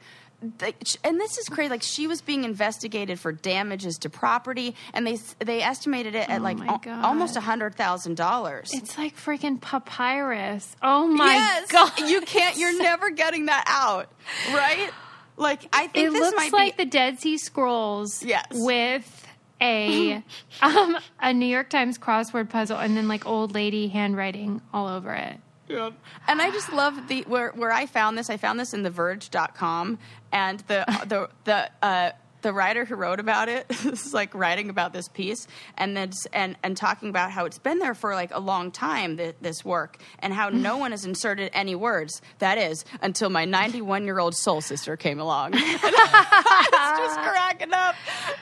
and 1.06 1.20
this 1.20 1.38
is 1.38 1.48
crazy. 1.48 1.70
Like, 1.70 1.84
she 1.84 2.06
was 2.08 2.22
being 2.22 2.44
investigated 2.44 3.18
for 3.20 3.32
damages 3.32 3.98
to 4.00 4.10
property, 4.10 4.76
and 4.94 5.08
they 5.08 5.18
they 5.40 5.62
estimated 5.62 6.16
it 6.16 6.30
at 6.30 6.42
Oh 6.42 6.44
like 6.44 6.86
al- 6.88 7.06
almost 7.06 7.38
a 7.38 7.42
hundred 7.42 7.76
thousand 7.76 8.18
dollars. 8.18 8.72
It's 8.74 8.98
like 8.98 9.16
freaking 9.16 9.62
papyrus. 9.62 10.76
Oh 10.82 11.08
my 11.08 11.34
yes, 11.34 11.72
god! 11.72 11.98
you 12.10 12.20
can't. 12.22 12.58
You're 12.58 12.78
never 12.78 13.10
getting 13.12 13.46
that 13.46 13.64
out, 13.68 14.10
right? 14.54 14.90
Like, 15.38 15.68
I 15.74 15.88
think 15.88 16.10
It 16.10 16.12
this 16.12 16.22
looks 16.22 16.36
might 16.36 16.52
like 16.54 16.78
be. 16.78 16.84
the 16.84 16.90
Dead 16.90 17.20
Sea 17.22 17.38
Scrolls. 17.38 18.22
Yes. 18.24 18.46
With 18.52 19.23
a 19.64 20.24
um, 20.62 20.98
a 21.20 21.34
New 21.34 21.46
York 21.46 21.70
Times 21.70 21.98
crossword 21.98 22.50
puzzle 22.50 22.78
and 22.78 22.96
then 22.96 23.08
like 23.08 23.26
old 23.26 23.54
lady 23.56 23.88
handwriting 23.88 24.62
all 24.74 24.88
over 24.88 25.14
it. 25.14 25.40
Yeah. 25.68 25.92
And 26.28 26.42
I 26.42 26.52
just 26.52 26.72
love 26.74 27.08
the 27.08 27.22
where 27.22 27.52
where 27.52 27.72
I 27.72 27.86
found 27.86 28.18
this. 28.18 28.30
I 28.30 28.38
found 28.38 28.60
this 28.60 28.74
in 28.74 28.84
the 28.84 28.92
TheVerge.com, 28.92 29.98
and 30.32 30.60
the 30.68 30.86
the 31.08 31.30
the 31.46 31.70
uh, 31.82 32.12
the 32.44 32.54
writer 32.54 32.86
who 32.86 32.96
wrote 32.96 33.20
about 33.20 33.50
it 33.50 33.66
is 33.86 34.14
like 34.14 34.34
writing 34.36 34.70
about 34.70 34.94
this 34.94 35.08
piece, 35.08 35.48
and 35.78 35.98
then 35.98 36.12
and 36.32 36.56
and 36.64 36.78
talking 36.78 37.10
about 37.10 37.32
how 37.32 37.46
it's 37.46 37.58
been 37.58 37.80
there 37.80 37.96
for 37.96 38.14
like 38.14 38.34
a 38.34 38.40
long 38.40 38.72
time. 38.72 39.18
Th- 39.18 39.36
this 39.42 39.66
work, 39.66 39.98
and 40.20 40.34
how 40.34 40.50
no 40.50 40.78
one 40.84 40.92
has 40.92 41.06
inserted 41.06 41.50
any 41.54 41.76
words. 41.76 42.22
That 42.40 42.58
is 42.58 42.86
until 43.02 43.30
my 43.30 43.46
91 43.46 44.06
year 44.06 44.20
old 44.20 44.36
soul 44.36 44.62
sister 44.62 44.96
came 44.96 45.20
along. 45.20 45.56
And 45.56 45.62
I 45.64 46.96
was 46.96 47.00
just 47.00 47.20
cracking 47.20 47.74
up 47.74 47.96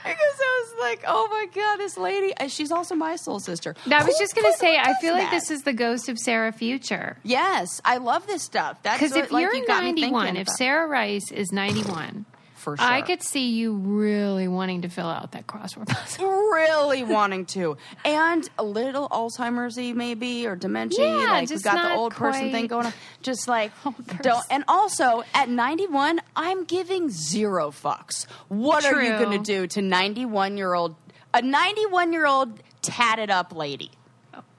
because 0.03 0.17
I 0.17 0.63
was 0.65 0.81
like, 0.81 1.03
oh 1.07 1.27
my 1.29 1.47
god, 1.53 1.77
this 1.77 1.97
lady. 1.97 2.33
She's 2.49 2.71
also 2.71 2.95
my 2.95 3.15
soul 3.15 3.39
sister. 3.39 3.75
now, 3.85 3.99
I 3.99 4.03
was 4.03 4.17
just 4.17 4.35
gonna 4.35 4.53
say, 4.53 4.77
I 4.77 4.95
feel 4.99 5.13
like 5.13 5.29
that? 5.29 5.31
this 5.31 5.51
is 5.51 5.61
the 5.61 5.73
ghost 5.73 6.09
of 6.09 6.17
Sarah 6.17 6.51
Future. 6.51 7.17
Yes, 7.23 7.79
I 7.85 7.97
love 7.97 8.27
this 8.27 8.43
stuff. 8.43 8.81
That's 8.83 8.99
Because 8.99 9.15
if 9.15 9.31
like, 9.31 9.41
you're 9.43 9.53
you 9.53 9.67
got 9.67 9.83
91, 9.83 10.37
if 10.37 10.47
Sarah 10.49 10.87
Rice 10.87 11.31
is 11.31 11.51
91, 11.51 12.25
for 12.61 12.77
sure, 12.77 12.85
I 12.85 13.01
could 13.01 13.23
see 13.23 13.49
you 13.49 13.73
really 13.73 14.47
wanting 14.47 14.83
to 14.83 14.89
fill 14.89 15.07
out 15.07 15.31
that 15.31 15.47
crossword 15.47 15.87
puzzle. 15.87 16.25
really 16.29 17.03
wanting 17.03 17.45
to, 17.47 17.77
and 18.05 18.47
a 18.57 18.63
little 18.63 19.09
Alzheimer's 19.09 19.77
y 19.77 19.93
maybe 19.93 20.47
or 20.47 20.55
dementia. 20.55 21.07
Yeah, 21.07 21.31
like 21.31 21.49
just 21.49 21.63
got 21.63 21.89
the 21.89 21.95
old 21.95 22.13
person 22.13 22.51
thing 22.51 22.67
going 22.67 22.85
on. 22.87 22.93
Just 23.21 23.47
like 23.47 23.71
don't. 24.21 24.45
And 24.49 24.63
also 24.67 25.23
at 25.33 25.49
91, 25.49 26.21
I'm 26.35 26.63
giving 26.63 27.09
zero 27.09 27.71
fucks. 27.71 28.25
What 28.47 28.85
are 28.85 29.01
you 29.01 29.11
going 29.17 29.43
to 29.43 29.43
do 29.43 29.67
to 29.67 29.81
91 29.81 30.57
year 30.57 30.73
old 30.73 30.95
a 31.33 31.41
91 31.41 32.13
year 32.13 32.25
old 32.25 32.59
tatted 32.81 33.29
up 33.29 33.55
lady? 33.55 33.91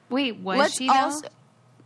Wait, 0.09 0.37
was 0.37 0.59
Let's 0.59 0.77
she 0.77 0.87
though? 0.87 0.95
also. 0.95 1.29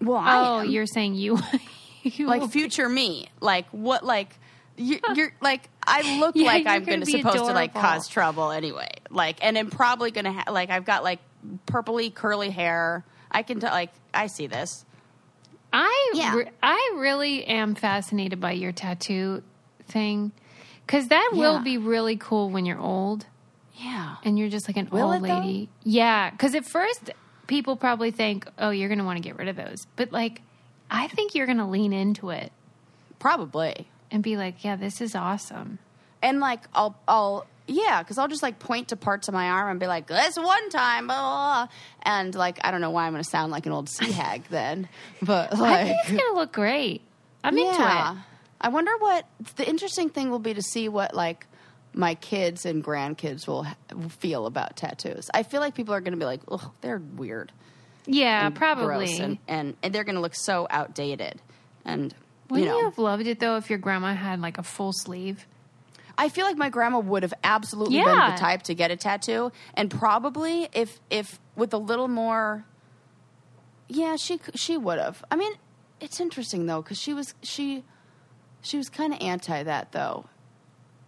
Well, 0.01 0.19
I 0.19 0.59
oh, 0.59 0.63
you're 0.63 0.87
saying 0.87 1.15
you, 1.15 1.39
you 2.03 2.27
like 2.27 2.51
future 2.51 2.89
me. 2.89 3.29
Like 3.41 3.67
what? 3.71 4.05
Like 4.05 4.37
you, 4.77 5.01
you're 5.15 5.33
like 5.41 5.69
I 5.87 6.19
look 6.19 6.35
Yeah, 6.37 6.47
like 6.47 6.67
I'm 6.67 6.81
gonna 6.83 6.87
going 6.87 7.01
to 7.01 7.07
be 7.07 7.13
supposed 7.19 7.37
to 7.39 7.53
like 7.53 7.73
cause 7.75 8.09
trouble 8.09 8.51
anyway. 8.51 8.89
Like, 9.11 9.39
and 9.45 9.57
I'm 9.57 9.71
probably 9.71 10.11
going 10.11 10.25
to 10.25 10.33
ha- 10.33 10.51
like 10.53 10.71
I've 10.71 10.85
got 10.85 11.05
like 11.05 11.21
purpley 11.67 12.13
curly 12.13 12.51
hair. 12.51 13.05
I 13.31 13.43
can 13.43 13.61
t- 13.61 13.67
like 13.67 13.93
I 14.13 14.27
see 14.27 14.47
this. 14.47 14.85
I 15.73 16.11
Yeah. 16.15 16.35
re- 16.35 16.51
I 16.63 16.95
really 16.97 17.45
am 17.45 17.75
fascinated 17.75 18.41
by 18.41 18.53
your 18.53 18.73
tattoo 18.73 19.43
thing 19.89 20.33
because 20.87 21.09
that 21.09 21.31
will 21.35 21.61
be 21.61 21.79
really 21.79 22.17
cool 22.17 22.51
when 22.51 22.65
you're 22.67 22.79
old 22.81 23.27
Yeah. 23.75 24.17
and 24.25 24.39
you're 24.39 24.49
just 24.49 24.69
like 24.69 24.77
an 24.77 24.89
Will 24.91 25.13
old 25.13 25.17
it, 25.25 25.29
though? 25.29 25.39
lady. 25.39 25.69
Yeah, 25.85 26.31
because 26.31 26.55
at 26.55 26.65
first 26.65 27.11
people 27.47 27.77
probably 27.77 28.11
think, 28.11 28.47
oh, 28.59 28.71
you're 28.71 28.89
going 28.89 28.99
to 28.99 29.05
want 29.05 29.19
to 29.19 29.23
get 29.23 29.37
rid 29.39 29.49
of 29.49 29.57
those, 29.57 29.87
but 29.97 30.11
like 30.13 30.41
I 30.91 31.09
think 31.09 31.35
you're 31.35 31.47
going 31.47 31.59
to 31.59 31.67
lean 31.67 31.93
into 31.93 32.31
it 32.31 32.53
Probably. 33.19 33.89
And 34.11 34.23
be 34.23 34.37
like, 34.37 34.65
yeah, 34.65 34.77
this 34.77 35.01
is 35.01 35.15
awesome. 35.15 35.79
And 36.23 36.41
like 36.41 36.61
I'll 36.75 36.99
I'll 37.07 37.47
yeah, 37.69 38.03
because 38.03 38.17
I'll 38.19 38.29
just 38.29 38.43
like 38.43 38.59
point 38.59 38.89
to 38.89 38.97
parts 38.97 39.27
of 39.29 39.35
my 39.35 39.49
arm 39.49 39.71
and 39.73 39.81
be 39.81 39.87
like, 39.87 40.07
"This 40.07 40.37
one 40.37 40.71
time," 40.71 41.07
blah, 41.09 41.17
blah, 41.17 41.67
blah. 41.67 41.69
and 42.03 42.35
like 42.35 42.59
I 42.63 42.71
don't 42.71 42.81
know 42.81 42.91
why 42.91 43.07
I'm 43.07 43.13
going 43.13 43.23
to 43.23 43.29
sound 43.29 43.51
like 43.53 43.67
an 43.67 43.73
old 43.73 43.89
sea 43.89 44.13
hag 44.13 44.45
then, 44.51 44.89
but 45.21 45.53
I 45.55 45.59
like 45.59 45.87
think 45.87 45.99
it's 46.03 46.09
going 46.11 46.33
to 46.33 46.35
look 46.39 46.53
great. 46.53 47.03
I'm 47.45 47.57
into 47.59 47.71
it. 47.83 48.17
I 48.61 48.69
wonder 48.69 48.93
what 48.99 49.27
the 49.57 49.69
interesting 49.69 50.09
thing 50.09 50.31
will 50.31 50.39
be 50.39 50.55
to 50.55 50.63
see 50.63 50.89
what 50.89 51.15
like 51.15 51.47
my 51.93 52.15
kids 52.15 52.65
and 52.67 52.83
grandkids 52.85 53.47
will 53.47 53.67
feel 54.11 54.47
about 54.47 54.77
tattoos. 54.77 55.29
I 55.35 55.43
feel 55.43 55.61
like 55.61 55.75
people 55.75 55.93
are 55.95 56.01
going 56.01 56.13
to 56.13 56.19
be 56.19 56.25
like, 56.25 56.41
"Oh, 56.49 56.73
they're 56.81 56.99
weird, 56.99 57.53
Yeah, 58.07 58.49
probably. 58.51 58.87
gross," 59.07 59.19
and, 59.21 59.39
and 59.49 59.77
and 59.83 59.93
they're 59.95 60.05
going 60.05 60.15
to 60.17 60.21
look 60.23 60.35
so 60.35 60.67
outdated. 60.71 61.41
And 61.85 62.15
Wouldn't 62.49 62.69
you 62.69 62.77
you, 62.77 62.85
have 62.85 62.99
loved 62.99 63.27
it 63.27 63.41
though 63.41 63.57
if 63.57 63.69
your 63.71 63.79
grandma 63.79 64.15
had 64.15 64.41
like 64.41 64.59
a 64.59 64.63
full 64.63 64.93
sleeve? 64.93 65.47
I 66.19 66.29
feel 66.29 66.47
like 66.47 66.57
my 66.57 66.71
grandma 66.71 66.99
would 67.01 67.23
have 67.23 67.35
absolutely 67.45 67.99
been 67.99 68.07
the 68.07 68.37
type 68.37 68.63
to 68.63 68.75
get 68.75 68.91
a 68.91 68.97
tattoo, 68.97 69.53
and 69.75 69.91
probably 69.91 70.69
if 70.73 71.01
if 71.11 71.39
with 71.57 71.75
a 71.75 71.79
little 71.79 72.09
more, 72.09 72.65
yeah, 73.89 74.17
she 74.17 74.41
she 74.55 74.77
would 74.77 74.99
have. 74.99 75.23
I 75.31 75.37
mean, 75.37 75.53
it's 76.01 76.21
interesting 76.21 76.67
though 76.67 76.83
because 76.83 76.99
she 76.99 77.13
was 77.13 77.35
she 77.43 77.85
she 78.63 78.77
was 78.79 78.89
kind 78.89 79.13
of 79.13 79.21
anti 79.21 79.63
that 79.63 79.93
though. 79.93 80.27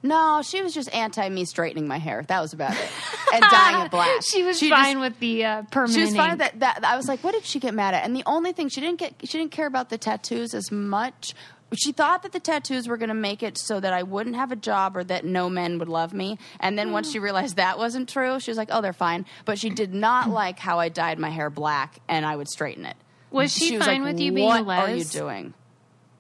No, 0.03 0.43
she 0.43 0.63
was 0.63 0.73
just 0.73 0.95
anti 0.95 1.29
me 1.29 1.45
straightening 1.45 1.89
my 1.89 1.99
hair. 1.99 2.25
That 2.29 2.41
was 2.41 2.53
about 2.53 2.73
it, 2.73 2.89
and 3.35 3.43
dyeing 3.43 3.87
it 3.87 3.91
black. 3.91 4.09
she 4.31 4.43
was 4.45 4.61
just- 4.61 4.71
fine 4.71 5.01
with 5.01 5.19
the 5.19 5.45
uh, 5.45 5.63
permanent. 5.71 5.95
she 5.95 6.01
was 6.03 6.15
fine 6.15 6.31
ink. 6.33 6.41
with 6.41 6.61
that, 6.61 6.83
that. 6.83 6.85
I 6.85 6.97
was 6.97 7.09
like, 7.09 7.25
what 7.25 7.33
did 7.35 7.45
she 7.45 7.59
get 7.59 7.75
mad 7.75 7.95
at? 7.95 8.05
And 8.05 8.15
the 8.15 8.23
only 8.27 8.53
thing 8.53 8.69
she 8.69 8.81
didn't 8.81 8.99
get, 9.01 9.15
she 9.25 9.39
didn't 9.39 9.51
care 9.51 9.67
about 9.67 9.91
the 9.91 9.99
tattoos 9.99 10.55
as 10.55 10.71
much. 10.71 11.35
She 11.77 11.93
thought 11.93 12.23
that 12.23 12.33
the 12.33 12.41
tattoos 12.41 12.89
were 12.89 12.97
going 12.97 13.11
to 13.11 13.15
make 13.15 13.43
it 13.43 13.59
so 13.59 13.79
that 13.79 13.93
I 13.93 14.03
wouldn't 14.03 14.37
have 14.37 14.53
a 14.53 14.57
job 14.57 14.97
or 14.97 15.05
that 15.05 15.27
no 15.27 15.51
men 15.51 15.79
would 15.81 15.89
love 15.89 16.15
me. 16.15 16.39
And 16.61 16.79
then 16.79 16.93
once 16.93 17.13
she 17.13 17.19
realized 17.19 17.57
that 17.57 17.77
wasn't 17.77 18.09
true, 18.09 18.41
she 18.41 18.51
was 18.51 18.57
like, 18.57 18.69
oh, 18.71 18.81
they're 18.81 18.95
fine. 18.95 19.27
But 19.45 19.59
she 19.59 19.69
did 19.69 19.93
not 19.93 20.31
like 20.31 20.59
how 20.59 20.79
I 20.79 20.89
dyed 20.89 21.19
my 21.19 21.29
hair 21.29 21.51
black 21.51 21.99
and 22.09 22.25
I 22.25 22.37
would 22.37 22.49
straighten 22.49 22.87
it. 22.87 22.97
Was 23.31 23.53
she 23.53 23.77
was 23.77 23.87
fine 23.87 24.03
like, 24.03 24.13
with 24.15 24.21
you 24.21 24.33
being 24.33 24.51
a 24.51 24.63
What 24.63 24.79
are 24.79 24.95
you 24.95 25.05
doing? 25.05 25.53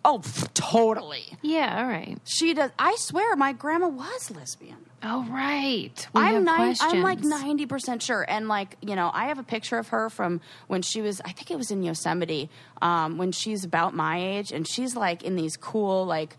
Oh, 0.04 0.20
pff, 0.20 0.52
totally. 0.54 1.24
Yeah, 1.42 1.82
all 1.82 1.88
right. 1.88 2.18
She 2.24 2.54
does. 2.54 2.70
I 2.78 2.94
swear, 2.96 3.34
my 3.36 3.52
grandma 3.52 3.88
was 3.88 4.30
lesbian. 4.30 4.76
Oh, 5.02 5.24
right. 5.30 6.08
We 6.12 6.20
I'm 6.20 6.44
nine, 6.44 6.74
I'm 6.80 7.02
like 7.02 7.22
ninety 7.22 7.66
percent 7.66 8.02
sure, 8.02 8.24
and 8.28 8.48
like 8.48 8.76
you 8.80 8.96
know, 8.96 9.10
I 9.12 9.26
have 9.26 9.38
a 9.38 9.44
picture 9.44 9.78
of 9.78 9.88
her 9.88 10.10
from 10.10 10.40
when 10.66 10.82
she 10.82 11.00
was. 11.02 11.20
I 11.24 11.30
think 11.32 11.50
it 11.50 11.56
was 11.56 11.70
in 11.70 11.82
Yosemite 11.82 12.50
um, 12.82 13.16
when 13.16 13.30
she's 13.30 13.64
about 13.64 13.94
my 13.94 14.20
age, 14.20 14.50
and 14.50 14.66
she's 14.66 14.96
like 14.96 15.22
in 15.22 15.36
these 15.36 15.56
cool 15.56 16.04
like 16.04 16.36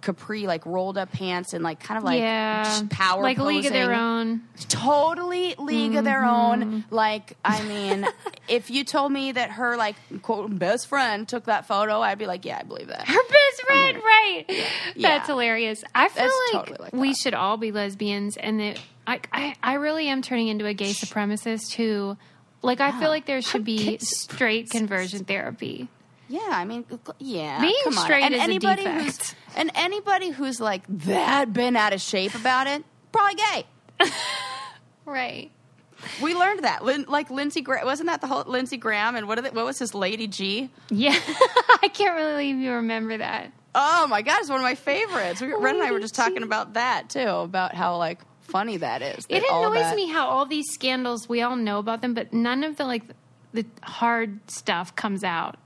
capri 0.00 0.46
like 0.46 0.66
rolled 0.66 0.98
up 0.98 1.12
pants 1.12 1.52
and 1.54 1.62
like 1.62 1.80
kind 1.80 1.96
of 1.98 2.04
like 2.04 2.20
yeah, 2.20 2.82
power 2.90 3.22
like 3.22 3.38
League 3.38 3.66
of 3.66 3.72
Their. 3.72 3.92
Own. 3.94 4.42
Totally 4.68 5.54
league 5.58 5.94
of 5.94 6.04
their 6.04 6.22
Mm-hmm. 6.22 6.62
own. 6.62 6.84
Like, 6.90 7.36
I 7.44 7.62
mean, 7.62 8.06
if 8.48 8.70
you 8.70 8.84
told 8.84 9.12
me 9.12 9.32
that 9.32 9.50
her 9.52 9.76
like 9.76 9.96
quote 10.22 10.56
best 10.58 10.88
friend 10.88 11.28
took 11.28 11.44
that 11.44 11.66
photo, 11.66 12.00
I'd 12.00 12.18
be 12.18 12.26
like, 12.26 12.44
yeah, 12.44 12.58
I 12.60 12.62
believe 12.64 12.88
that. 12.88 13.06
Her 13.06 13.14
best 13.28 13.62
friend, 13.66 13.96
right? 13.98 14.44
Yeah. 14.96 15.08
That's 15.18 15.28
hilarious. 15.28 15.84
I 15.94 16.08
feel 16.08 16.24
That's 16.24 16.54
like, 16.54 16.66
totally 16.66 16.78
like 16.84 16.92
we 16.92 17.14
should 17.14 17.34
all 17.34 17.56
be 17.56 17.70
lesbians, 17.72 18.36
and 18.36 18.60
that 18.60 18.80
I, 19.06 19.20
I, 19.32 19.54
I 19.62 19.74
really 19.74 20.08
am 20.08 20.20
turning 20.22 20.48
into 20.48 20.66
a 20.66 20.74
gay 20.74 20.90
supremacist 20.92 21.74
who, 21.74 22.16
like, 22.62 22.80
I 22.80 22.98
feel 22.98 23.08
like 23.10 23.26
there 23.26 23.40
should 23.42 23.64
be 23.64 23.98
straight 23.98 24.68
conversion 24.70 25.24
therapy. 25.24 25.88
Yeah, 26.28 26.40
I 26.50 26.64
mean, 26.64 26.84
yeah. 27.18 27.60
Being 27.60 27.74
come 27.84 27.98
on. 27.98 28.04
straight 28.04 28.22
and 28.24 28.34
is 28.34 28.40
a 28.40 28.42
anybody 28.44 28.82
defect. 28.82 29.04
who's 29.04 29.34
and 29.54 29.70
anybody 29.74 30.30
who's 30.30 30.60
like 30.60 30.82
that 30.88 31.52
been 31.52 31.76
out 31.76 31.92
of 31.92 32.00
shape 32.00 32.34
about 32.34 32.66
it, 32.66 32.84
probably 33.12 33.34
gay. 33.36 33.66
Right. 35.04 35.52
We 36.20 36.34
learned 36.34 36.64
that. 36.64 36.84
Lin, 36.84 37.04
like 37.08 37.30
Lindsey 37.30 37.60
Graham, 37.60 37.86
wasn't 37.86 38.08
that 38.08 38.20
the 38.20 38.26
whole 38.26 38.42
Lindsey 38.46 38.76
Graham? 38.76 39.16
And 39.16 39.28
what, 39.28 39.42
they, 39.42 39.50
what 39.50 39.64
was 39.64 39.78
his 39.78 39.94
Lady 39.94 40.26
G? 40.26 40.68
Yeah, 40.90 41.16
I 41.82 41.88
can't 41.92 42.14
really 42.16 42.32
believe 42.32 42.56
you 42.56 42.72
remember 42.72 43.16
that. 43.16 43.52
Oh 43.74 44.06
my 44.08 44.22
God, 44.22 44.40
it's 44.40 44.48
one 44.48 44.58
of 44.58 44.64
my 44.64 44.74
favorites. 44.74 45.40
We, 45.40 45.54
Ren 45.54 45.76
and 45.76 45.84
I 45.84 45.92
were 45.92 46.00
just 46.00 46.14
talking 46.14 46.42
about 46.42 46.74
that 46.74 47.08
too, 47.08 47.20
about 47.20 47.74
how 47.74 47.96
like 47.98 48.20
funny 48.42 48.78
that 48.78 49.00
is. 49.02 49.26
It 49.28 49.40
that 49.40 49.48
all 49.50 49.66
annoys 49.66 49.82
that- 49.82 49.96
me 49.96 50.08
how 50.08 50.26
all 50.28 50.44
these 50.46 50.66
scandals 50.72 51.28
we 51.28 51.40
all 51.42 51.56
know 51.56 51.78
about 51.78 52.02
them, 52.02 52.12
but 52.14 52.32
none 52.32 52.64
of 52.64 52.76
the 52.76 52.84
like 52.84 53.04
the 53.52 53.64
hard 53.82 54.40
stuff 54.50 54.96
comes 54.96 55.22
out. 55.24 55.56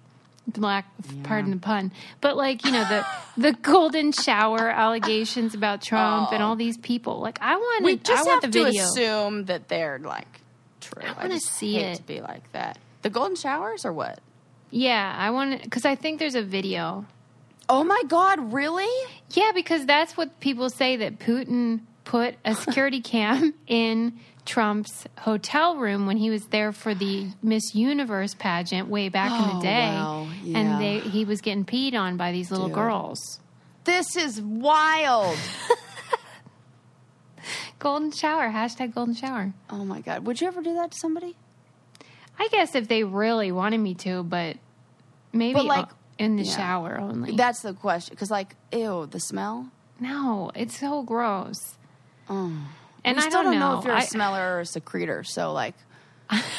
Black, 0.58 0.86
pardon 1.22 1.50
the 1.50 1.56
pun, 1.58 1.92
but 2.20 2.36
like 2.36 2.64
you 2.64 2.72
know 2.72 2.84
the 2.84 3.06
the 3.36 3.52
golden 3.62 4.12
shower 4.12 4.68
allegations 4.70 5.54
about 5.54 5.82
Trump 5.82 6.32
and 6.32 6.42
all 6.42 6.52
oh. 6.52 6.56
these 6.56 6.76
people. 6.78 7.20
Like 7.20 7.38
I 7.40 7.56
want, 7.56 7.84
We 7.84 7.92
I 7.92 7.96
just 7.96 8.26
want 8.26 8.42
have 8.42 8.52
the 8.52 8.58
to 8.58 8.64
video. 8.64 8.84
assume 8.84 9.44
that 9.46 9.68
they're 9.68 9.98
like 9.98 10.40
true. 10.80 11.02
I, 11.02 11.12
wanna 11.22 11.40
see 11.40 11.74
hate 11.74 11.92
it. 11.92 11.96
to 11.96 12.02
be 12.02 12.20
like 12.20 12.50
that. 12.52 12.78
The 13.02 13.10
golden 13.10 13.36
showers 13.36 13.84
or 13.84 13.92
what? 13.92 14.20
Yeah, 14.70 15.14
I 15.18 15.30
want 15.30 15.62
because 15.62 15.84
I 15.84 15.94
think 15.94 16.18
there's 16.18 16.34
a 16.34 16.42
video. 16.42 17.06
Oh 17.68 17.84
my 17.84 18.02
God, 18.08 18.52
really? 18.52 18.88
Yeah, 19.30 19.52
because 19.54 19.86
that's 19.86 20.16
what 20.16 20.40
people 20.40 20.70
say 20.70 20.96
that 20.96 21.20
Putin 21.20 21.80
put 22.04 22.34
a 22.44 22.54
security 22.54 23.00
cam 23.02 23.54
in 23.66 24.18
Trump's 24.50 25.06
hotel 25.18 25.76
room 25.76 26.06
when 26.06 26.16
he 26.16 26.28
was 26.30 26.46
there 26.46 26.72
for 26.72 26.92
the 26.94 27.28
Miss 27.42 27.74
Universe 27.74 28.34
pageant 28.34 28.88
way 28.88 29.08
back 29.08 29.30
in 29.30 29.50
Oh, 29.50 29.56
the 29.58 29.62
day, 29.62 29.86
wow. 29.86 30.28
Yeah. 30.42 30.58
and 30.58 30.80
they, 30.82 30.98
he 30.98 31.24
was 31.24 31.40
getting 31.40 31.64
peed 31.64 31.94
on 31.94 32.16
by 32.16 32.32
these 32.32 32.50
little 32.50 32.66
Dude. 32.66 32.74
girls. 32.74 33.40
This 33.84 34.16
is 34.16 34.40
wild. 34.42 35.36
Golden 37.78 38.10
shower 38.12 38.50
hashtag 38.50 38.94
golden 38.94 39.14
shower. 39.14 39.54
oh 39.70 39.84
my 39.86 40.02
god. 40.02 40.26
Would 40.26 40.40
you 40.40 40.48
ever 40.48 40.60
do 40.60 40.74
that 40.74 40.90
to 40.90 40.98
somebody? 40.98 41.34
I 42.38 42.48
guess 42.48 42.74
if 42.74 42.88
they 42.88 43.04
really 43.04 43.52
wanted 43.52 43.78
me 43.78 43.94
to, 43.94 44.22
but 44.22 44.56
maybe 45.32 45.54
But, 45.54 45.64
like, 45.66 45.84
uh, 45.86 45.94
in 46.18 46.36
the 46.36 46.42
yeah. 46.42 46.56
shower 46.56 46.98
only. 47.00 47.36
That's 47.36 47.62
the 47.62 47.72
question. 47.72 48.14
Because 48.14 48.30
like, 48.30 48.54
ew, 48.72 49.06
the 49.10 49.20
smell. 49.20 49.68
no, 49.98 50.50
it's 50.54 50.78
so 50.78 51.02
gross. 51.02 51.78
Oh. 52.28 52.52
And 53.04 53.16
we 53.16 53.22
I 53.22 53.28
still 53.28 53.42
don't, 53.42 53.58
know, 53.58 53.78
if 53.78 53.84
you're 53.84 53.94
a 53.94 53.98
I- 53.98 54.04
smeller 54.04 54.56
or 54.56 54.60
a 54.60 54.66
secreter. 54.66 55.24
So 55.24 55.52
like, 55.52 55.74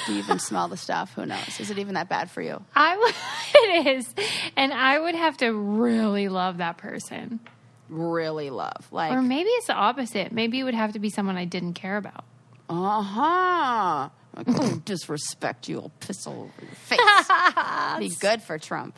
do 0.06 0.14
you 0.14 0.20
even 0.20 0.39
smell 0.50 0.68
the 0.68 0.78
stuff? 0.78 1.14
Who 1.14 1.26
knows? 1.26 1.60
Is 1.60 1.70
it 1.72 1.80
even 1.80 1.94
that 1.96 2.10
bad 2.10 2.30
for 2.32 2.42
you? 2.42 2.64
I 2.76 2.98
would, 2.98 3.16
it 3.56 3.88
is, 3.98 4.14
and 4.58 4.74
I 4.74 5.00
would 5.00 5.16
have 5.16 5.38
to 5.38 5.52
really 5.54 6.28
love 6.30 6.58
that 6.58 6.78
person, 6.78 7.39
Really 7.89 8.50
love 8.50 8.88
like. 8.92 9.12
or 9.12 9.22
maybe 9.22 9.50
it's 9.50 9.68
the 9.68 9.74
opposite. 9.74 10.32
Maybe 10.32 10.60
it 10.60 10.64
would 10.64 10.74
have 10.74 10.94
to 10.94 11.00
be 11.00 11.10
someone 11.10 11.36
I 11.38 11.46
didn't 11.46 11.74
care 11.74 11.98
about. 11.98 12.24
Uh 12.70 13.02
huh. 13.02 14.10
Like, 14.34 14.46
"Oh, 14.48 14.82
disrespect 14.86 15.68
you, 15.68 15.82
will 15.82 15.92
piss 16.00 16.26
all 16.26 16.34
over 16.44 16.62
your 16.62 16.72
face. 16.72 17.00
Be 18.00 18.16
good 18.18 18.42
for 18.42 18.58
Trump. 18.58 18.98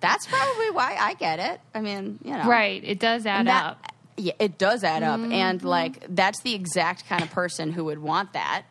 That's 0.00 0.26
probably 0.26 0.70
why 0.70 0.94
I 1.00 1.14
get 1.14 1.38
it. 1.38 1.60
I 1.74 1.80
mean, 1.80 2.18
you 2.22 2.32
know, 2.34 2.46
Right? 2.46 2.82
It 2.84 3.00
does 3.00 3.24
add 3.24 3.46
that- 3.46 3.64
up. 3.64 3.86
Yeah, 4.18 4.32
it 4.38 4.58
does 4.58 4.84
add 4.84 5.02
up, 5.02 5.20
Mm-hmm. 5.20 5.32
and 5.32 5.62
like 5.62 6.04
that's 6.14 6.42
the 6.42 6.54
exact 6.54 7.06
kind 7.08 7.22
of 7.22 7.30
person 7.30 7.72
who 7.72 7.84
would 7.84 7.98
want 8.00 8.32
that 8.34 8.64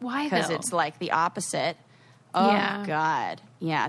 Why 0.00 0.24
because 0.24 0.50
it's 0.50 0.72
like 0.72 0.98
the 0.98 1.12
opposite. 1.12 1.76
Oh 2.34 2.50
Yeah. 2.50 2.84
God, 2.86 3.40
yeah. 3.60 3.88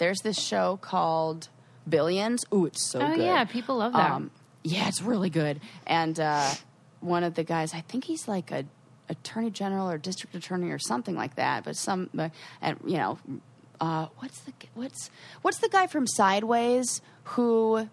There's 0.00 0.18
this 0.22 0.38
show 0.40 0.78
called 0.82 1.48
Billions. 1.88 2.44
Ooh, 2.52 2.66
it's 2.66 2.82
so 2.90 2.98
Oh, 3.00 3.06
good. 3.14 3.20
Um, 3.20 3.26
yeah, 3.26 3.44
people 3.44 3.76
love 3.76 3.92
that. 3.92 4.22
yeah, 4.64 4.88
it's 4.88 5.00
really 5.02 5.30
good. 5.30 5.60
And 5.86 6.18
uh, 6.18 6.50
one 7.00 7.22
of 7.22 7.34
the 7.34 7.44
guys, 7.44 7.72
I 7.74 7.82
think 7.82 8.04
he's 8.04 8.26
like 8.26 8.50
a 8.50 8.64
attorney 9.08 9.50
general 9.50 9.88
or 9.90 9.98
district 9.98 10.34
attorney 10.34 10.70
or 10.70 10.78
something 10.78 11.14
like 11.14 11.34
that. 11.36 11.64
But 11.64 11.76
some, 11.76 12.10
uh, 12.18 12.30
and 12.60 12.78
you 12.84 12.96
know, 12.96 13.18
uh, 13.80 14.06
what's 14.18 14.40
the 14.40 14.52
what's 14.74 15.10
what's 15.42 15.58
the 15.58 15.68
guy 15.68 15.86
from 15.86 16.06
Sideways 16.06 17.00
who 17.24 17.88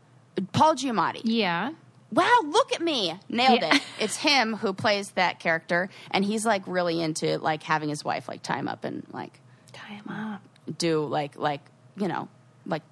Paul 0.54 0.76
Giamatti? 0.76 1.22
yeah. 1.24 1.74
Wow, 2.10 2.40
look 2.46 2.72
at 2.72 2.82
me. 2.82 3.20
Nailed 3.28 3.62
Yeah. 3.62 3.76
it. 3.76 3.82
It's 4.00 4.16
him 4.16 4.56
who 4.56 4.72
plays 4.72 5.10
that 5.16 5.40
character 5.40 5.90
and 6.12 6.24
he's 6.24 6.46
like 6.46 6.64
really 6.66 7.02
into 7.02 7.38
like 7.40 7.64
having 7.64 7.90
his 7.90 8.02
wife 8.06 8.30
like 8.30 8.42
tie 8.44 8.60
him 8.60 8.70
up 8.70 8.86
and 8.86 9.06
like 9.12 9.42
Tie 9.74 9.96
him 9.96 10.08
up. 10.10 10.42
do 10.78 11.04
like 11.06 11.36
like 11.38 11.60
you 11.98 12.08
know 12.08 12.28
like 12.66 12.84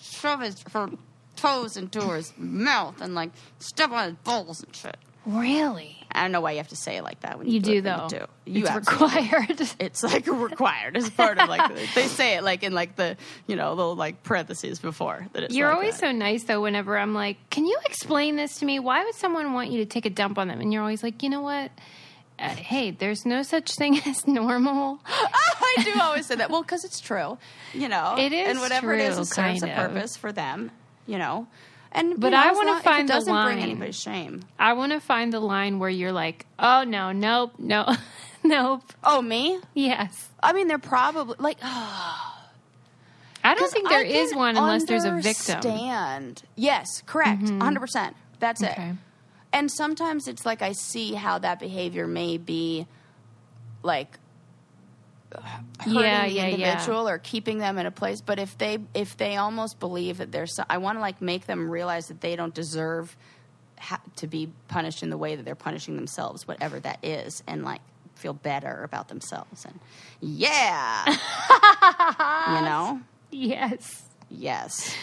shove 0.00 0.40
his 0.40 0.62
her 0.72 0.90
toes 1.36 1.76
into 1.76 2.00
his 2.12 2.32
mouth 2.36 3.00
and 3.00 3.14
like 3.14 3.30
step 3.58 3.90
on 3.90 4.10
his 4.10 4.14
balls 4.24 4.62
and 4.62 4.74
shit. 4.74 4.96
Really? 5.24 5.96
I 6.10 6.22
don't 6.22 6.32
know 6.32 6.40
why 6.40 6.50
you 6.52 6.56
have 6.58 6.68
to 6.68 6.76
say 6.76 6.96
it 6.96 7.04
like 7.04 7.20
that 7.20 7.38
when 7.38 7.46
you, 7.46 7.54
You 7.54 7.60
do 7.60 7.72
it, 7.78 7.82
though. 7.82 8.08
You 8.10 8.18
do. 8.18 8.26
You 8.44 8.60
it's 8.62 8.70
do. 8.70 8.76
required. 8.76 9.60
It's 9.80 10.02
like 10.02 10.26
required 10.26 10.96
as 10.96 11.08
part 11.10 11.38
of 11.38 11.48
like 11.48 11.72
the, 11.74 11.88
they 11.94 12.08
say 12.08 12.36
it 12.36 12.42
like 12.42 12.62
in 12.64 12.72
like 12.72 12.96
the 12.96 13.16
you 13.46 13.54
know 13.56 13.72
little 13.72 13.94
like 13.94 14.22
parentheses 14.24 14.80
before 14.80 15.26
that 15.32 15.44
it's 15.44 15.54
You're 15.54 15.68
like 15.68 15.76
always 15.76 15.94
that. 15.94 16.00
so 16.08 16.12
nice 16.12 16.44
though. 16.44 16.60
Whenever 16.60 16.98
I'm 16.98 17.14
like, 17.14 17.36
"Can 17.50 17.66
you 17.66 17.78
explain 17.86 18.34
this 18.36 18.58
to 18.58 18.64
me? 18.64 18.78
Why 18.80 19.04
would 19.04 19.14
someone 19.14 19.52
want 19.52 19.70
you 19.70 19.78
to 19.78 19.86
take 19.86 20.06
a 20.06 20.10
dump 20.10 20.38
on 20.38 20.48
them?" 20.48 20.60
And 20.60 20.72
you're 20.72 20.82
always 20.82 21.02
like, 21.04 21.22
"You 21.22 21.30
know 21.30 21.40
what? 21.42 21.70
Uh, 22.42 22.48
hey, 22.50 22.90
there's 22.90 23.24
no 23.24 23.42
such 23.42 23.72
thing 23.76 24.00
as 24.06 24.26
normal." 24.26 24.98
I 25.06 25.82
do 25.84 26.00
always 26.00 26.26
say 26.26 26.34
that. 26.36 26.50
Well, 26.50 26.62
because 26.62 26.84
it's 26.84 27.00
true, 27.00 27.38
you 27.72 27.88
know. 27.88 28.16
It 28.18 28.32
is 28.32 28.48
and 28.48 28.60
whatever 28.60 28.92
it 28.92 29.00
is, 29.00 29.14
true, 29.14 29.22
it 29.22 29.26
serves 29.26 29.62
a 29.62 29.66
kind 29.68 29.78
of. 29.88 29.92
purpose 29.94 30.16
for 30.16 30.32
them, 30.32 30.70
you 31.06 31.18
know. 31.18 31.46
And 31.92 32.18
But 32.18 32.28
you 32.28 32.30
know, 32.32 32.42
I 32.42 32.52
wanna 32.52 32.80
find 32.80 33.04
it 33.04 33.12
the 33.12 33.18
doesn't 33.18 33.32
bring 33.44 33.58
line. 33.58 33.58
anybody 33.60 33.92
shame. 33.92 34.42
I 34.58 34.72
want 34.72 34.92
to 34.92 35.00
find 35.00 35.30
the 35.32 35.40
line 35.40 35.78
where 35.78 35.90
you're 35.90 36.12
like, 36.12 36.46
"Oh 36.58 36.84
no, 36.84 37.12
nope, 37.12 37.52
no, 37.58 37.86
nope." 38.42 38.82
Oh, 39.04 39.20
me? 39.22 39.58
Yes, 39.74 40.30
I 40.42 40.52
mean, 40.54 40.68
they're 40.68 40.78
probably 40.78 41.36
like. 41.38 41.58
I 43.44 43.54
don't 43.54 43.72
think 43.72 43.88
there 43.88 44.04
is 44.04 44.34
one 44.34 44.56
unless 44.56 44.84
there's 44.84 45.04
a 45.04 45.16
victim. 45.20 45.60
Mm-hmm. 45.62 46.44
Yes, 46.56 47.02
correct, 47.06 47.42
100 47.42 47.80
percent. 47.80 48.16
That's 48.38 48.62
Okay. 48.62 48.90
it. 48.90 48.96
And 49.52 49.70
sometimes 49.70 50.28
it's 50.28 50.46
like 50.46 50.62
I 50.62 50.72
see 50.72 51.14
how 51.14 51.38
that 51.38 51.58
behavior 51.60 52.06
may 52.06 52.38
be, 52.38 52.86
like 53.82 54.18
hurting 55.80 55.94
Yeah, 55.94 56.26
the 56.26 56.32
yeah, 56.32 56.46
yeah. 56.48 56.54
individual 56.54 57.08
or 57.08 57.18
keeping 57.18 57.58
them 57.58 57.78
in 57.78 57.86
a 57.86 57.90
place. 57.90 58.20
But 58.20 58.38
if 58.38 58.56
they 58.58 58.78
if 58.94 59.16
they 59.16 59.36
almost 59.36 59.78
believe 59.80 60.18
that 60.18 60.32
there's, 60.32 60.54
so, 60.56 60.64
I 60.68 60.78
want 60.78 60.96
to 60.98 61.00
like 61.00 61.20
make 61.20 61.46
them 61.46 61.70
realize 61.70 62.08
that 62.08 62.20
they 62.20 62.36
don't 62.36 62.54
deserve 62.54 63.16
ha- 63.78 64.00
to 64.16 64.26
be 64.26 64.50
punished 64.68 65.02
in 65.02 65.10
the 65.10 65.18
way 65.18 65.36
that 65.36 65.44
they're 65.44 65.54
punishing 65.54 65.96
themselves, 65.96 66.46
whatever 66.46 66.80
that 66.80 66.98
is, 67.04 67.42
and 67.46 67.64
like 67.64 67.80
feel 68.14 68.32
better 68.34 68.82
about 68.84 69.08
themselves. 69.08 69.64
And 69.64 69.78
yeah, 70.20 71.04
you 72.56 72.62
know, 72.66 73.00
Yes. 73.30 74.02
yes. 74.30 74.94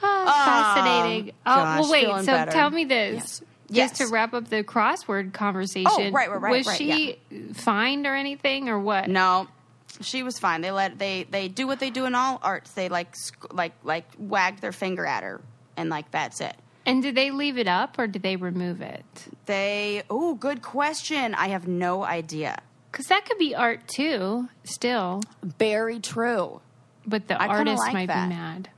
Oh, 0.00 0.24
fascinating. 0.26 1.32
Oh, 1.44 1.54
gosh, 1.56 1.80
well, 1.80 1.90
wait. 1.90 2.24
So 2.24 2.32
better. 2.32 2.52
tell 2.52 2.70
me 2.70 2.84
this. 2.84 3.14
Yes. 3.16 3.42
Just 3.70 3.98
Yes. 4.00 4.08
to 4.08 4.12
wrap 4.12 4.32
up 4.32 4.48
the 4.48 4.64
crossword 4.64 5.32
conversation. 5.34 5.86
Oh, 5.90 6.10
right, 6.10 6.30
right, 6.30 6.40
right, 6.40 6.50
Was 6.58 6.66
right, 6.66 6.78
she 6.78 7.18
fined 7.52 8.06
or 8.06 8.14
anything, 8.14 8.68
or 8.70 8.78
what? 8.78 9.08
No, 9.08 9.46
she 10.00 10.22
was 10.22 10.38
fine. 10.38 10.62
They 10.62 10.70
let 10.70 10.98
they 10.98 11.26
they 11.30 11.48
do 11.48 11.66
what 11.66 11.78
they 11.78 11.90
do 11.90 12.06
in 12.06 12.14
all 12.14 12.38
arts. 12.42 12.70
They 12.72 12.88
like 12.88 13.14
like 13.52 13.72
like 13.84 14.06
wag 14.18 14.60
their 14.60 14.72
finger 14.72 15.04
at 15.04 15.22
her, 15.22 15.42
and 15.76 15.90
like 15.90 16.10
that's 16.10 16.40
it. 16.40 16.56
And 16.86 17.02
did 17.02 17.14
they 17.14 17.30
leave 17.30 17.58
it 17.58 17.68
up, 17.68 17.98
or 17.98 18.06
did 18.06 18.22
they 18.22 18.36
remove 18.36 18.80
it? 18.80 19.04
They 19.44 20.02
oh, 20.08 20.34
good 20.34 20.62
question. 20.62 21.34
I 21.34 21.48
have 21.48 21.68
no 21.68 22.02
idea. 22.04 22.62
Because 22.90 23.08
that 23.08 23.26
could 23.26 23.36
be 23.36 23.54
art 23.54 23.86
too, 23.86 24.48
still. 24.64 25.20
Very 25.42 26.00
true. 26.00 26.62
But 27.06 27.28
the 27.28 27.40
I 27.40 27.48
artist 27.48 27.78
like 27.78 27.92
might 27.92 28.06
that. 28.06 28.28
be 28.30 28.34
mad. 28.34 28.70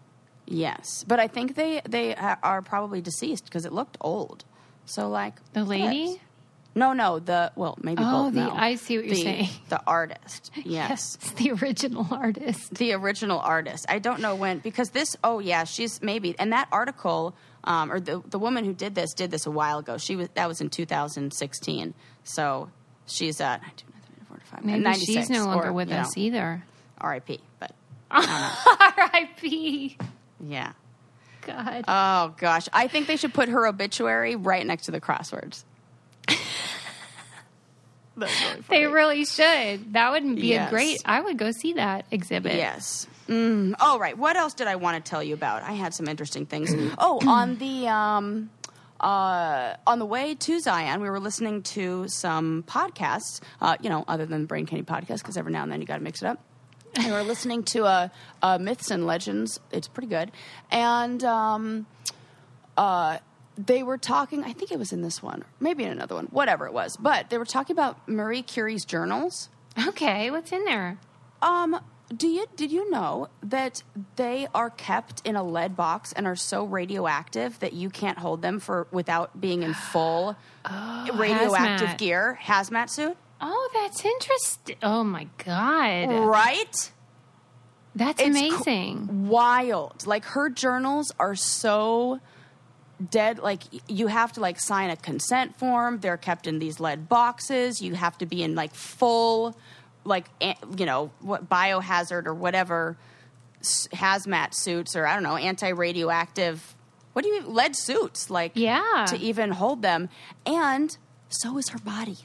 Yes, 0.46 1.04
but 1.06 1.20
I 1.20 1.28
think 1.28 1.54
they 1.54 1.80
they 1.88 2.16
are 2.16 2.60
probably 2.62 3.00
deceased 3.00 3.44
because 3.44 3.64
it 3.64 3.72
looked 3.72 3.96
old. 4.00 4.44
So 4.86 5.08
like 5.08 5.34
The 5.52 5.64
lady? 5.64 5.96
yes. 5.96 6.16
No, 6.74 6.92
no. 6.92 7.18
The 7.18 7.50
well, 7.56 7.76
maybe 7.82 8.00
Oh, 8.04 8.24
both. 8.24 8.34
the- 8.34 8.40
no. 8.44 8.52
I 8.52 8.76
see 8.76 8.96
what 8.96 9.06
you're 9.06 9.14
The- 9.16 9.22
saying. 9.22 9.48
The 9.70 9.80
artist. 9.86 10.50
Yes. 10.64 11.16
the 11.36 11.50
original 11.52 12.06
artist. 12.12 12.74
the 12.74 12.92
original 12.92 13.40
artist. 13.40 13.86
I 13.88 13.98
don't 13.98 14.20
know 14.20 14.36
when 14.36 14.58
because 14.60 14.90
this. 14.90 15.16
Oh 15.24 15.40
yeah, 15.40 15.64
she's 15.64 16.00
maybe. 16.00 16.36
And 16.38 16.52
that 16.52 16.68
article, 16.70 17.34
um, 17.64 17.90
or 17.90 17.98
the 17.98 18.22
the 18.30 18.38
woman 18.38 18.64
who 18.64 18.72
did 18.72 18.94
this 18.94 19.12
did 19.14 19.30
this 19.32 19.46
a 19.46 19.50
while 19.50 19.78
ago. 19.78 19.98
She 19.98 20.14
was 20.16 20.28
that 20.34 20.46
was 20.46 20.60
in 20.60 20.70
2016. 20.70 21.92
So 22.22 22.70
she's 23.06 23.40
at 23.40 23.60
I 23.64 23.66
uh, 23.66 24.24
45, 24.28 24.64
Maybe 24.64 24.78
96, 24.80 25.06
she's 25.06 25.30
no 25.30 25.46
longer 25.46 25.68
or, 25.68 25.72
with 25.72 25.90
us 25.90 26.16
know, 26.16 26.22
either. 26.22 26.62
R.I.P. 26.98 27.40
But 27.58 27.72
R.I.P. 28.10 29.96
yeah. 30.46 30.72
God. 31.46 31.84
Oh 31.88 32.34
gosh, 32.38 32.68
I 32.72 32.86
think 32.88 33.06
they 33.06 33.16
should 33.16 33.34
put 33.34 33.48
her 33.48 33.66
obituary 33.66 34.36
right 34.36 34.66
next 34.66 34.84
to 34.86 34.90
the 34.92 35.00
crosswords. 35.00 35.64
That's 38.16 38.32
really 38.42 38.62
funny. 38.62 38.80
they 38.80 38.86
really 38.86 39.24
should. 39.24 39.92
That 39.94 40.10
would 40.12 40.34
be 40.36 40.48
Yes. 40.48 40.68
a 40.68 40.70
great. 40.70 40.98
I 41.04 41.20
would 41.20 41.38
go 41.38 41.52
see 41.52 41.74
that 41.74 42.04
exhibit. 42.10 42.54
Yes. 42.56 43.06
Mm. 43.28 43.74
Oh, 43.80 43.98
right. 43.98 44.18
What 44.18 44.36
else 44.36 44.54
did 44.54 44.66
I 44.66 44.76
want 44.76 45.02
to 45.02 45.08
tell 45.08 45.22
you 45.22 45.34
about? 45.34 45.62
I 45.62 45.72
had 45.72 45.94
some 45.94 46.08
interesting 46.08 46.44
things. 46.44 46.70
oh, 46.98 47.20
on 47.26 47.56
the 47.56 47.88
um, 47.88 48.50
uh, 49.00 49.74
on 49.86 49.98
the 50.00 50.04
way 50.06 50.34
to 50.34 50.60
Zion, 50.60 51.00
we 51.00 51.08
were 51.08 51.20
listening 51.20 51.62
to 51.62 52.08
some 52.08 52.64
podcasts. 52.66 53.40
Uh, 53.60 53.76
you 53.80 53.88
know, 53.88 54.04
other 54.08 54.26
than 54.26 54.42
the 54.42 54.46
Brain 54.46 54.66
Candy 54.66 54.84
podcast, 54.84 55.18
because 55.18 55.36
every 55.36 55.52
now 55.52 55.62
and 55.62 55.72
then 55.72 55.80
you 55.80 55.86
got 55.86 55.96
to 55.96 56.02
mix 56.02 56.20
it 56.22 56.26
up. 56.26 56.40
And 56.94 57.06
we 57.06 57.12
were 57.12 57.22
listening 57.22 57.62
to 57.64 57.84
uh, 57.84 58.08
uh, 58.42 58.58
Myths 58.58 58.90
and 58.90 59.06
Legends. 59.06 59.60
It's 59.70 59.88
pretty 59.88 60.08
good, 60.08 60.32
and 60.70 61.22
um, 61.24 61.86
uh, 62.76 63.18
they 63.56 63.82
were 63.82 63.98
talking. 63.98 64.44
I 64.44 64.52
think 64.52 64.72
it 64.72 64.78
was 64.78 64.92
in 64.92 65.02
this 65.02 65.22
one, 65.22 65.44
maybe 65.60 65.84
in 65.84 65.92
another 65.92 66.14
one, 66.14 66.26
whatever 66.26 66.66
it 66.66 66.72
was. 66.72 66.96
But 66.96 67.30
they 67.30 67.38
were 67.38 67.44
talking 67.44 67.74
about 67.74 68.08
Marie 68.08 68.42
Curie's 68.42 68.84
journals. 68.84 69.48
Okay, 69.88 70.30
what's 70.30 70.52
in 70.52 70.64
there? 70.64 70.98
Um, 71.42 71.80
do 72.14 72.26
you 72.26 72.46
did 72.56 72.72
you 72.72 72.90
know 72.90 73.28
that 73.42 73.82
they 74.16 74.48
are 74.54 74.70
kept 74.70 75.24
in 75.24 75.36
a 75.36 75.42
lead 75.42 75.76
box 75.76 76.12
and 76.12 76.26
are 76.26 76.36
so 76.36 76.64
radioactive 76.64 77.58
that 77.60 77.72
you 77.72 77.88
can't 77.88 78.18
hold 78.18 78.42
them 78.42 78.58
for 78.58 78.88
without 78.90 79.40
being 79.40 79.62
in 79.62 79.74
full 79.74 80.36
radioactive 81.14 81.90
hazmat. 81.90 81.98
gear, 81.98 82.38
hazmat 82.42 82.90
suit? 82.90 83.16
Oh, 83.40 83.70
that's 83.74 84.04
interesting. 84.04 84.76
Oh 84.82 85.02
my 85.04 85.26
god, 85.44 86.10
Right? 86.26 86.92
that's 87.94 88.20
It's 88.20 88.28
amazing. 88.28 89.28
Wild. 89.28 90.06
Like 90.06 90.24
her 90.26 90.48
journals 90.50 91.12
are 91.18 91.34
so 91.34 92.20
dead 93.10 93.38
like 93.38 93.62
you 93.88 94.08
have 94.08 94.30
to 94.32 94.40
like 94.40 94.60
sign 94.60 94.90
a 94.90 94.96
consent 94.96 95.58
form 95.58 95.98
they're 96.00 96.18
kept 96.18 96.46
in 96.46 96.58
these 96.58 96.78
lead 96.80 97.08
boxes 97.08 97.80
you 97.80 97.94
have 97.94 98.18
to 98.18 98.26
be 98.26 98.42
in 98.42 98.54
like 98.54 98.74
full 98.74 99.56
like 100.04 100.26
you 100.76 100.84
know 100.84 101.10
what 101.20 101.48
biohazard 101.48 102.26
or 102.26 102.34
whatever 102.34 102.98
hazmat 103.62 104.52
suits 104.52 104.94
or 104.94 105.06
i 105.06 105.14
don't 105.14 105.22
know 105.22 105.36
anti-radioactive 105.36 106.76
what 107.14 107.22
do 107.22 107.30
you 107.30 107.40
lead 107.46 107.74
suits 107.74 108.28
like 108.28 108.52
Yeah. 108.54 109.06
to 109.08 109.16
even 109.18 109.52
hold 109.52 109.80
them 109.80 110.10
and 110.44 110.94
so 111.30 111.56
is 111.56 111.70
her 111.70 111.78
body 111.78 112.18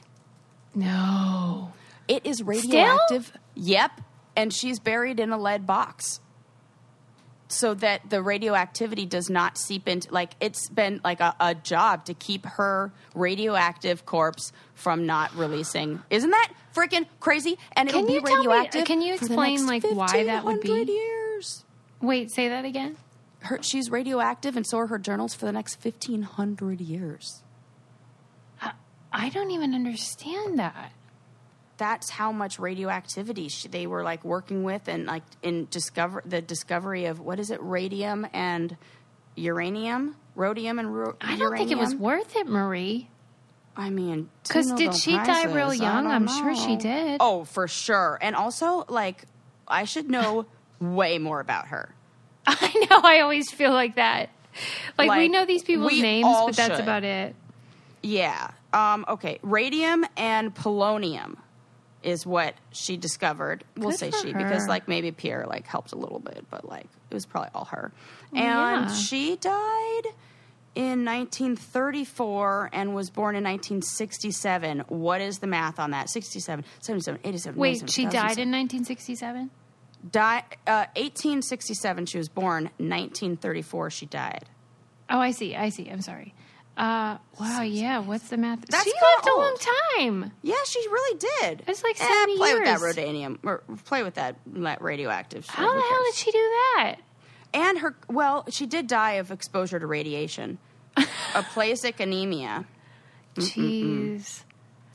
no, 0.76 1.72
it 2.06 2.24
is 2.24 2.42
radioactive. 2.42 3.32
Yep. 3.56 4.00
And 4.36 4.52
she's 4.52 4.78
buried 4.78 5.18
in 5.18 5.32
a 5.32 5.38
lead 5.38 5.66
box. 5.66 6.20
So 7.48 7.74
that 7.74 8.10
the 8.10 8.22
radioactivity 8.22 9.06
does 9.06 9.30
not 9.30 9.56
seep 9.56 9.86
into 9.86 10.12
like 10.12 10.32
it's 10.40 10.68
been 10.68 11.00
like 11.04 11.20
a, 11.20 11.34
a 11.38 11.54
job 11.54 12.04
to 12.06 12.14
keep 12.14 12.44
her 12.44 12.92
radioactive 13.14 14.04
corpse 14.04 14.52
from 14.74 15.06
not 15.06 15.32
releasing. 15.36 16.02
Isn't 16.10 16.30
that 16.30 16.52
freaking 16.74 17.06
crazy? 17.20 17.56
And 17.76 17.88
it'll 17.88 18.00
Can 18.04 18.08
be 18.08 18.20
tell 18.20 18.24
me- 18.24 18.36
radioactive 18.48 18.84
can 18.84 19.00
you 19.00 19.14
explain, 19.14 19.64
like, 19.66 19.84
why 19.84 20.24
that 20.24 20.44
would 20.44 20.60
be? 20.60 20.68
1500 20.70 20.88
years. 20.88 21.64
Wait, 22.02 22.32
say 22.32 22.48
that 22.48 22.64
again. 22.64 22.96
her, 23.42 23.60
she's 23.62 23.90
radioactive 23.92 24.56
and 24.56 24.66
so 24.66 24.78
are 24.78 24.88
her 24.88 24.98
journals 24.98 25.32
for 25.32 25.46
the 25.46 25.52
next 25.52 25.82
1500 25.82 26.80
years 26.80 27.44
I 29.18 29.30
don't 29.30 29.50
even 29.50 29.74
understand 29.74 30.58
that. 30.58 30.92
that's 31.78 32.10
how 32.10 32.32
much 32.32 32.58
radioactivity 32.58 33.48
sh 33.48 33.64
they 33.70 33.86
were 33.86 34.02
like 34.02 34.22
working 34.24 34.62
with 34.62 34.88
and 34.88 35.06
like 35.06 35.22
in 35.42 35.66
discover 35.70 36.22
the 36.24 36.40
discovery 36.40 37.04
of 37.06 37.18
what 37.20 37.38
is 37.40 37.50
it 37.50 37.60
radium 37.62 38.26
and 38.32 38.76
uranium 39.36 40.16
rhodium 40.34 40.78
and 40.78 40.94
ru- 40.94 41.16
I 41.20 41.36
don't 41.36 41.56
think 41.56 41.70
it 41.70 41.78
was 41.78 41.94
worth 41.94 42.36
it, 42.36 42.46
Marie. 42.46 43.08
i 43.76 43.90
mean 43.90 44.28
because 44.42 44.72
did 44.72 44.94
she 44.94 45.12
die 45.12 45.44
real 45.52 45.74
young? 45.74 46.06
I'm 46.06 46.28
sure 46.28 46.54
she 46.54 46.76
did. 46.76 47.18
oh 47.20 47.44
for 47.44 47.68
sure 47.68 48.18
and 48.22 48.34
also 48.36 48.84
like 48.88 49.24
i 49.68 49.84
should 49.84 50.08
know 50.10 50.46
way 50.80 51.18
more 51.18 51.40
about 51.40 51.68
her 51.68 51.94
I 52.48 52.86
know. 52.88 53.00
I 53.02 53.20
always 53.20 53.50
feel 53.50 53.72
like 53.72 53.96
that. 53.96 54.30
Like, 54.96 55.10
we 55.10 55.26
know 55.28 55.44
these 55.44 55.64
people's 55.64 55.98
names, 56.00 56.24
but 56.24 56.54
that's 56.54 56.76
should. 56.76 56.80
about 56.80 57.02
it. 57.02 57.34
Yeah. 58.04 58.52
Um, 58.76 59.06
okay. 59.08 59.38
Radium 59.42 60.04
and 60.18 60.54
polonium 60.54 61.36
is 62.02 62.26
what 62.26 62.54
she 62.72 62.98
discovered. 62.98 63.64
We'll 63.76 63.90
Good 63.90 63.98
say 63.98 64.10
she 64.10 64.32
because 64.34 64.68
like 64.68 64.86
maybe 64.86 65.10
Pierre 65.12 65.46
like 65.46 65.66
helped 65.66 65.92
a 65.92 65.96
little 65.96 66.18
bit, 66.18 66.44
but 66.50 66.68
like 66.68 66.86
it 67.10 67.14
was 67.14 67.24
probably 67.24 67.50
all 67.54 67.64
her. 67.66 67.90
And 68.32 68.86
yeah. 68.86 68.94
she 68.94 69.36
died 69.36 70.02
in 70.74 71.06
1934 71.06 72.70
and 72.74 72.94
was 72.94 73.08
born 73.08 73.34
in 73.34 73.44
1967. 73.44 74.80
What 74.88 75.22
is 75.22 75.38
the 75.38 75.46
math 75.46 75.78
on 75.78 75.92
that? 75.92 76.10
67, 76.10 76.64
77, 76.80 77.20
87. 77.24 77.58
Wait, 77.58 77.80
97, 77.80 77.88
she 77.88 78.04
died 78.04 78.38
in 78.38 78.52
1967? 78.52 79.50
Di- 80.08 80.44
uh, 80.66 80.86
1867 80.94 82.06
she 82.06 82.18
was 82.18 82.28
born. 82.28 82.64
1934 82.76 83.90
she 83.90 84.04
died. 84.04 84.44
Oh, 85.08 85.18
I 85.18 85.30
see. 85.30 85.56
I 85.56 85.70
see. 85.70 85.88
I'm 85.88 86.02
sorry. 86.02 86.34
Uh, 86.76 87.16
wow, 87.40 87.62
yeah. 87.62 88.00
What's 88.00 88.28
the 88.28 88.36
math? 88.36 88.60
That's 88.66 88.84
she 88.84 88.90
lived 88.90 89.28
a 89.28 89.38
long 89.38 89.56
time. 89.98 90.32
Yeah, 90.42 90.54
she 90.66 90.78
really 90.88 91.18
did. 91.40 91.62
It's 91.66 91.82
like 91.82 91.98
Eh, 91.98 92.06
70 92.06 92.36
play 92.36 92.54
with 92.54 92.64
that 92.64 92.80
rhodanium 92.80 93.38
or 93.44 93.62
play 93.86 94.02
with 94.02 94.14
that 94.14 94.36
that 94.48 94.82
radioactive. 94.82 95.44
shit. 95.46 95.54
How 95.54 95.72
the 95.74 95.80
hell 95.80 96.02
did 96.04 96.14
she 96.14 96.30
do 96.30 96.38
that? 96.38 96.96
And 97.54 97.78
her 97.78 97.96
well, 98.10 98.44
she 98.50 98.66
did 98.66 98.86
die 98.88 99.12
of 99.12 99.30
exposure 99.30 99.78
to 99.78 99.86
radiation, 99.86 100.58
aplastic 101.34 101.98
anemia. 102.00 102.66
Jeez. 103.36 104.42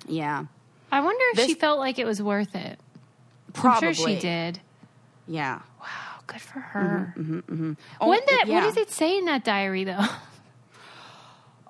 Yeah, 0.08 0.46
I 0.92 1.00
wonder 1.02 1.24
if 1.34 1.46
she 1.48 1.54
felt 1.56 1.80
like 1.80 1.98
it 2.00 2.06
was 2.06 2.22
worth 2.22 2.56
it. 2.56 2.80
probably. 3.54 3.88
I'm 3.90 3.94
sure 3.96 4.08
she 4.08 4.20
did. 4.20 4.60
Yeah. 5.28 5.62
Wow, 5.80 5.88
good 6.28 6.42
for 6.42 6.60
her. 6.60 7.14
Oh, 8.00 8.10
When 8.10 8.20
that, 8.28 8.46
yeah. 8.48 8.56
What 8.56 8.62
does 8.64 8.78
it 8.78 8.92
say 8.92 9.18
in 9.18 9.26
that 9.26 9.44
diary, 9.44 9.84
though? 9.84 10.06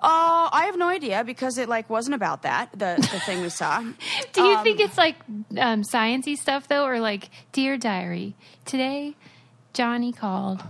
Uh, 0.02 0.50
I 0.52 0.64
have 0.66 0.76
no 0.76 0.88
idea 0.88 1.22
because 1.22 1.58
it 1.58 1.68
like 1.68 1.88
wasn't 1.88 2.14
about 2.16 2.42
that. 2.42 2.70
The 2.72 2.96
the 2.98 3.20
thing 3.20 3.40
we 3.40 3.48
saw. 3.48 3.80
Do 4.32 4.42
you 4.42 4.56
Um, 4.56 4.64
think 4.64 4.80
it's 4.80 4.98
like 4.98 5.16
um, 5.56 5.82
sciency 5.82 6.36
stuff 6.36 6.66
though, 6.66 6.84
or 6.84 6.98
like 6.98 7.30
dear 7.52 7.76
diary? 7.76 8.34
Today, 8.64 9.14
Johnny 9.74 10.12
called, 10.12 10.62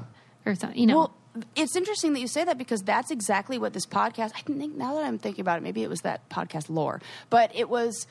or 0.45 0.55
something. 0.55 0.79
You 0.79 0.87
know, 0.87 0.97
Well, 0.99 1.15
it's 1.57 1.77
interesting 1.77 2.13
that 2.13 2.21
you 2.21 2.29
say 2.29 2.45
that 2.45 2.59
because 2.59 2.83
that's 2.83 3.11
exactly 3.11 3.57
what 3.59 3.73
this 3.73 3.87
podcast. 3.87 4.33
I 4.37 4.41
think 4.43 4.77
now 4.77 4.95
that 4.97 5.05
I'm 5.05 5.17
thinking 5.19 5.41
about 5.41 5.57
it, 5.57 5.63
maybe 5.63 5.83
it 5.83 5.89
was 5.89 6.03
that 6.03 6.29
podcast 6.29 6.69
lore, 6.69 7.01
but 7.31 7.51
it 7.57 7.71
was. 7.71 8.07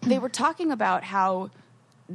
They 0.00 0.18
were 0.18 0.30
talking 0.30 0.72
about 0.72 1.04
how 1.04 1.50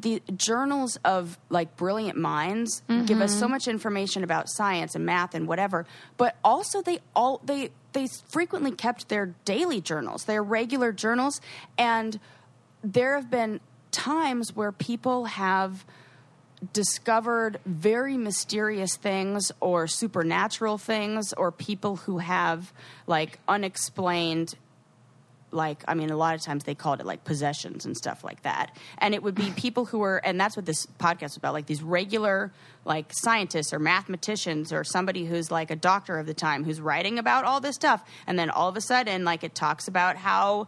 the 0.02 0.22
journals 0.36 0.98
of 1.04 1.38
like 1.50 1.76
brilliant 1.76 2.18
minds 2.18 2.84
give 3.06 3.22
us 3.22 3.34
so 3.34 3.46
mm-hmm. 3.46 3.52
much 3.54 3.68
information 3.68 4.24
about 4.24 4.50
science 4.50 4.96
and 4.96 5.06
math 5.06 5.34
and 5.34 5.48
whatever, 5.48 5.86
but 6.18 6.36
also 6.44 6.82
they 6.82 7.00
all 7.16 7.42
they 7.44 7.72
they 7.94 8.08
frequently 8.30 8.72
kept 8.72 9.10
their 9.10 9.34
daily 9.46 9.82
journals, 9.82 10.26
their 10.26 10.44
regular 10.44 10.92
journals, 10.92 11.42
and 11.78 12.20
there 12.84 13.16
have 13.16 13.30
been 13.30 13.60
times 13.92 14.56
where 14.56 14.72
people 14.72 15.26
have 15.26 15.86
discovered 16.74 17.60
very 17.66 18.18
mysterious 18.18 18.96
things 18.96 19.52
or 19.60 19.88
supernatural 19.88 20.78
things 20.78 21.34
or 21.34 21.52
people 21.52 21.98
who 21.98 22.18
have 22.18 22.74
like 23.06 23.40
unexplained 23.48 24.56
like 25.58 25.84
i 25.88 25.94
mean 25.94 26.10
a 26.10 26.16
lot 26.16 26.36
of 26.36 26.42
times 26.42 26.64
they 26.64 26.76
called 26.76 27.02
it 27.02 27.06
like 27.06 27.26
possessions 27.26 27.86
and 27.86 27.98
stuff 27.98 28.24
like 28.24 28.44
that. 28.44 28.76
And 29.00 29.14
it 29.14 29.24
would 29.24 29.36
be 29.36 29.52
people 29.58 29.86
who 29.86 30.00
were 30.00 30.18
and 30.18 30.40
that's 30.40 30.56
what 30.56 30.66
this 30.66 30.86
podcast 31.00 31.32
is 31.32 31.38
about 31.38 31.54
like 31.54 31.66
these 31.66 31.84
regular 31.84 32.54
like 32.86 33.12
scientists 33.12 33.74
or 33.74 33.80
mathematicians 33.80 34.72
or 34.72 34.84
somebody 34.84 35.26
who's 35.26 35.52
like 35.52 35.72
a 35.72 35.76
doctor 35.76 36.20
of 36.20 36.26
the 36.26 36.34
time 36.34 36.64
who's 36.64 36.80
writing 36.80 37.20
about 37.20 37.44
all 37.44 37.60
this 37.60 37.76
stuff. 37.76 38.02
And 38.26 38.40
then 38.40 38.50
all 38.50 38.70
of 38.70 38.78
a 38.78 38.82
sudden 38.82 39.26
like 39.26 39.44
it 39.44 39.56
talks 39.56 39.88
about 39.88 40.16
how 40.16 40.68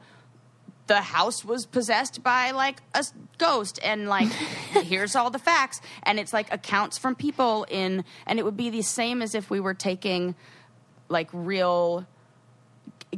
the 0.87 1.01
house 1.01 1.45
was 1.45 1.67
possessed 1.67 2.23
by 2.23 2.49
like 2.51 2.81
a 2.95 3.05
ghost 3.37 3.79
and 3.83 4.09
like 4.09 4.27
here's 4.83 5.15
all 5.15 5.29
the 5.29 5.39
facts. 5.39 5.79
And 6.03 6.19
it's 6.19 6.33
like 6.33 6.51
accounts 6.51 6.97
from 6.97 7.15
people 7.15 7.65
in 7.69 8.03
and 8.25 8.39
it 8.39 8.43
would 8.43 8.57
be 8.57 8.69
the 8.69 8.81
same 8.81 9.21
as 9.21 9.35
if 9.35 9.49
we 9.49 9.59
were 9.59 9.75
taking 9.75 10.35
like 11.07 11.29
real 11.31 12.05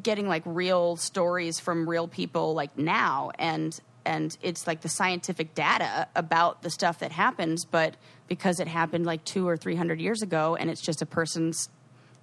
getting 0.01 0.27
like 0.27 0.43
real 0.45 0.95
stories 0.95 1.59
from 1.59 1.89
real 1.89 2.07
people 2.07 2.53
like 2.53 2.77
now 2.77 3.31
and 3.37 3.79
and 4.03 4.37
it's 4.41 4.65
like 4.65 4.81
the 4.81 4.89
scientific 4.89 5.53
data 5.53 6.07
about 6.15 6.63
the 6.63 6.69
stuff 6.69 6.99
that 6.99 7.11
happens 7.11 7.65
but 7.65 7.95
because 8.27 8.59
it 8.59 8.67
happened 8.67 9.05
like 9.05 9.23
2 9.25 9.47
or 9.47 9.57
300 9.57 9.99
years 9.99 10.21
ago 10.21 10.55
and 10.55 10.69
it's 10.69 10.81
just 10.81 11.01
a 11.01 11.05
person's 11.05 11.69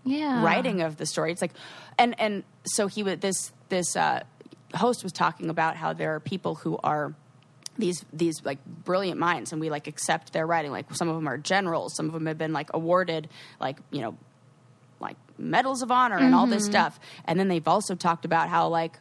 yeah, 0.04 0.42
writing 0.42 0.80
of 0.80 0.96
the 0.96 1.06
story. 1.06 1.32
It's 1.32 1.42
like, 1.42 1.52
and 1.98 2.18
and 2.18 2.44
so 2.64 2.86
he 2.86 3.02
would 3.02 3.20
this 3.20 3.52
this 3.68 3.96
uh, 3.96 4.22
host 4.74 5.02
was 5.02 5.12
talking 5.12 5.50
about 5.50 5.76
how 5.76 5.92
there 5.92 6.14
are 6.14 6.20
people 6.20 6.56
who 6.56 6.78
are 6.82 7.14
these 7.76 8.04
these 8.12 8.44
like 8.44 8.58
brilliant 8.64 9.20
minds, 9.20 9.52
and 9.52 9.60
we 9.60 9.70
like 9.70 9.86
accept 9.86 10.32
their 10.32 10.46
writing. 10.46 10.70
Like 10.70 10.94
some 10.94 11.08
of 11.08 11.14
them 11.14 11.28
are 11.28 11.38
generals, 11.38 11.94
some 11.94 12.06
of 12.06 12.12
them 12.12 12.26
have 12.26 12.38
been 12.38 12.52
like 12.52 12.70
awarded 12.74 13.28
like 13.60 13.78
you 13.90 14.00
know 14.00 14.16
like 15.00 15.16
medals 15.38 15.82
of 15.82 15.90
honor 15.90 16.16
and 16.16 16.34
all 16.34 16.46
this 16.46 16.64
mm-hmm. 16.64 16.72
stuff. 16.72 17.00
And 17.24 17.38
then 17.38 17.48
they've 17.48 17.66
also 17.66 17.94
talked 17.94 18.24
about 18.24 18.48
how 18.48 18.68
like 18.68 18.98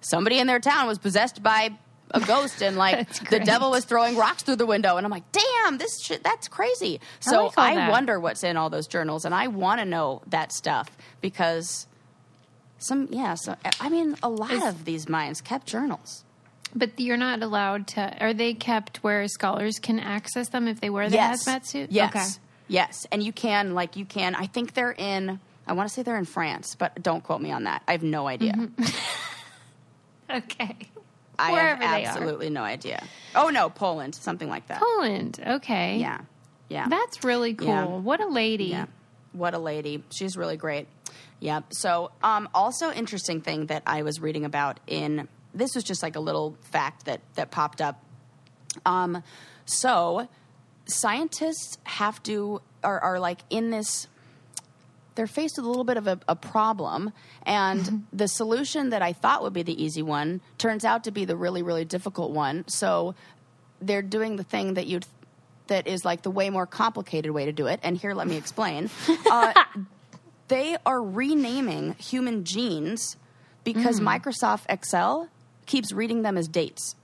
somebody 0.00 0.38
in 0.38 0.46
their 0.46 0.60
town 0.60 0.86
was 0.86 0.98
possessed 0.98 1.42
by 1.42 1.72
a 2.12 2.20
ghost 2.20 2.62
and 2.62 2.76
like 2.76 3.08
the 3.30 3.40
devil 3.40 3.70
was 3.70 3.84
throwing 3.84 4.16
rocks 4.16 4.42
through 4.42 4.56
the 4.56 4.66
window 4.66 4.96
and 4.96 5.06
I'm 5.06 5.10
like, 5.10 5.30
"Damn, 5.32 5.78
this 5.78 6.00
shit 6.02 6.22
that's 6.22 6.48
crazy." 6.48 7.00
So 7.20 7.46
like 7.46 7.58
all 7.58 7.64
I 7.64 7.74
that. 7.74 7.90
wonder 7.90 8.18
what's 8.18 8.42
in 8.42 8.56
all 8.56 8.70
those 8.70 8.86
journals 8.86 9.24
and 9.24 9.34
I 9.34 9.48
want 9.48 9.80
to 9.80 9.86
know 9.86 10.22
that 10.28 10.52
stuff 10.52 10.88
because 11.20 11.86
some 12.78 13.08
yeah, 13.10 13.34
so 13.34 13.56
I 13.80 13.88
mean 13.88 14.16
a 14.22 14.28
lot 14.28 14.52
Is- 14.52 14.64
of 14.64 14.84
these 14.84 15.08
minds 15.08 15.40
kept 15.40 15.66
journals. 15.66 16.24
But 16.72 17.00
you're 17.00 17.16
not 17.16 17.42
allowed 17.42 17.88
to. 17.88 18.16
Are 18.22 18.32
they 18.32 18.54
kept 18.54 18.98
where 18.98 19.26
scholars 19.26 19.80
can 19.80 19.98
access 19.98 20.50
them 20.50 20.68
if 20.68 20.80
they 20.80 20.88
wear 20.88 21.10
the 21.10 21.16
hazmat 21.16 21.66
suit? 21.66 21.90
Yes. 21.90 22.14
Okay. 22.14 22.26
Yes. 22.70 23.06
And 23.10 23.22
you 23.22 23.32
can 23.32 23.74
like 23.74 23.96
you 23.96 24.04
can 24.04 24.34
I 24.34 24.46
think 24.46 24.74
they're 24.74 24.92
in 24.92 25.40
I 25.66 25.72
want 25.74 25.88
to 25.88 25.94
say 25.94 26.02
they're 26.02 26.16
in 26.18 26.24
France, 26.24 26.74
but 26.76 27.02
don't 27.02 27.22
quote 27.22 27.40
me 27.40 27.52
on 27.52 27.64
that. 27.64 27.82
I 27.86 27.92
have 27.92 28.02
no 28.02 28.26
idea. 28.26 28.54
Okay. 30.30 30.76
I 31.38 31.50
Mm-hmm. 31.50 31.52
Wherever 31.52 31.82
have 31.82 32.04
absolutely 32.04 32.50
no 32.50 32.62
idea. 32.62 33.02
Oh 33.34 33.48
no, 33.48 33.70
Poland, 33.70 34.14
something 34.14 34.48
like 34.48 34.68
that. 34.68 34.80
Poland. 34.80 35.40
Okay. 35.44 35.96
Yeah, 35.96 36.20
yeah. 36.68 36.86
That's 36.88 37.24
really 37.24 37.54
cool. 37.54 37.66
Yeah. 37.66 37.84
What 37.86 38.20
a 38.20 38.28
lady. 38.28 38.66
Yeah. 38.66 38.86
What 39.32 39.54
a 39.54 39.58
lady. 39.58 40.04
She's 40.10 40.36
really 40.36 40.56
great. 40.56 40.86
Yeah. 41.38 41.60
So, 41.70 42.10
um, 42.22 42.48
also 42.52 42.92
interesting 42.92 43.40
thing 43.40 43.66
that 43.66 43.82
I 43.86 44.02
was 44.02 44.20
reading 44.20 44.44
about 44.44 44.80
in 44.86 45.28
this 45.54 45.74
was 45.74 45.82
just 45.82 46.02
like 46.02 46.14
a 46.14 46.20
little 46.20 46.56
fact 46.70 47.06
that 47.06 47.22
that 47.36 47.50
popped 47.50 47.80
up. 47.80 48.04
Um, 48.84 49.22
so 49.64 50.28
scientists 50.90 51.78
have 51.84 52.22
to 52.24 52.60
are, 52.82 53.00
are 53.00 53.20
like 53.20 53.40
in 53.50 53.70
this 53.70 54.08
they're 55.16 55.26
faced 55.26 55.56
with 55.56 55.66
a 55.66 55.68
little 55.68 55.84
bit 55.84 55.96
of 55.96 56.06
a, 56.06 56.18
a 56.28 56.36
problem 56.36 57.12
and 57.42 58.06
the 58.12 58.28
solution 58.28 58.90
that 58.90 59.02
i 59.02 59.12
thought 59.12 59.42
would 59.42 59.52
be 59.52 59.62
the 59.62 59.82
easy 59.82 60.02
one 60.02 60.40
turns 60.58 60.84
out 60.84 61.04
to 61.04 61.10
be 61.10 61.24
the 61.24 61.36
really 61.36 61.62
really 61.62 61.84
difficult 61.84 62.30
one. 62.30 62.66
So 62.68 63.14
they're 63.80 64.02
doing 64.02 64.36
the 64.36 64.44
thing 64.44 64.74
that 64.74 64.86
you'd 64.86 65.06
that 65.68 65.86
is 65.86 66.04
like 66.04 66.22
the 66.22 66.30
way 66.30 66.50
more 66.50 66.66
complicated 66.66 67.30
way 67.30 67.44
to 67.44 67.52
do 67.52 67.66
it 67.66 67.80
and 67.82 67.96
here 67.96 68.14
let 68.14 68.26
me 68.26 68.36
explain. 68.36 68.90
Uh, 69.30 69.52
they 70.48 70.76
are 70.84 71.00
renaming 71.00 71.94
human 71.94 72.44
genes 72.44 73.16
because 73.62 74.00
microsoft 74.00 74.64
excel 74.68 75.28
keeps 75.66 75.92
reading 75.92 76.22
them 76.22 76.36
as 76.36 76.48
dates. 76.48 76.96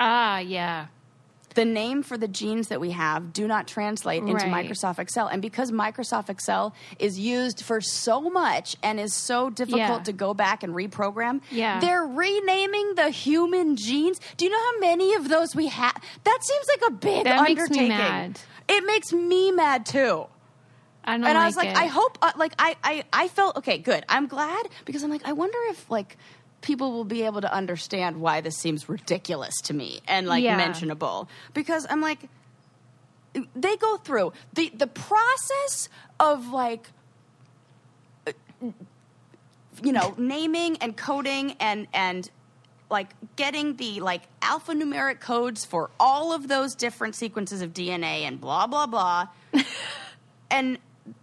Ah, 0.00 0.40
yeah. 0.40 0.86
The 1.56 1.64
name 1.64 2.04
for 2.04 2.16
the 2.16 2.28
genes 2.28 2.68
that 2.68 2.80
we 2.80 2.92
have 2.92 3.32
do 3.32 3.48
not 3.48 3.66
translate 3.66 4.22
into 4.22 4.34
Right. 4.34 4.66
Microsoft 4.66 5.00
Excel. 5.00 5.26
And 5.26 5.42
because 5.42 5.72
Microsoft 5.72 6.30
Excel 6.30 6.72
is 7.00 7.18
used 7.18 7.62
for 7.64 7.80
so 7.80 8.20
much 8.20 8.76
and 8.84 9.00
is 9.00 9.12
so 9.12 9.50
difficult 9.50 9.80
Yeah. 9.90 9.98
to 10.04 10.12
go 10.12 10.32
back 10.34 10.62
and 10.62 10.72
reprogram, 10.74 11.40
Yeah. 11.50 11.80
they're 11.80 12.06
renaming 12.06 12.94
the 12.94 13.10
human 13.10 13.74
genes. 13.76 14.20
Do 14.36 14.44
you 14.44 14.52
know 14.52 14.58
how 14.60 14.78
many 14.78 15.14
of 15.14 15.28
those 15.28 15.56
we 15.56 15.66
have? 15.66 15.96
That 16.22 16.38
seems 16.42 16.66
like 16.68 16.90
a 16.90 16.92
big 16.94 17.24
That 17.24 17.42
makes 17.42 17.68
me 17.70 17.78
undertaking. 17.80 17.88
mad. 17.88 18.40
It 18.68 18.86
makes 18.86 19.12
me 19.12 19.50
mad 19.50 19.84
too. 19.86 20.26
I 21.08 21.14
and 21.14 21.22
like 21.22 21.36
I 21.36 21.46
was 21.46 21.56
like, 21.56 21.68
it. 21.68 21.76
I 21.76 21.86
hope, 21.86 22.18
uh, 22.20 22.32
like, 22.36 22.52
I, 22.58 22.74
I, 22.82 23.04
I 23.12 23.28
felt 23.28 23.56
okay, 23.58 23.78
good. 23.78 24.04
I'm 24.08 24.26
glad 24.26 24.66
because 24.84 25.04
I'm 25.04 25.10
like, 25.10 25.22
I 25.24 25.32
wonder 25.34 25.56
if 25.70 25.88
like 25.88 26.16
people 26.62 26.92
will 26.92 27.04
be 27.04 27.22
able 27.22 27.40
to 27.40 27.52
understand 27.52 28.16
why 28.20 28.40
this 28.40 28.56
seems 28.56 28.88
ridiculous 28.88 29.54
to 29.62 29.74
me 29.74 30.00
and 30.08 30.26
like 30.26 30.42
Yeah. 30.42 30.56
mentionable. 30.56 31.28
Because 31.54 31.86
I'm 31.88 32.00
like, 32.00 32.28
they 33.54 33.76
go 33.76 33.96
through. 33.98 34.32
The 34.54 34.70
the 34.74 34.86
process 34.86 35.88
of 36.18 36.48
like 36.48 36.88
uh, 38.26 38.32
you 39.82 39.92
know 39.92 40.14
naming 40.16 40.76
and 40.78 40.96
coding 40.96 41.54
and 41.60 41.86
and 41.92 42.30
like 42.88 43.08
getting 43.36 43.76
the 43.76 44.00
like 44.00 44.22
alphanumeric 44.40 45.20
codes 45.20 45.64
for 45.64 45.90
all 46.00 46.32
of 46.32 46.48
those 46.48 46.74
different 46.74 47.14
sequences 47.14 47.60
of 47.60 47.72
DNA 47.74 48.22
and 48.22 48.40
blah 48.40 48.66
blah 48.66 48.86
blah. 48.86 49.28
And 50.50 50.78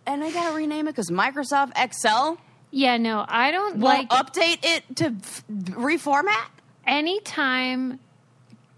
and 0.06 0.24
I 0.24 0.32
gotta 0.32 0.54
rename 0.56 0.88
it 0.88 0.92
because 0.92 1.10
Microsoft 1.10 1.72
Excel 1.78 2.38
yeah, 2.76 2.98
no, 2.98 3.24
I 3.28 3.52
don't 3.52 3.80
like 3.80 4.10
update 4.10 4.60
it 4.64 4.96
to 4.98 5.06
f- 5.06 5.44
reformat. 5.50 6.48
anytime 6.88 8.00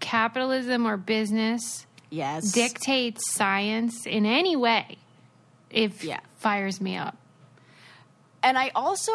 capitalism 0.00 0.86
or 0.86 0.96
business 0.96 1.86
Yes, 2.10 2.52
dictates 2.52 3.32
science 3.34 4.06
in 4.06 4.26
any 4.26 4.54
way. 4.54 4.98
It 5.70 6.02
Yeah. 6.04 6.20
fires 6.36 6.80
me 6.80 6.96
up. 6.96 7.16
and 8.42 8.56
I 8.56 8.70
also 8.76 9.12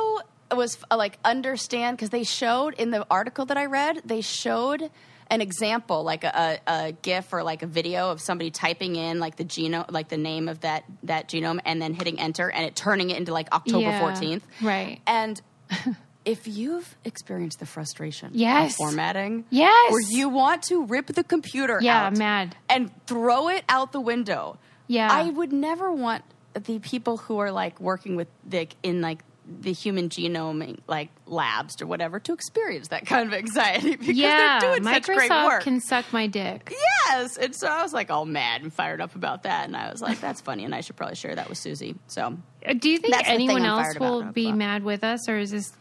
was 0.53 0.77
like 0.93 1.17
understand 1.23 1.95
because 1.95 2.09
they 2.09 2.23
showed 2.25 2.73
in 2.73 2.89
the 2.91 3.05
article 3.09 3.45
that 3.45 3.57
I 3.57 3.65
read 3.65 4.01
they 4.03 4.19
showed 4.19 4.89
an 5.31 5.41
example 5.41 6.03
like 6.03 6.23
a, 6.23 6.59
a, 6.67 6.91
GIF 7.01 7.33
or 7.33 7.41
like 7.41 7.63
a 7.63 7.67
video 7.67 8.11
of 8.11 8.21
somebody 8.21 8.51
typing 8.51 8.95
in 8.95 9.19
like 9.19 9.37
the 9.37 9.45
genome 9.45 9.89
like 9.89 10.09
the 10.09 10.17
name 10.17 10.47
of 10.47 10.59
that 10.59 10.83
that 11.03 11.27
genome 11.27 11.59
and 11.65 11.81
then 11.81 11.93
hitting 11.95 12.19
enter 12.19 12.51
and 12.51 12.65
it 12.65 12.75
turning 12.75 13.09
it 13.09 13.17
into 13.17 13.33
like 13.33 13.51
October 13.51 13.79
Yeah, 13.79 13.99
fourteenth 13.99 14.45
right. 14.61 14.99
and. 15.07 15.41
If 16.23 16.47
you've 16.47 16.95
experienced 17.03 17.59
the 17.59 17.65
frustration 17.65 18.29
Yes. 18.35 18.73
of 18.73 18.75
formatting, 18.75 19.43
Yes. 19.49 19.91
where 19.91 20.03
you 20.07 20.29
want 20.29 20.61
to 20.69 20.85
rip 20.85 21.07
the 21.07 21.23
computer 21.23 21.79
Yeah, 21.81 22.05
out, 22.05 22.15
mad. 22.15 22.55
and 22.69 22.91
throw 23.07 23.47
it 23.49 23.63
out 23.67 23.91
the 23.91 23.99
window, 24.01 24.59
Yeah. 24.85 25.07
I 25.11 25.23
would 25.31 25.51
never 25.51 25.91
want 25.91 26.23
the 26.53 26.77
people 26.77 27.17
who 27.17 27.39
are 27.39 27.49
like 27.51 27.79
working 27.81 28.15
with 28.17 28.27
the 28.45 28.67
in 28.83 29.01
like 29.01 29.23
the 29.61 29.73
human 29.73 30.07
genome 30.09 30.77
like 30.87 31.09
labs 31.25 31.81
or 31.81 31.87
whatever 31.87 32.19
to 32.19 32.31
experience 32.31 32.89
that 32.89 33.05
kind 33.07 33.27
of 33.27 33.33
anxiety 33.33 33.95
because 33.97 34.15
yeah, 34.15 34.59
they're 34.59 34.71
doing 34.79 34.83
such 34.83 35.05
great 35.05 35.31
Microsoft 35.31 35.45
work. 35.45 35.63
can 35.63 35.81
suck 35.81 36.05
my 36.13 36.27
dick. 36.27 36.71
yes, 37.09 37.37
and 37.37 37.55
so 37.55 37.67
I 37.67 37.81
was 37.81 37.91
like 37.91 38.11
all 38.11 38.25
mad 38.25 38.61
and 38.61 38.71
fired 38.71 39.01
up 39.01 39.15
about 39.15 39.43
that, 39.43 39.65
and 39.65 39.75
I 39.75 39.91
was 39.91 40.01
like, 40.01 40.21
"That's 40.21 40.41
funny," 40.41 40.63
and 40.63 40.75
I 40.75 40.81
should 40.81 40.95
probably 40.95 41.15
share 41.15 41.35
that 41.35 41.49
with 41.49 41.57
Susie. 41.57 41.95
So 42.07 42.37
Uh, 42.65 42.73
Do 42.73 42.89
you 42.89 42.99
think 42.99 43.13
That's 43.13 43.27
the 43.27 43.35
thing 43.37 43.49
anyone 43.49 43.65
else 43.65 43.97
will 43.99 44.21
about 44.21 44.33
be 44.35 44.51
mad 44.51 44.83
with 44.83 45.03
us, 45.03 45.27
or 45.27 45.37
is 45.39 45.49
this 45.51 45.71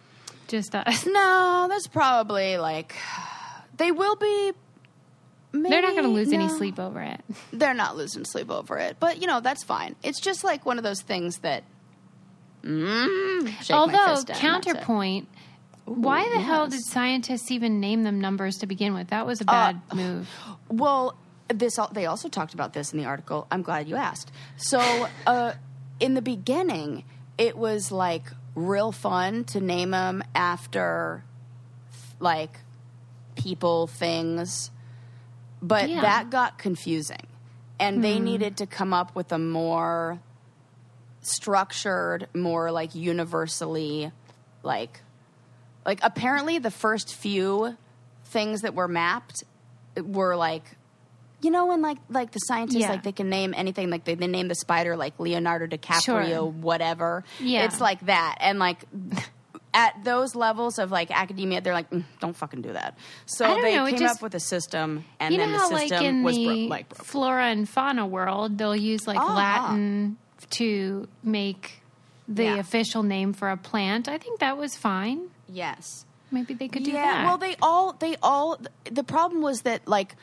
just 0.49 0.75
us? 0.75 1.05
no, 1.07 1.67
that's 1.69 1.87
probably 1.87 2.57
like 2.57 2.97
they 3.77 3.93
will 3.93 4.17
be. 4.17 4.53
Maybe, 5.53 5.69
They're 5.71 5.83
not 5.83 5.93
going 5.97 6.05
to 6.05 6.11
lose 6.11 6.33
any 6.33 6.49
sleep 6.49 6.79
over 6.79 7.01
it. 7.03 7.21
they're 7.53 7.75
not 7.75 7.97
losing 7.97 8.25
sleep 8.25 8.51
over 8.53 8.79
it. 8.79 8.99
But 9.01 9.21
you 9.21 9.27
know, 9.27 9.41
that's 9.41 9.65
fine. 9.65 9.97
It's 10.03 10.21
just 10.21 10.45
like 10.45 10.65
one 10.65 10.79
of 10.79 10.85
those 10.85 11.03
things 11.03 11.39
that. 11.39 11.65
Mm, 12.63 13.71
Although 13.73 14.17
fist 14.17 14.31
at, 14.31 14.43
and 14.43 14.55
that's 14.55 14.67
it. 14.67 14.71
counterpoint, 14.75 15.29
why 15.87 16.29
the 16.35 16.41
hell 16.43 16.69
did 16.69 16.81
scientists 16.85 17.51
even 17.51 17.81
name 17.81 18.03
them 18.03 18.21
numbers 18.21 18.59
to 18.59 18.67
begin 18.67 18.95
with? 18.95 19.09
That 19.09 19.27
was 19.27 19.41
a 19.41 19.45
bad 19.45 19.81
move. 19.95 20.29
Well, 20.69 21.17
this 21.49 21.79
they 21.93 22.07
also 22.07 22.29
talked 22.29 22.55
about 22.55 22.75
this 22.75 22.93
in 22.93 22.99
the 22.99 23.07
article. 23.07 23.47
I'm 23.51 23.63
glad 23.63 23.89
you 23.89 23.97
asked. 23.97 24.31
So, 24.57 25.09
uh, 25.27 25.55
in 25.99 26.15
the 26.15 26.23
beginning, 26.23 27.05
it 27.39 27.57
was 27.57 27.91
like 27.91 28.25
real 28.55 28.93
fun 28.93 29.45
to 29.45 29.61
name 29.61 29.91
them 29.91 30.23
after 30.35 31.25
like 32.21 32.59
people, 33.35 33.87
things, 33.87 34.71
but 35.63 35.89
Yeah. 35.89 36.03
that 36.03 36.31
got 36.31 36.59
confusing, 36.59 37.27
and 37.81 38.05
they 38.05 38.21
needed 38.21 38.59
to 38.59 38.67
come 38.67 38.93
up 38.93 39.15
with 39.17 39.33
a 39.33 39.39
more 39.39 40.21
structured, 41.23 42.29
more 42.35 42.71
like 42.71 42.95
universally, 42.95 44.11
like 44.63 45.01
like 45.87 46.01
apparently 46.03 46.59
the 46.59 46.71
first 46.71 47.15
few 47.15 47.77
things 48.27 48.61
that 48.63 48.75
were 48.75 48.89
mapped 48.89 49.43
were 49.97 50.37
like 50.37 50.63
you 51.43 51.51
know 51.51 51.67
when 51.67 51.81
like 51.81 51.97
like 52.11 52.31
the 52.33 52.39
scientists 52.39 52.81
Yeah. 52.81 52.91
like 52.91 53.03
they 53.03 53.13
can 53.13 53.31
name 53.31 53.55
anything 53.57 53.89
like 53.91 54.05
they, 54.05 54.15
they 54.15 54.27
name 54.27 54.49
the 54.49 54.55
spider 54.55 54.95
like 54.97 55.19
leonardo 55.19 55.67
dicaprio 55.67 56.29
Sure. 56.29 56.45
whatever 56.51 57.25
Yeah. 57.41 57.65
it's 57.65 57.81
like 57.81 58.01
that 58.07 58.37
and 58.41 58.59
like 58.59 58.85
at 59.73 60.05
those 60.05 60.35
levels 60.35 60.79
of 60.79 60.91
like 60.91 61.11
academia 61.11 61.61
they're 61.63 61.73
like 61.73 61.89
"Mm, 61.91 62.05
don't 62.21 62.37
fucking 62.37 62.61
do 62.61 62.73
that 62.75 62.97
so 63.25 63.47
they 63.63 63.75
know, 63.77 63.87
came 63.87 63.99
just- 63.99 64.17
up 64.17 64.23
with 64.23 64.35
a 64.35 64.41
system 64.41 65.05
and 65.19 65.33
you 65.33 65.41
know 65.41 65.47
then 65.47 65.59
how, 65.59 65.69
the 65.69 65.75
like 65.75 65.89
system 65.89 66.07
in 66.07 66.23
was 66.23 66.37
bro- 66.39 66.55
the 66.55 66.69
like 66.69 66.89
broke. 66.91 67.05
flora 67.05 67.45
and 67.47 67.69
fauna 67.69 68.07
world, 68.07 68.59
they'll 68.59 68.77
use 68.77 69.07
like 69.07 69.19
Uh-huh. 69.19 69.35
Latin 69.35 70.19
to 70.51 71.09
make 71.23 71.83
the 72.29 72.45
Yeah. 72.45 72.57
official 72.57 73.03
name 73.03 73.33
for 73.33 73.51
a 73.51 73.57
plant. 73.57 74.09
I 74.09 74.19
think 74.19 74.41
that 74.41 74.57
was 74.57 74.77
fine. 74.77 75.29
yes 75.49 76.07
Maybe 76.33 76.55
they 76.55 76.69
could 76.69 76.85
do 76.85 76.93
yeah, 76.93 77.03
that. 77.03 77.25
well, 77.25 77.39
they 77.39 77.57
all 77.61 77.93
they 77.95 78.15
all 78.23 78.57
the 78.85 79.03
problem 79.03 79.43
was 79.43 79.63
that 79.63 79.89
like 79.89 80.15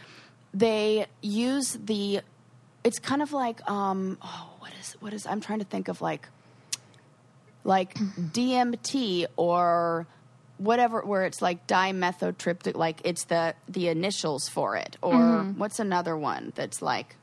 they 0.53 1.05
use 1.21 1.73
the. 1.83 2.21
It's 2.85 2.97
kind 2.99 3.21
of 3.21 3.33
like 3.33 3.59
um 3.69 4.17
oh 4.21 4.49
what 4.59 4.71
is 4.79 4.95
what 5.01 5.11
is 5.13 5.25
I'm 5.27 5.41
trying 5.41 5.59
to 5.59 5.65
think 5.65 5.89
of 5.89 5.99
like 6.01 6.29
like 7.65 7.93
DMT 8.37 9.25
or 9.35 10.07
whatever 10.57 11.01
where 11.01 11.23
it's 11.25 11.41
like 11.41 11.67
dimethotriptyl 11.67 12.75
like 12.75 13.01
it's 13.03 13.25
the 13.25 13.53
the 13.67 13.89
initials 13.89 14.47
for 14.47 14.75
it 14.77 14.95
or 15.01 15.13
Mm-hmm. 15.13 15.59
what's 15.59 15.79
another 15.79 16.17
one 16.17 16.51
that's 16.55 16.81
like 16.81 17.15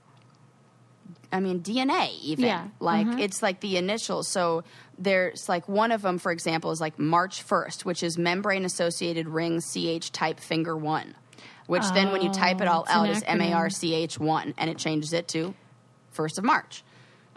I 1.34 1.40
mean 1.40 1.60
DNA 1.60 2.10
even 2.22 2.44
Yeah. 2.44 2.68
like 2.78 3.06
Mhm. 3.08 3.20
it's 3.20 3.42
like 3.42 3.58
the 3.60 3.76
initials 3.76 4.28
so 4.28 4.62
there's 4.96 5.48
like 5.48 5.68
one 5.68 5.90
of 5.90 6.00
them 6.02 6.18
for 6.18 6.30
example 6.30 6.70
is 6.70 6.80
like 6.80 6.98
March 6.98 7.42
1st 7.46 7.84
which 7.84 8.02
is 8.04 8.16
membrane 8.16 8.64
associated 8.64 9.28
ring 9.28 9.60
CH 9.60 10.12
type 10.12 10.38
finger 10.38 10.76
1 10.76 11.14
which 11.66 11.82
then 11.92 12.12
when 12.12 12.22
you 12.22 12.30
type 12.30 12.60
it 12.60 12.68
Oh, 12.68 12.72
all 12.72 12.86
out 12.88 13.08
is 13.08 13.22
M 13.26 13.40
A 13.40 13.52
R. 13.52 13.68
C 13.68 13.94
H 13.94 14.18
1 14.20 14.54
and 14.56 14.70
it 14.70 14.78
changes 14.78 15.12
it 15.12 15.26
to 15.28 15.54
1st 16.16 16.38
of 16.38 16.44
March 16.44 16.84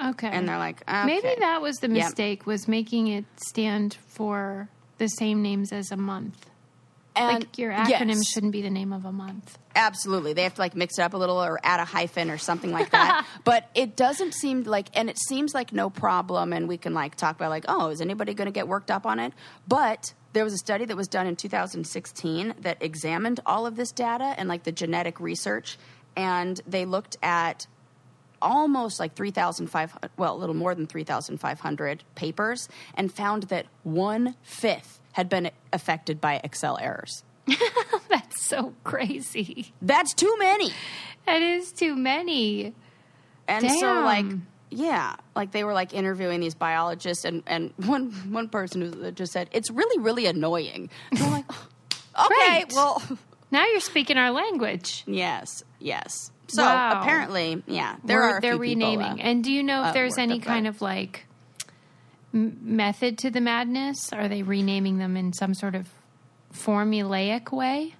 okay. 0.04 0.28
and 0.30 0.48
they're 0.48 0.60
like 0.60 0.84
Maybe 0.88 1.34
that 1.39 1.62
was 1.62 1.78
the 1.78 1.88
mistake 1.88 2.45
was 2.45 2.68
making 2.68 3.08
it 3.08 3.26
stand 3.48 3.98
for 4.08 4.70
the 5.00 5.08
same 5.08 5.41
names 5.41 5.72
as 5.72 5.91
a 5.91 5.98
month. 5.98 6.50
And 7.18 7.43
like 7.43 7.57
your 7.57 7.72
acronym 7.72 8.15
yes. 8.15 8.28
shouldn't 8.28 8.51
be 8.51 8.61
the 8.61 8.70
name 8.70 8.93
of 8.93 9.05
a 9.05 9.11
month. 9.11 9.57
Absolutely. 9.76 10.34
They 10.34 10.43
have 10.43 10.55
to 10.55 10.61
like 10.61 10.76
mix 10.76 10.97
it 10.97 11.01
up 11.01 11.13
a 11.13 11.18
little 11.18 11.38
or 11.38 11.59
add 11.63 11.80
a 11.80 11.86
hyphen 11.86 12.32
or 12.32 12.38
something 12.38 12.72
like 12.72 12.91
that. 12.91 13.26
but 13.43 13.70
it 13.76 13.95
doesn't 13.95 14.34
seem 14.34 14.63
like, 14.63 14.88
and 14.93 15.09
it 15.09 15.20
seems 15.20 15.53
like 15.53 15.72
no 15.74 15.89
problem. 15.89 16.53
And 16.53 16.68
we 16.68 16.78
can 16.78 16.93
like 16.93 17.15
talk 17.15 17.36
about 17.36 17.49
like, 17.49 17.65
oh, 17.68 17.89
is 17.89 18.01
anybody 18.01 18.34
going 18.34 18.47
to 18.47 18.51
get 18.51 18.68
worked 18.68 18.91
up 18.91 19.05
on 19.05 19.20
it? 19.20 19.34
But 19.68 20.13
there 20.34 20.43
was 20.43 20.53
a 20.53 20.57
study 20.57 20.86
that 20.86 20.97
was 20.97 21.07
done 21.07 21.28
in 21.28 21.36
2016 21.36 22.55
that 22.61 22.78
examined 22.82 23.39
all 23.45 23.65
of 23.65 23.76
this 23.76 23.91
data 23.91 24.36
and 24.38 24.47
like 24.49 24.63
the 24.63 24.72
genetic 24.72 25.20
research. 25.20 25.78
And 26.15 26.59
they 26.68 26.86
looked 26.86 27.18
at 27.22 27.68
almost 28.42 29.00
like 29.00 29.16
3,500, 29.16 30.12
well, 30.18 30.36
a 30.36 30.38
little 30.38 30.56
more 30.56 30.74
than 30.76 30.88
3,500 30.88 32.04
papers 32.16 32.70
and 32.96 33.12
found 33.14 33.44
that 33.44 33.66
one 33.84 34.36
fifth 34.44 35.00
had 35.14 35.30
been 35.30 35.50
affected 35.74 36.22
by 36.22 36.40
Excel 36.44 36.78
errors. 36.80 37.24
That's 38.10 38.46
so 38.46 38.74
crazy. 38.84 39.74
That's 39.82 40.14
too 40.14 40.36
many. 40.40 40.72
That 41.26 41.42
is 41.42 41.72
too 41.72 41.96
many. 41.96 42.74
And 43.48 43.72
so 43.72 44.02
like 44.04 44.26
yeah, 44.70 45.16
like 45.36 45.52
they 45.52 45.64
were 45.64 45.74
like 45.74 45.94
interviewing 45.94 46.42
these 46.42 46.56
biologists 46.56 47.24
and 47.24 47.42
and 47.48 47.74
one 47.78 48.12
one 48.34 48.50
person 48.50 48.82
who 48.82 49.12
just 49.12 49.32
said 49.32 49.48
it's 49.54 49.72
really 49.72 49.98
really 50.02 50.26
annoying. 50.26 50.90
And 51.12 51.22
I'm 51.22 51.32
like, 51.32 51.50
okay, 52.20 52.28
Right. 52.30 52.66
well, 52.74 53.02
Now 53.50 53.66
you're 53.66 53.80
speaking 53.80 54.18
our 54.18 54.32
language. 54.32 55.04
yes, 55.08 55.64
yes. 55.80 56.32
So 56.50 56.64
Wow. 56.64 57.02
apparently, 57.02 57.62
yeah, 57.68 57.95
there 58.04 58.20
We're- 58.22 58.34
are 58.34 58.41
they're 58.41 58.54
few 58.54 58.76
people, 58.76 58.89
renaming. 58.98 59.20
uh, 59.20 59.24
and 59.24 59.43
do 59.43 59.52
you 59.52 59.64
know 59.64 59.82
if 59.82 59.88
uh, 59.88 59.91
there's 59.91 60.18
any 60.18 60.39
kind 60.39 60.66
of 60.68 60.82
like 60.82 61.26
m- 62.34 62.58
method 62.62 63.18
to 63.20 63.30
the 63.32 63.41
madness? 63.41 64.12
Are 64.14 64.28
they 64.28 64.43
renaming 64.43 64.98
them 64.98 65.18
in 65.18 65.34
some 65.34 65.54
sort 65.54 65.76
of 65.76 65.89
formulaic 66.54 67.52
way? 67.52 67.95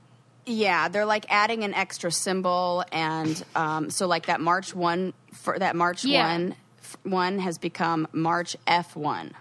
Yeah, 0.46 0.88
they're 0.88 1.06
like 1.06 1.26
adding 1.30 1.64
an 1.66 1.74
extra 1.74 2.10
symbol, 2.12 2.86
and 2.92 3.44
um, 3.56 3.90
so 3.90 4.08
like 4.08 4.28
that 4.28 4.40
March 4.40 4.74
one 4.74 5.14
for 5.34 5.60
that 5.60 5.76
March 5.76 6.06
Yeah. 6.06 6.32
one 6.32 6.56
f- 6.80 6.96
one 7.04 7.40
has 7.40 7.58
become 7.58 8.08
March 8.14 8.56
F 8.66 8.96
one, 8.96 9.32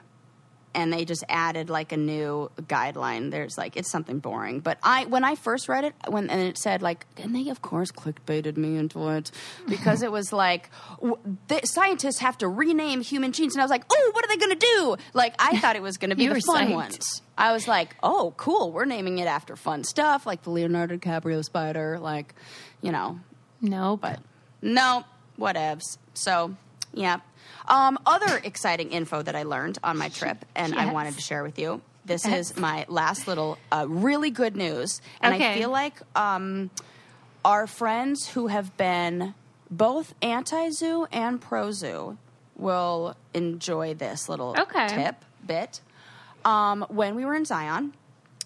and 0.77 0.93
they 0.93 1.05
just 1.05 1.25
added 1.29 1.69
like 1.71 1.91
a 1.91 1.97
new 1.97 2.51
guideline. 2.63 3.33
There's 3.33 3.59
like 3.59 3.77
it's 3.77 3.91
something 3.91 4.21
boring, 4.21 4.61
but 4.61 4.79
I 4.83 5.07
when 5.07 5.25
I 5.25 5.35
first 5.35 5.69
read 5.69 5.85
it 5.85 5.95
when 6.09 6.31
and 6.31 6.41
it 6.41 6.57
said 6.59 6.83
like 6.83 7.07
and 7.17 7.35
they 7.35 7.49
of 7.49 7.63
course 7.63 7.91
clickbaited 7.91 8.57
me 8.57 8.77
into 8.77 9.09
it 9.09 9.33
because 9.69 10.03
it 10.03 10.13
was 10.13 10.33
like 10.33 10.71
w- 11.01 11.19
the 11.49 11.61
scientists 11.65 12.19
have 12.21 12.39
to 12.39 12.49
rename 12.49 13.01
human 13.01 13.33
genes, 13.33 13.55
and 13.55 13.63
I 13.63 13.65
was 13.65 13.71
like, 13.71 13.85
oh, 13.91 14.11
what 14.13 14.25
are 14.25 14.29
they 14.29 14.37
going 14.37 14.57
to 14.57 14.67
do? 14.77 14.97
Like 15.15 15.35
I 15.41 15.59
thought 15.59 15.75
it 15.75 15.83
was 15.83 15.97
going 15.97 16.11
to 16.11 16.17
be 16.17 16.29
the 16.29 16.41
fun 16.43 16.69
psyched. 16.69 16.75
ones. 16.75 17.23
I 17.39 17.53
was 17.53 17.67
like, 17.67 17.97
oh, 18.03 18.33
cool. 18.37 18.71
We're 18.73 18.85
naming 18.87 19.19
it 19.19 19.27
after 19.27 19.57
fun 19.57 19.83
stuff 19.85 20.25
like 20.27 20.43
the 20.45 20.51
Leonardo 20.51 20.97
DiCaprio 20.97 21.45
spider, 21.45 21.99
like, 21.99 22.35
you 22.81 22.93
know, 22.93 23.21
Nope. 23.61 24.01
but 24.03 24.21
no, 24.63 25.05
whatevs. 25.39 25.99
So, 26.15 26.57
yeah. 26.97 27.19
Um, 27.69 27.99
other 28.07 28.41
exciting 28.43 28.91
info 28.91 29.23
that 29.23 29.37
I 29.37 29.45
learned 29.45 29.79
on 29.85 29.97
my 29.99 30.09
trip 30.09 30.45
and 30.57 30.75
I 30.75 30.87
wanted 30.87 31.15
to 31.15 31.21
share 31.21 31.43
with 31.45 31.59
you. 31.59 31.81
This 32.05 32.25
Yes. 32.25 32.51
is 32.53 32.57
my 32.57 32.87
last 32.89 33.27
little 33.29 33.59
uh, 33.73 33.87
really 33.89 34.31
good 34.31 34.57
news. 34.57 35.01
And 35.21 35.35
I 35.35 35.55
feel 35.55 35.71
like 35.71 35.95
um, 36.17 36.71
our 37.45 37.67
friends 37.67 38.29
who 38.29 38.47
have 38.49 38.77
been 38.77 39.35
both 39.71 40.15
anti 40.23 40.71
zoo 40.71 41.07
and 41.13 41.41
pro 41.41 41.71
zoo 41.73 42.17
will 42.57 43.17
enjoy 43.35 43.95
this 43.95 44.29
little 44.29 44.55
Okay. 44.59 44.89
tip 44.89 45.25
bit. 45.45 45.81
Um, 46.45 46.87
when 46.89 47.17
we 47.17 47.25
were 47.25 47.35
in 47.35 47.45
Zion, 47.45 47.93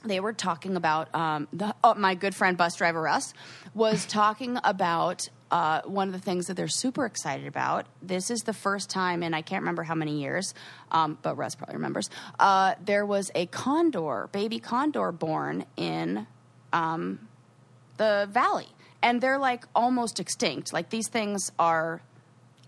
they 0.05 0.21
were 0.21 0.33
talking 0.33 0.77
about 0.77 1.15
um, 1.15 1.49
the, 1.53 1.75
oh, 1.85 1.95
my 1.95 2.15
good 2.15 2.35
friend 2.35 2.57
bus 2.57 2.77
driver 2.77 3.01
Russ 3.03 3.35
was 3.75 4.07
talking 4.07 4.59
about 4.65 5.29
uh, 5.51 5.83
one 5.85 6.09
of 6.09 6.15
the 6.15 6.21
things 6.21 6.47
that 6.47 6.55
they're 6.57 6.69
super 6.69 7.05
excited 7.05 7.47
about. 7.47 7.87
This 8.01 8.31
is 8.31 8.41
the 8.41 8.53
first 8.53 8.89
time 8.89 9.23
in 9.23 9.35
I 9.35 9.43
can't 9.43 9.63
remember 9.63 9.83
how 9.83 9.95
many 9.95 10.21
years, 10.21 10.55
um, 10.91 11.19
but 11.23 11.37
Russ 11.37 11.55
probably 11.55 11.75
remembers. 11.77 12.09
Uh, 12.39 12.75
there 12.85 13.05
was 13.05 13.31
a 13.35 13.47
condor, 13.47 14.29
baby 14.33 14.59
condor, 14.59 15.13
born 15.13 15.65
in 15.77 16.27
um, 16.73 17.29
the 17.97 18.29
valley, 18.31 18.69
and 19.03 19.21
they're 19.21 19.39
like 19.39 19.65
almost 19.75 20.21
extinct. 20.21 20.73
Like 20.73 20.91
these 20.91 21.09
things 21.09 21.51
are 21.59 22.01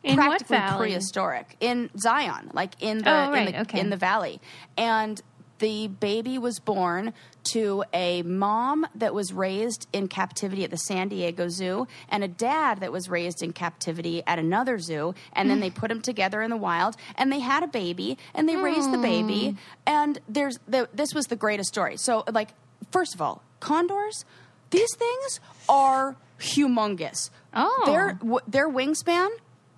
In 0.03 0.17
practically 0.17 0.59
prehistoric 0.77 1.57
in 1.61 1.89
Zion, 1.97 2.51
like 2.53 2.73
in 2.81 2.99
the, 2.99 3.29
Oh, 3.29 3.33
in, 3.33 3.45
the 3.45 3.61
okay. 3.61 3.79
in 3.81 3.91
the 3.91 3.97
valley. 3.97 4.41
And 4.77 5.23
the 5.63 5.87
baby 5.87 6.39
was 6.39 6.59
born 6.59 7.13
to 7.53 7.85
a 7.95 8.23
mom 8.23 8.85
that 8.97 9.15
was 9.15 9.33
raised 9.33 9.87
in 9.93 10.09
captivity 10.09 10.65
at 10.65 10.71
the 10.71 10.77
San 10.77 11.09
Diego 11.09 11.49
Zoo 11.49 11.87
and 12.09 12.23
a 12.25 12.29
dad 12.29 12.81
that 12.81 12.91
was 12.93 13.09
raised 13.09 13.43
in 13.43 13.53
captivity 13.53 14.23
at 14.27 14.39
another 14.39 14.79
zoo. 14.79 15.15
And 15.33 15.49
then 15.49 15.61
they 15.61 15.71
put 15.71 15.89
them 15.89 16.01
together 16.03 16.43
in 16.43 16.51
the 16.51 16.57
wild 16.57 16.97
and 17.17 17.31
they 17.33 17.39
had 17.41 17.63
a 17.63 17.67
baby 17.69 18.19
and 18.35 18.49
they 18.49 18.57
raised 18.57 18.91
the 18.93 18.97
Hmm. 18.97 19.03
baby. 19.03 19.57
And 19.87 20.19
there's 20.29 20.59
the, 20.67 20.89
this 20.93 21.15
was 21.15 21.27
the 21.27 21.37
greatest 21.37 21.69
story. 21.69 21.97
So, 21.97 22.25
like, 22.31 22.51
first 22.91 23.15
of 23.15 23.23
all, 23.23 23.43
condors, 23.61 24.25
these 24.71 24.95
things 24.99 25.41
are 25.69 26.17
humongous. 26.41 27.31
Oh. 27.55 27.83
Their, 27.87 28.13
w- 28.15 28.41
their 28.49 28.69
wingspan, 28.69 29.29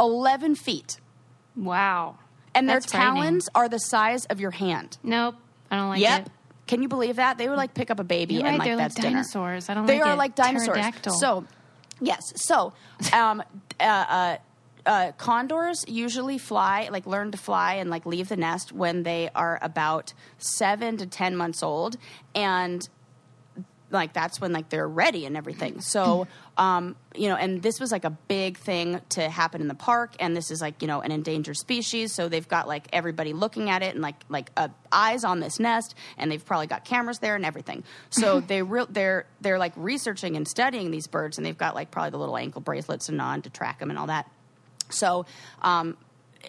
11 0.00 0.54
feet. 0.54 0.98
Wow. 1.56 2.16
And 2.54 2.68
their 2.68 2.80
frightening. 2.80 3.22
talons 3.22 3.48
are 3.54 3.68
the 3.68 3.78
size 3.78 4.24
of 4.26 4.40
your 4.40 4.52
hand. 4.52 4.98
Nope. 5.02 5.34
I 5.74 5.76
don't 5.76 5.88
like 5.88 6.00
yep. 6.00 6.26
it. 6.26 6.32
Can 6.66 6.82
you 6.82 6.88
believe 6.88 7.16
that? 7.16 7.36
They 7.36 7.48
would 7.48 7.56
like 7.58 7.74
pick 7.74 7.90
up 7.90 8.00
a 8.00 8.04
baby 8.04 8.34
You're 8.34 8.46
and 8.46 8.52
right, 8.52 8.58
like 8.58 8.66
they're 8.68 8.76
like 8.76 8.84
that's 8.84 8.94
dinner. 8.94 9.10
dinosaurs. 9.10 9.68
I 9.68 9.74
don't 9.74 9.86
They 9.86 9.98
like 9.98 10.06
are 10.06 10.12
it. 10.12 10.16
like 10.16 10.34
dinosaurs. 10.34 10.68
Pterodactyl. 10.68 11.14
So, 11.14 11.44
yes. 12.00 12.32
So, 12.36 12.72
um, 13.12 13.42
uh, 13.80 13.82
uh, 13.82 14.36
uh, 14.86 15.12
condors 15.18 15.84
usually 15.88 16.38
fly, 16.38 16.88
like 16.90 17.06
learn 17.06 17.32
to 17.32 17.38
fly 17.38 17.74
and 17.74 17.90
like 17.90 18.06
leave 18.06 18.28
the 18.28 18.36
nest 18.36 18.72
when 18.72 19.02
they 19.02 19.30
are 19.34 19.58
about 19.62 20.12
seven 20.38 20.96
to 20.98 21.06
ten 21.06 21.36
months 21.36 21.62
old, 21.62 21.96
and 22.34 22.88
like 23.94 24.12
that's 24.12 24.40
when 24.40 24.52
like 24.52 24.68
they're 24.68 24.88
ready 24.88 25.26
and 25.26 25.36
everything. 25.36 25.80
So, 25.80 26.26
um, 26.58 26.96
you 27.14 27.28
know, 27.28 27.36
and 27.36 27.62
this 27.62 27.80
was 27.80 27.92
like 27.92 28.04
a 28.04 28.10
big 28.10 28.58
thing 28.58 29.00
to 29.10 29.28
happen 29.28 29.60
in 29.60 29.68
the 29.68 29.74
park, 29.74 30.14
and 30.20 30.36
this 30.36 30.50
is 30.50 30.60
like 30.60 30.82
you 30.82 30.88
know 30.88 31.00
an 31.00 31.12
endangered 31.12 31.56
species, 31.56 32.12
so 32.12 32.28
they've 32.28 32.46
got 32.46 32.68
like 32.68 32.86
everybody 32.92 33.32
looking 33.32 33.70
at 33.70 33.82
it 33.82 33.94
and 33.94 34.02
like 34.02 34.16
like 34.28 34.50
uh, 34.56 34.68
eyes 34.92 35.24
on 35.24 35.40
this 35.40 35.58
nest, 35.58 35.94
and 36.18 36.30
they've 36.30 36.44
probably 36.44 36.66
got 36.66 36.84
cameras 36.84 37.18
there 37.20 37.36
and 37.36 37.44
everything. 37.44 37.84
So 38.10 38.40
they 38.46 38.62
re- 38.62 38.86
they're 38.90 39.26
they're 39.40 39.58
like 39.58 39.72
researching 39.76 40.36
and 40.36 40.46
studying 40.46 40.90
these 40.90 41.06
birds, 41.06 41.38
and 41.38 41.46
they've 41.46 41.56
got 41.56 41.74
like 41.74 41.90
probably 41.90 42.10
the 42.10 42.18
little 42.18 42.36
ankle 42.36 42.60
bracelets 42.60 43.08
and 43.08 43.20
on 43.20 43.42
to 43.42 43.50
track 43.50 43.78
them 43.78 43.90
and 43.90 43.98
all 43.98 44.08
that. 44.08 44.30
So, 44.90 45.26
um, 45.62 45.96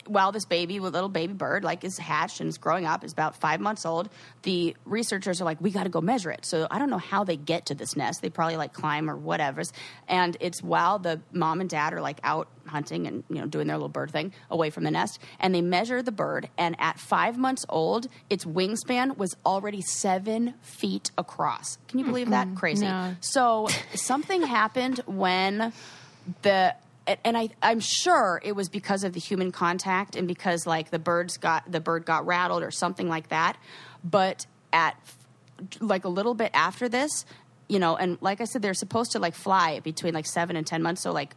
while 0.06 0.32
this 0.32 0.46
baby, 0.46 0.80
little 0.80 1.10
baby 1.10 1.34
bird, 1.34 1.64
like 1.64 1.84
is 1.84 1.98
hatched 1.98 2.40
and 2.40 2.50
is 2.50 2.58
growing 2.58 2.86
up, 2.86 3.04
is 3.04 3.14
about 3.14 3.36
five 3.36 3.60
months 3.60 3.86
old, 3.86 4.10
the 4.44 4.76
researchers 4.86 5.42
are 5.42 5.46
like, 5.46 5.60
we 5.62 5.72
got 5.72 5.84
to 5.84 5.90
go 5.90 6.02
measure 6.02 6.32
it. 6.32 6.46
So 6.46 6.68
I 6.70 6.80
don't 6.80 6.90
know 6.90 6.98
how 6.98 7.24
they 7.24 7.38
get 7.38 7.68
to 7.68 7.76
this 7.76 7.96
nest. 7.96 8.22
They 8.22 8.30
probably 8.30 8.58
like 8.58 8.74
climb 8.74 9.10
or 9.10 9.16
whatever. 9.16 9.62
And 10.08 10.38
it's 10.40 10.62
while 10.62 11.00
the 11.00 11.22
mom 11.32 11.62
and 11.62 11.70
dad 11.70 11.94
are 11.94 12.02
like 12.02 12.20
out 12.24 12.48
hunting 12.68 13.06
and 13.08 13.24
you 13.30 13.36
know 13.36 13.46
doing 13.46 13.68
their 13.68 13.78
little 13.78 13.90
bird 13.90 14.12
thing 14.12 14.34
away 14.50 14.70
from 14.70 14.84
the 14.84 14.92
nest, 14.92 15.20
and 15.40 15.54
they 15.54 15.62
measure 15.62 16.02
the 16.02 16.12
bird. 16.12 16.50
And 16.58 16.76
at 16.80 17.00
five 17.00 17.38
months 17.38 17.66
old, 17.70 18.08
its 18.30 18.46
wingspan 18.46 19.18
was 19.18 19.36
already 19.46 19.82
seven 19.82 20.56
feet 20.62 21.12
across. 21.18 21.78
Can 21.88 22.00
you 22.00 22.06
believe 22.06 22.30
that? 22.32 22.56
Crazy. 22.56 22.86
no. 22.86 23.16
So 23.22 23.68
something 23.94 24.42
happened 24.42 25.00
when 25.06 25.74
the 26.42 26.76
and- 27.08 27.38
I, 27.38 27.50
I'm 27.62 27.80
sure 27.80 28.42
it 28.44 28.54
was 28.56 28.70
because 28.70 29.04
of 29.04 29.14
the 29.14 29.20
human 29.20 29.52
contact 29.52 30.16
and 30.16 30.28
because 30.28 30.66
like 30.66 30.90
the 30.92 31.00
birds 31.00 31.38
got 31.38 31.72
the 31.72 31.80
bird 31.80 32.06
got 32.06 32.26
rattled 32.26 32.64
or 32.64 32.72
something 32.72 33.08
like 33.08 33.30
that. 33.30 33.58
But 34.04 34.46
at 34.74 34.96
like 35.80 36.06
a 36.06 36.10
little 36.10 36.34
bit 36.34 36.52
after 36.54 36.90
this, 36.90 37.26
you 37.68 37.80
know, 37.80 37.96
and 37.96 38.18
like 38.22 38.42
I 38.42 38.46
said, 38.46 38.62
they're 38.62 38.74
supposed 38.74 39.12
to 39.14 39.20
like 39.20 39.36
fly 39.36 39.80
between 39.80 40.14
like 40.14 40.26
seven 40.26 40.56
and 40.56 40.66
ten 40.66 40.82
months. 40.82 41.02
So 41.02 41.12
like 41.12 41.36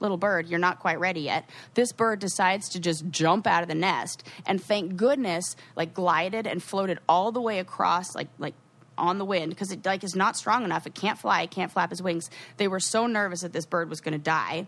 little 0.00 0.16
bird, 0.16 0.48
you're 0.48 0.58
not 0.58 0.78
quite 0.78 1.00
ready 1.00 1.22
yet. 1.22 1.48
This 1.74 1.92
bird 1.92 2.20
decides 2.20 2.68
to 2.70 2.80
just 2.80 3.08
jump 3.10 3.46
out 3.46 3.62
of 3.62 3.68
the 3.68 3.74
nest 3.74 4.24
and 4.46 4.62
thank 4.62 4.96
goodness 4.96 5.56
like 5.76 5.94
glided 5.94 6.46
and 6.46 6.62
floated 6.62 6.98
all 7.08 7.32
the 7.32 7.40
way 7.40 7.58
across 7.58 8.14
like 8.14 8.28
like 8.38 8.54
on 8.96 9.18
the 9.18 9.24
wind 9.24 9.50
because 9.50 9.70
it 9.70 9.84
like 9.86 10.02
is 10.04 10.14
not 10.16 10.36
strong 10.36 10.64
enough. 10.64 10.86
It 10.86 10.94
can't 10.94 11.18
fly, 11.18 11.42
it 11.42 11.50
can't 11.50 11.70
flap 11.70 11.92
its 11.92 12.02
wings. 12.02 12.30
They 12.56 12.68
were 12.68 12.80
so 12.80 13.06
nervous 13.06 13.42
that 13.42 13.52
this 13.52 13.66
bird 13.66 13.88
was 13.88 14.00
going 14.00 14.12
to 14.12 14.18
die. 14.18 14.66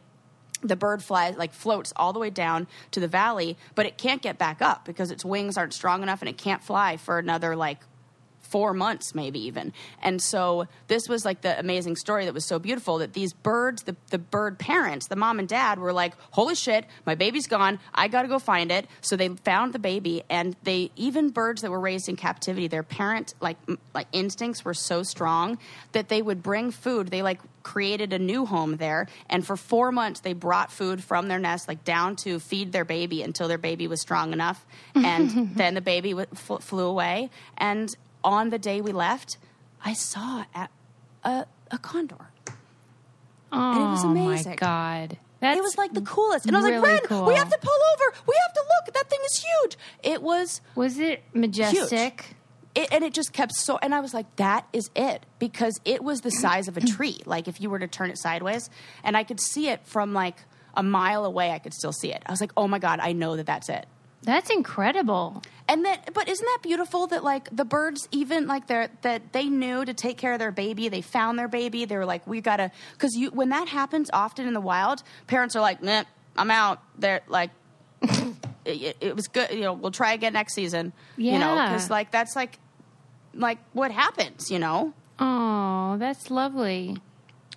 The 0.63 0.77
bird 0.77 1.03
flies 1.03 1.37
like 1.37 1.53
floats 1.53 1.93
all 1.97 2.13
the 2.13 2.19
way 2.19 2.31
down 2.31 2.67
to 2.91 3.01
the 3.01 3.09
valley, 3.09 3.57
but 3.75 3.87
it 3.87 3.97
can't 3.99 4.23
get 4.23 4.39
back 4.39 4.61
up 4.61 4.85
because 4.85 5.11
its 5.11 5.25
wings 5.25 5.57
aren't 5.57 5.75
strong 5.75 6.03
enough 6.03 6.21
and 6.23 6.29
it 6.29 6.37
can't 6.37 6.63
fly 6.63 6.97
for 6.97 7.19
another 7.19 7.57
like 7.57 7.79
four 8.51 8.75
months, 8.75 9.15
maybe 9.15 9.39
even. 9.47 9.73
And 10.03 10.21
so 10.21 10.67
this 10.89 11.09
was 11.09 11.25
like 11.25 11.41
the 11.41 11.59
amazing 11.59 11.97
story 11.97 12.25
that 12.25 12.35
was 12.35 12.45
so 12.45 12.59
beautiful 12.59 12.99
that 12.99 13.13
these 13.13 13.33
birds, 13.33 13.85
the, 13.85 13.97
the 14.11 14.19
bird 14.19 14.59
parents, 14.59 15.07
the 15.07 15.17
mom 15.17 15.39
and 15.39 15.49
dad 15.49 15.79
were 15.79 15.93
like, 15.93 16.15
holy 16.33 16.55
shit, 16.55 16.85
my 17.07 17.15
baby's 17.15 17.47
gone. 17.47 17.79
I 17.95 18.09
got 18.09 18.23
to 18.23 18.29
go 18.29 18.39
find 18.39 18.71
it. 18.71 18.87
So 19.01 19.17
they 19.17 19.29
found 19.29 19.73
the 19.73 19.79
baby 19.79 20.23
and 20.29 20.57
they, 20.65 20.91
even 20.97 21.31
birds 21.31 21.63
that 21.63 21.71
were 21.71 21.81
raised 21.81 22.09
in 22.09 22.17
captivity, 22.17 22.69
their 22.69 22.83
parent 22.83 23.35
like, 23.41 23.57
like 23.95 24.09
instincts 24.13 24.65
were 24.65 24.75
so 24.75 25.03
strong 25.03 25.59
that 25.93 26.09
they 26.09 26.23
would 26.23 26.43
bring 26.43 26.71
food. 26.71 27.09
They 27.09 27.23
like 27.23 27.41
created 27.63 28.13
a 28.13 28.19
new 28.19 28.47
home 28.47 28.77
there 28.77 29.07
and 29.29 29.47
for 29.47 29.57
four 29.57 29.93
months 29.93 30.21
they 30.21 30.33
brought 30.33 30.73
food 30.73 31.03
from 31.03 31.29
their 31.29 31.39
nest 31.39 31.69
like 31.69 31.85
down 31.85 32.17
to 32.17 32.39
feed 32.39 32.73
their 32.73 32.85
baby 32.85 33.23
until 33.23 33.49
their 33.49 33.59
baby 33.59 33.87
was 33.87 34.01
strong 34.01 34.33
enough 34.33 34.67
and 34.95 35.55
then 35.57 35.75
the 35.75 35.81
baby 35.81 36.11
w- 36.11 36.27
fl- 36.35 36.57
flew 36.57 36.87
away 36.87 37.29
and 37.59 37.95
on 38.23 38.51
the 38.51 38.59
day 38.59 38.81
we 38.81 38.93
left 38.93 39.39
i 39.85 39.93
saw 39.93 40.45
a, 40.55 40.69
a, 41.25 41.47
a 41.71 41.79
condor. 41.79 42.31
Oh 43.53 43.73
it 43.73 43.91
was 43.91 44.05
oh, 44.05 44.11
amazing. 44.11 44.51
my 44.51 44.57
god, 44.57 45.19
that's 45.41 45.59
it 45.59 45.63
was 45.63 45.77
like 45.77 45.93
the 45.93 46.03
coolest. 46.03 46.47
And 46.47 46.57
i 46.57 46.61
was 46.61 46.71
really 46.71 46.81
like 46.81 47.01
ren 47.01 47.09
cool. 47.09 47.27
we 47.27 47.35
have 47.35 47.51
to 47.51 47.59
pull 47.59 47.79
over. 47.95 48.17
We 48.27 48.35
have 48.47 48.53
to 48.55 48.61
look. 48.61 48.95
That 48.95 49.11
thing 49.11 49.19
is 49.25 49.45
huge. 49.45 49.77
It 50.03 50.23
was 50.23 50.61
Was 50.75 50.99
it 50.99 51.23
majestic? 51.35 52.37
it, 52.75 52.89
and 52.93 53.03
it 53.03 53.13
just 53.13 53.33
kept 53.33 53.53
so 53.55 53.79
and 53.83 53.93
i 53.93 54.01
was 54.01 54.15
like 54.15 54.37
that 54.37 54.69
is 54.73 54.91
it. 54.95 55.27
Because 55.39 55.81
it 55.85 56.05
was 56.05 56.21
the 56.21 56.31
size 56.31 56.69
of 56.69 56.77
a 56.77 56.81
tree. 56.95 57.21
Like 57.27 57.49
if 57.49 57.61
you 57.61 57.71
were 57.71 57.81
to 57.81 57.89
turn 57.89 58.11
it 58.11 58.19
sideways 58.19 58.71
and 59.03 59.17
i 59.17 59.25
could 59.25 59.41
see 59.41 59.69
it 59.69 59.81
from 59.85 60.13
like 60.13 60.37
a 60.75 60.83
mile 60.83 61.25
away 61.25 61.51
i 61.51 61.59
could 61.59 61.75
still 61.75 61.93
see 61.93 62.13
it. 62.13 62.23
I 62.27 62.31
was 62.31 62.41
like 62.41 62.53
oh 62.57 62.69
my 62.69 62.79
god 62.79 63.01
i 63.01 63.13
know 63.13 63.37
that 63.37 63.47
that's 63.47 63.69
it 63.69 63.87
That's 64.23 64.51
incredible. 64.51 65.43
and 65.69 65.85
that, 65.87 66.13
but 66.13 66.29
isn't 66.29 66.45
that 66.45 66.59
beautiful 66.63 67.07
that 67.09 67.25
like 67.25 67.49
the 67.55 67.65
birds 67.65 68.07
even 68.13 68.47
like 68.47 68.67
they're 68.67 68.91
that 69.03 69.33
they 69.33 69.45
knew 69.45 69.85
to 69.85 69.95
take 69.95 70.19
care 70.19 70.33
of 70.35 70.39
their 70.39 70.53
baby 70.53 70.89
they 70.89 71.01
found 71.01 71.39
their 71.39 71.49
baby 71.49 71.85
they 71.87 71.97
were 71.97 72.05
like 72.05 72.27
we 72.27 72.41
gotta 72.41 72.71
because 72.93 73.15
you 73.15 73.31
when 73.31 73.49
that 73.51 73.69
happens 73.69 74.11
often 74.13 74.47
in 74.47 74.53
the 74.53 74.61
wild 74.61 75.03
parents 75.27 75.55
are 75.57 75.61
like 75.63 75.83
nah, 75.83 76.03
i'm 76.37 76.51
out 76.51 76.83
they're 76.99 77.21
like 77.29 77.51
it, 78.65 78.97
it 79.01 79.17
was 79.17 79.29
good 79.29 79.51
you 79.53 79.61
know 79.63 79.73
we'll 79.73 79.91
try 79.93 80.13
again 80.13 80.33
next 80.35 80.55
season 80.55 80.93
you 81.17 81.39
know 81.39 81.55
Yeah. 81.55 81.69
because 81.69 81.89
like 81.89 82.11
that's 82.11 82.35
like 82.37 82.59
like 83.33 83.59
what 83.73 83.91
happens 83.91 84.51
you 84.51 84.59
know 84.59 84.93
Oh, 85.23 85.97
that's 85.99 86.31
lovely. 86.31 86.97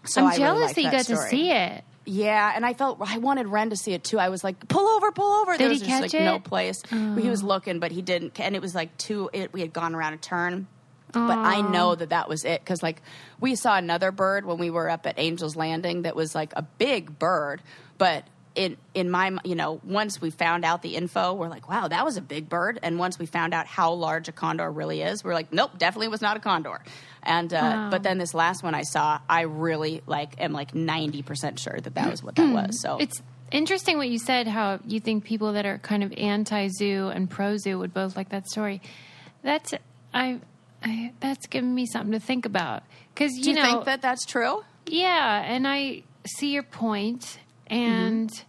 so 0.06 0.22
I'm 0.22 0.28
I 0.28 0.30
really 0.32 0.38
jealous 0.38 0.62
liked 0.62 0.76
that 0.76 0.82
you 0.84 0.92
got 0.92 1.06
to 1.06 1.18
see 1.30 1.50
it. 1.52 1.84
Yeah, 2.06 2.52
and 2.56 2.66
I 2.66 2.74
felt 2.74 2.98
I 3.02 3.18
wanted 3.18 3.48
Ren 3.48 3.70
to 3.70 3.78
see 3.78 3.94
it 3.94 4.04
too. 4.04 4.20
I 4.20 4.30
was 4.30 4.44
like, 4.44 4.68
"Pull 4.68 4.86
over, 4.88 5.12
pull 5.12 5.42
over!" 5.42 5.58
there 5.58 5.70
Did 5.70 5.74
was 5.74 5.82
he 5.82 5.88
just 5.88 6.02
catch 6.02 6.14
like 6.14 6.22
no 6.22 6.36
it? 6.36 6.42
Oh. 6.46 6.50
place. 6.50 6.84
He 6.90 7.30
was 7.30 7.44
looking, 7.44 7.80
but 7.80 7.92
he 7.92 8.02
didn't. 8.02 8.40
And 8.40 8.56
it 8.56 8.62
was 8.62 8.76
like 8.76 8.98
two. 8.98 9.30
It, 9.32 9.54
we 9.54 9.62
had 9.62 9.72
gone 9.72 9.96
around 9.96 10.14
a 10.14 10.18
turn, 10.18 10.68
but 11.14 11.38
I 11.38 11.62
know 11.62 11.96
that 11.96 12.10
that 12.10 12.28
was 12.28 12.44
it 12.44 12.60
because 12.60 12.84
like 12.84 13.02
we 13.40 13.56
saw 13.56 13.78
another 13.78 14.12
bird 14.12 14.46
when 14.46 14.58
we 14.58 14.70
were 14.70 14.90
up 14.90 15.06
at 15.06 15.18
Angel's 15.18 15.56
Landing 15.56 16.02
that 16.02 16.16
was 16.16 16.36
like 16.36 16.54
a 16.56 16.62
big 16.62 17.18
bird, 17.20 17.62
but. 17.98 18.26
In, 18.56 18.78
in 18.94 19.10
my 19.10 19.36
you 19.44 19.56
know 19.56 19.82
once 19.84 20.22
we 20.22 20.30
found 20.30 20.64
out 20.64 20.84
the 20.84 20.96
info 20.96 21.34
we're 21.34 21.48
like 21.48 21.68
wow 21.68 21.88
that 21.88 22.06
was 22.06 22.18
a 22.18 22.22
big 22.22 22.50
bird 22.50 22.78
and 22.84 23.00
once 23.00 23.18
we 23.18 23.26
found 23.26 23.52
out 23.52 23.66
how 23.66 23.94
large 23.94 24.28
a 24.28 24.32
condor 24.32 24.70
really 24.72 25.02
is 25.02 25.24
we're 25.24 25.34
like 25.34 25.52
nope 25.52 25.72
definitely 25.80 26.10
was 26.10 26.22
not 26.22 26.38
a 26.38 26.40
condor 26.40 26.80
and 27.24 27.52
uh, 27.52 27.88
but 27.90 28.04
then 28.04 28.20
this 28.20 28.36
last 28.36 28.62
one 28.62 28.76
I 28.76 28.84
saw 28.84 29.20
I 29.28 29.42
really 29.42 30.04
like 30.06 30.40
am 30.40 30.54
like 30.54 30.74
90% 30.74 31.58
sure 31.58 31.80
that 31.80 31.96
that 31.96 32.12
was 32.12 32.22
what 32.22 32.36
that 32.36 32.54
was 32.54 32.80
so 32.80 32.98
It's 33.00 33.24
interesting 33.52 33.98
what 33.98 34.10
you 34.10 34.20
said. 34.20 34.48
How 34.48 34.80
you 34.86 35.00
think 35.00 35.24
people 35.24 35.54
that 35.54 35.66
are 35.66 35.78
kind 35.78 36.04
of 36.04 36.12
anti-zoo 36.14 37.10
and 37.14 37.30
pro-zoo 37.30 37.80
would 37.80 37.94
both 37.94 38.16
like 38.16 38.30
that 38.30 38.48
story. 38.48 38.82
That's 39.44 39.74
I, 40.14 40.40
I 40.84 41.14
that's 41.20 41.48
given 41.48 41.74
me 41.74 41.86
something 41.86 42.12
to 42.12 42.20
think 42.20 42.46
about 42.46 42.84
because 43.14 43.34
you, 43.38 43.44
Do 43.44 43.50
you 43.52 43.56
know 43.56 43.64
think 43.64 43.86
that 43.86 44.02
that's 44.02 44.26
true? 44.26 44.64
Yeah, 44.86 45.44
and 45.46 45.68
I 45.68 46.04
see 46.26 46.52
your 46.52 46.64
point, 46.64 47.40
Mm-hmm. 47.70 47.74
and 47.74 48.44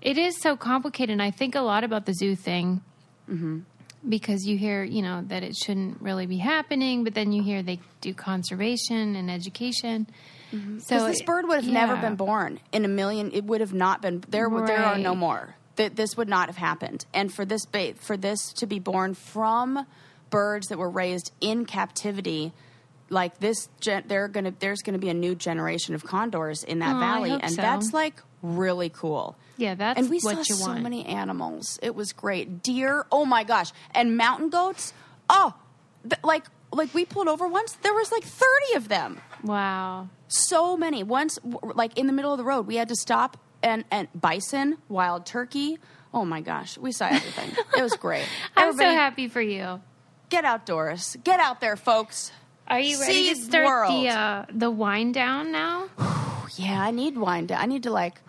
it 0.00 0.16
is 0.18 0.40
so 0.40 0.56
complicated. 0.56 1.12
And 1.12 1.22
I 1.22 1.30
think 1.30 1.54
a 1.54 1.60
lot 1.60 1.84
about 1.84 2.06
the 2.06 2.14
zoo 2.14 2.34
thing 2.36 2.80
mm-hmm. 3.28 3.60
because 4.08 4.46
you 4.46 4.56
hear, 4.56 4.82
you 4.84 5.02
know, 5.02 5.22
that 5.26 5.42
it 5.42 5.56
shouldn't 5.56 6.00
really 6.00 6.26
be 6.26 6.38
happening, 6.38 7.04
but 7.04 7.14
then 7.14 7.32
you 7.32 7.42
hear 7.42 7.62
they 7.62 7.80
do 8.00 8.14
conservation 8.14 9.16
and 9.16 9.30
education. 9.30 10.06
Mm-hmm. 10.52 10.78
So 10.78 10.96
Because 10.96 11.06
this 11.08 11.20
it- 11.20 11.26
bird 11.26 11.46
would 11.48 11.62
have 11.62 11.72
never 11.72 11.96
been 11.96 12.16
born 12.16 12.60
in 12.72 12.84
a 12.84 12.88
million. 12.88 13.30
It 13.32 13.44
would 13.44 13.60
have 13.60 13.74
not 13.74 14.00
been. 14.00 14.24
There, 14.28 14.48
were 14.48 14.66
there 14.66 14.84
are 14.84 14.98
no 14.98 15.14
more. 15.14 15.56
That 15.76 15.94
this 15.94 16.16
would 16.16 16.28
not 16.28 16.48
have 16.48 16.56
happened. 16.56 17.04
And 17.12 17.32
for 17.32 17.44
this 17.44 17.64
ba- 17.66 17.94
for 17.94 18.16
this 18.16 18.52
to 18.54 18.66
be 18.66 18.78
born 18.78 19.14
from 19.14 19.86
birds 20.30 20.68
that 20.68 20.78
were 20.78 20.90
raised 20.90 21.32
in 21.40 21.66
captivity, 21.66 22.52
like 23.10 23.38
this, 23.38 23.68
gen- 23.80 24.04
they're 24.06 24.28
gonna 24.28 24.52
there's 24.58 24.82
gonna 24.82 24.98
be 24.98 25.08
a 25.08 25.14
new 25.14 25.34
generation 25.34 25.94
of 25.94 26.04
condors 26.04 26.62
in 26.64 26.78
that 26.80 26.96
Oh, 26.96 27.00
valley, 27.00 27.30
and 27.32 27.50
so. 27.52 27.62
that's 27.62 27.92
like 27.92 28.22
really 28.42 28.88
cool. 28.90 29.36
Yeah, 29.56 29.74
that's 29.74 29.98
and 29.98 30.08
we 30.10 30.20
saw 30.20 30.42
so 30.42 30.66
want. 30.68 30.82
many 30.82 31.04
animals. 31.06 31.78
It 31.82 31.94
was 31.94 32.12
great. 32.12 32.62
Deer, 32.62 33.06
oh 33.10 33.24
my 33.24 33.44
gosh, 33.44 33.72
and 33.94 34.16
mountain 34.16 34.50
goats. 34.50 34.92
Oh, 35.30 35.54
th- 36.08 36.22
like 36.22 36.44
like 36.72 36.92
we 36.94 37.04
pulled 37.04 37.28
over 37.28 37.48
once. 37.48 37.72
There 37.82 37.94
was 37.94 38.12
like 38.12 38.24
thirty 38.24 38.74
of 38.76 38.88
them 38.88 39.20
Wow. 39.42 40.08
so 40.28 40.76
many. 40.76 41.02
Once, 41.02 41.36
w- 41.36 41.72
like 41.74 41.96
in 41.98 42.06
the 42.06 42.12
middle 42.12 42.32
of 42.32 42.38
the 42.38 42.44
road, 42.44 42.66
we 42.66 42.76
had 42.76 42.88
to 42.88 42.96
stop 42.96 43.36
and 43.62 43.84
and 43.90 44.08
bison, 44.14 44.78
wild 44.88 45.26
turkey. 45.26 45.78
Oh 46.14 46.24
my 46.24 46.40
gosh, 46.40 46.78
we 46.78 46.92
saw 46.92 47.06
everything. 47.06 47.50
it 47.76 47.82
was 47.82 47.94
great. 47.94 48.26
I'm 48.56 48.76
so 48.76 48.84
happy 48.84 49.28
for 49.28 49.40
you. 49.40 49.80
Get 50.30 50.44
outdoors. 50.44 51.16
Get 51.24 51.40
out 51.40 51.60
there, 51.60 51.76
folks. 51.76 52.30
Are 52.68 52.80
you 52.80 53.00
ready 53.00 53.30
to 53.34 53.36
start 53.40 53.64
world. 53.66 54.04
the 54.04 54.08
uh, 54.10 54.44
the 54.52 54.70
wind 54.70 55.14
down 55.14 55.52
now? 55.52 55.88
Yeah, 56.56 56.82
I 56.82 56.90
need 56.90 57.16
wine. 57.16 57.46
To, 57.48 57.60
I 57.60 57.66
need 57.66 57.84
to 57.84 57.90
like 57.90 58.20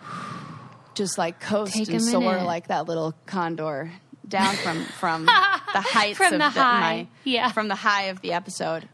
just 0.94 1.18
like 1.18 1.40
coast 1.40 1.72
Take 1.74 1.88
and 1.88 2.02
soar 2.02 2.42
like 2.42 2.68
that 2.68 2.86
little 2.86 3.14
condor 3.26 3.90
down 4.28 4.54
from 4.56 4.84
from 4.84 5.24
the 5.26 5.32
heights 5.80 6.18
From 6.18 6.34
of 6.34 6.38
the 6.38 6.50
high. 6.50 6.80
my 6.80 7.06
Yeah. 7.24 7.50
from 7.50 7.66
the 7.68 7.74
high 7.74 8.04
of 8.04 8.20
the 8.20 8.32
episode. 8.34 8.88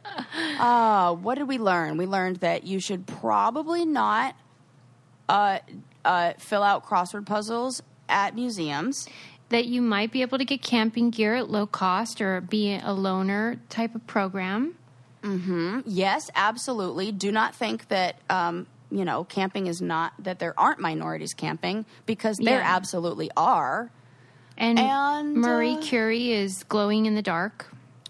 Uh, 0.59 1.15
what 1.17 1.35
did 1.35 1.49
we 1.49 1.59
learn? 1.59 1.99
We 1.99 2.07
learned 2.07 2.37
that 2.37 2.65
you 2.65 2.81
should 2.81 3.07
probably 3.07 3.85
not 3.85 4.37
uh, 5.29 5.59
uh, 6.05 6.33
fill 6.39 6.63
out 6.63 6.87
crossword 6.87 7.27
puzzles 7.27 7.83
at 8.09 8.35
museums. 8.35 9.07
That 9.51 9.67
you 9.67 9.83
might 9.83 10.13
be 10.13 10.23
able 10.23 10.39
to 10.39 10.45
get 10.47 10.63
camping 10.63 11.11
gear 11.11 11.35
at 11.35 11.51
low 11.51 11.67
cost 11.67 12.21
or 12.23 12.41
be 12.41 12.73
a 12.75 12.81
loaner 12.95 13.59
type 13.69 13.95
of 13.95 14.07
program. 14.07 14.77
Yes, 15.23 16.31
absolutely. 16.35 17.13
Do 17.13 17.33
not 17.33 17.55
think 17.55 17.89
that 17.89 18.17
um, 18.31 18.67
you 18.91 19.05
know 19.05 19.25
camping 19.25 19.67
is 19.67 19.81
not 19.83 20.13
that 20.21 20.39
there 20.39 20.59
aren't 20.59 20.79
minorities 20.81 21.35
camping 21.35 21.85
because 22.07 22.37
there 22.39 22.61
Yeah. 22.61 22.77
absolutely 22.77 23.31
are. 23.37 23.91
And, 24.59 24.79
And, 24.79 25.35
Marie 25.37 25.75
uh, 25.77 25.83
Curie 25.83 26.33
is 26.33 26.63
glowing 26.65 27.05
in 27.07 27.15
the 27.15 27.23
dark. 27.23 27.67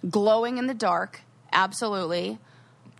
glowing 0.08 0.58
in 0.58 0.66
the 0.68 0.74
dark 0.74 1.22
absolutely 1.52 2.38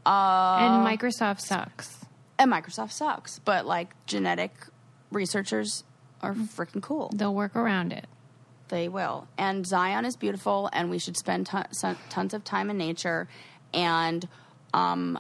and 0.05 0.87
Microsoft 0.87 1.41
sucks. 1.41 2.05
and 2.39 2.51
microsoft 2.51 2.91
sucks 2.93 3.39
but 3.41 3.67
like 3.67 3.91
genetic 4.07 4.53
researchers 5.13 5.85
are 6.23 6.35
freaking 6.35 6.81
cool 6.83 7.11
They'll 7.15 7.35
work 7.35 7.55
around 7.55 7.93
it. 7.93 8.07
they 8.69 8.89
will 8.89 9.29
and 9.39 9.65
zion 9.67 10.05
is 10.05 10.17
beautiful 10.17 10.69
and 10.73 10.91
we 10.91 10.99
should 10.99 11.17
spend 11.17 11.47
ton- 11.47 11.73
son- 11.73 11.99
tons 12.09 12.35
of 12.35 12.43
time 12.45 12.71
in 12.71 12.79
nature 12.79 13.29
and 13.75 14.27
um, 14.75 15.19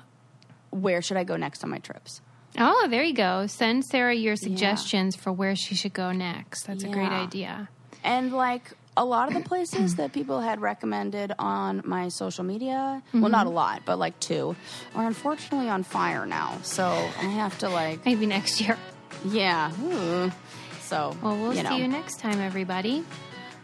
where 0.70 1.00
should 1.02 1.16
i 1.16 1.24
go 1.24 1.36
next 1.36 1.62
on 1.64 1.70
my 1.70 1.78
trips 1.78 2.20
Oh, 2.58 2.86
there 2.88 3.02
you 3.02 3.12
go. 3.12 3.46
Send 3.46 3.84
Sarah 3.84 4.14
your 4.14 4.34
suggestions 4.34 5.14
for 5.14 5.30
where 5.30 5.54
she 5.54 5.74
should 5.74 5.92
go 5.92 6.10
next. 6.12 6.62
That's 6.66 6.84
a 6.84 6.88
great 6.88 7.10
idea. 7.12 7.68
and 8.02 8.32
like 8.32 8.72
a 8.96 9.04
lot 9.04 9.28
of 9.28 9.34
the 9.34 9.46
places 9.46 9.96
that 9.96 10.14
people 10.14 10.40
had 10.40 10.62
recommended 10.62 11.34
on 11.38 11.82
my 11.84 12.08
social 12.08 12.44
media 12.44 13.02
well 13.12 13.28
not 13.28 13.46
a 13.46 13.50
lot 13.50 13.82
but 13.84 13.98
like 13.98 14.18
two 14.20 14.56
are 14.94 15.06
unfortunately 15.06 15.68
on 15.68 15.82
fire 15.82 16.24
now 16.24 16.56
so 16.62 16.86
i 17.20 17.24
have 17.24 17.58
to 17.58 17.68
like 17.68 18.02
Maybe 18.06 18.24
next 18.24 18.58
year. 18.62 18.78
Yeah. 19.26 19.70
Ooh. 19.82 20.32
So, 20.80 21.14
Well, 21.22 21.36
we'll 21.36 21.52
you 21.54 21.62
know. 21.62 21.68
see 21.70 21.82
you 21.82 21.88
next 21.88 22.20
time, 22.20 22.40
everybody. 22.40 23.04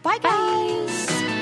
Bye, 0.03 0.19
guys. 0.21 1.32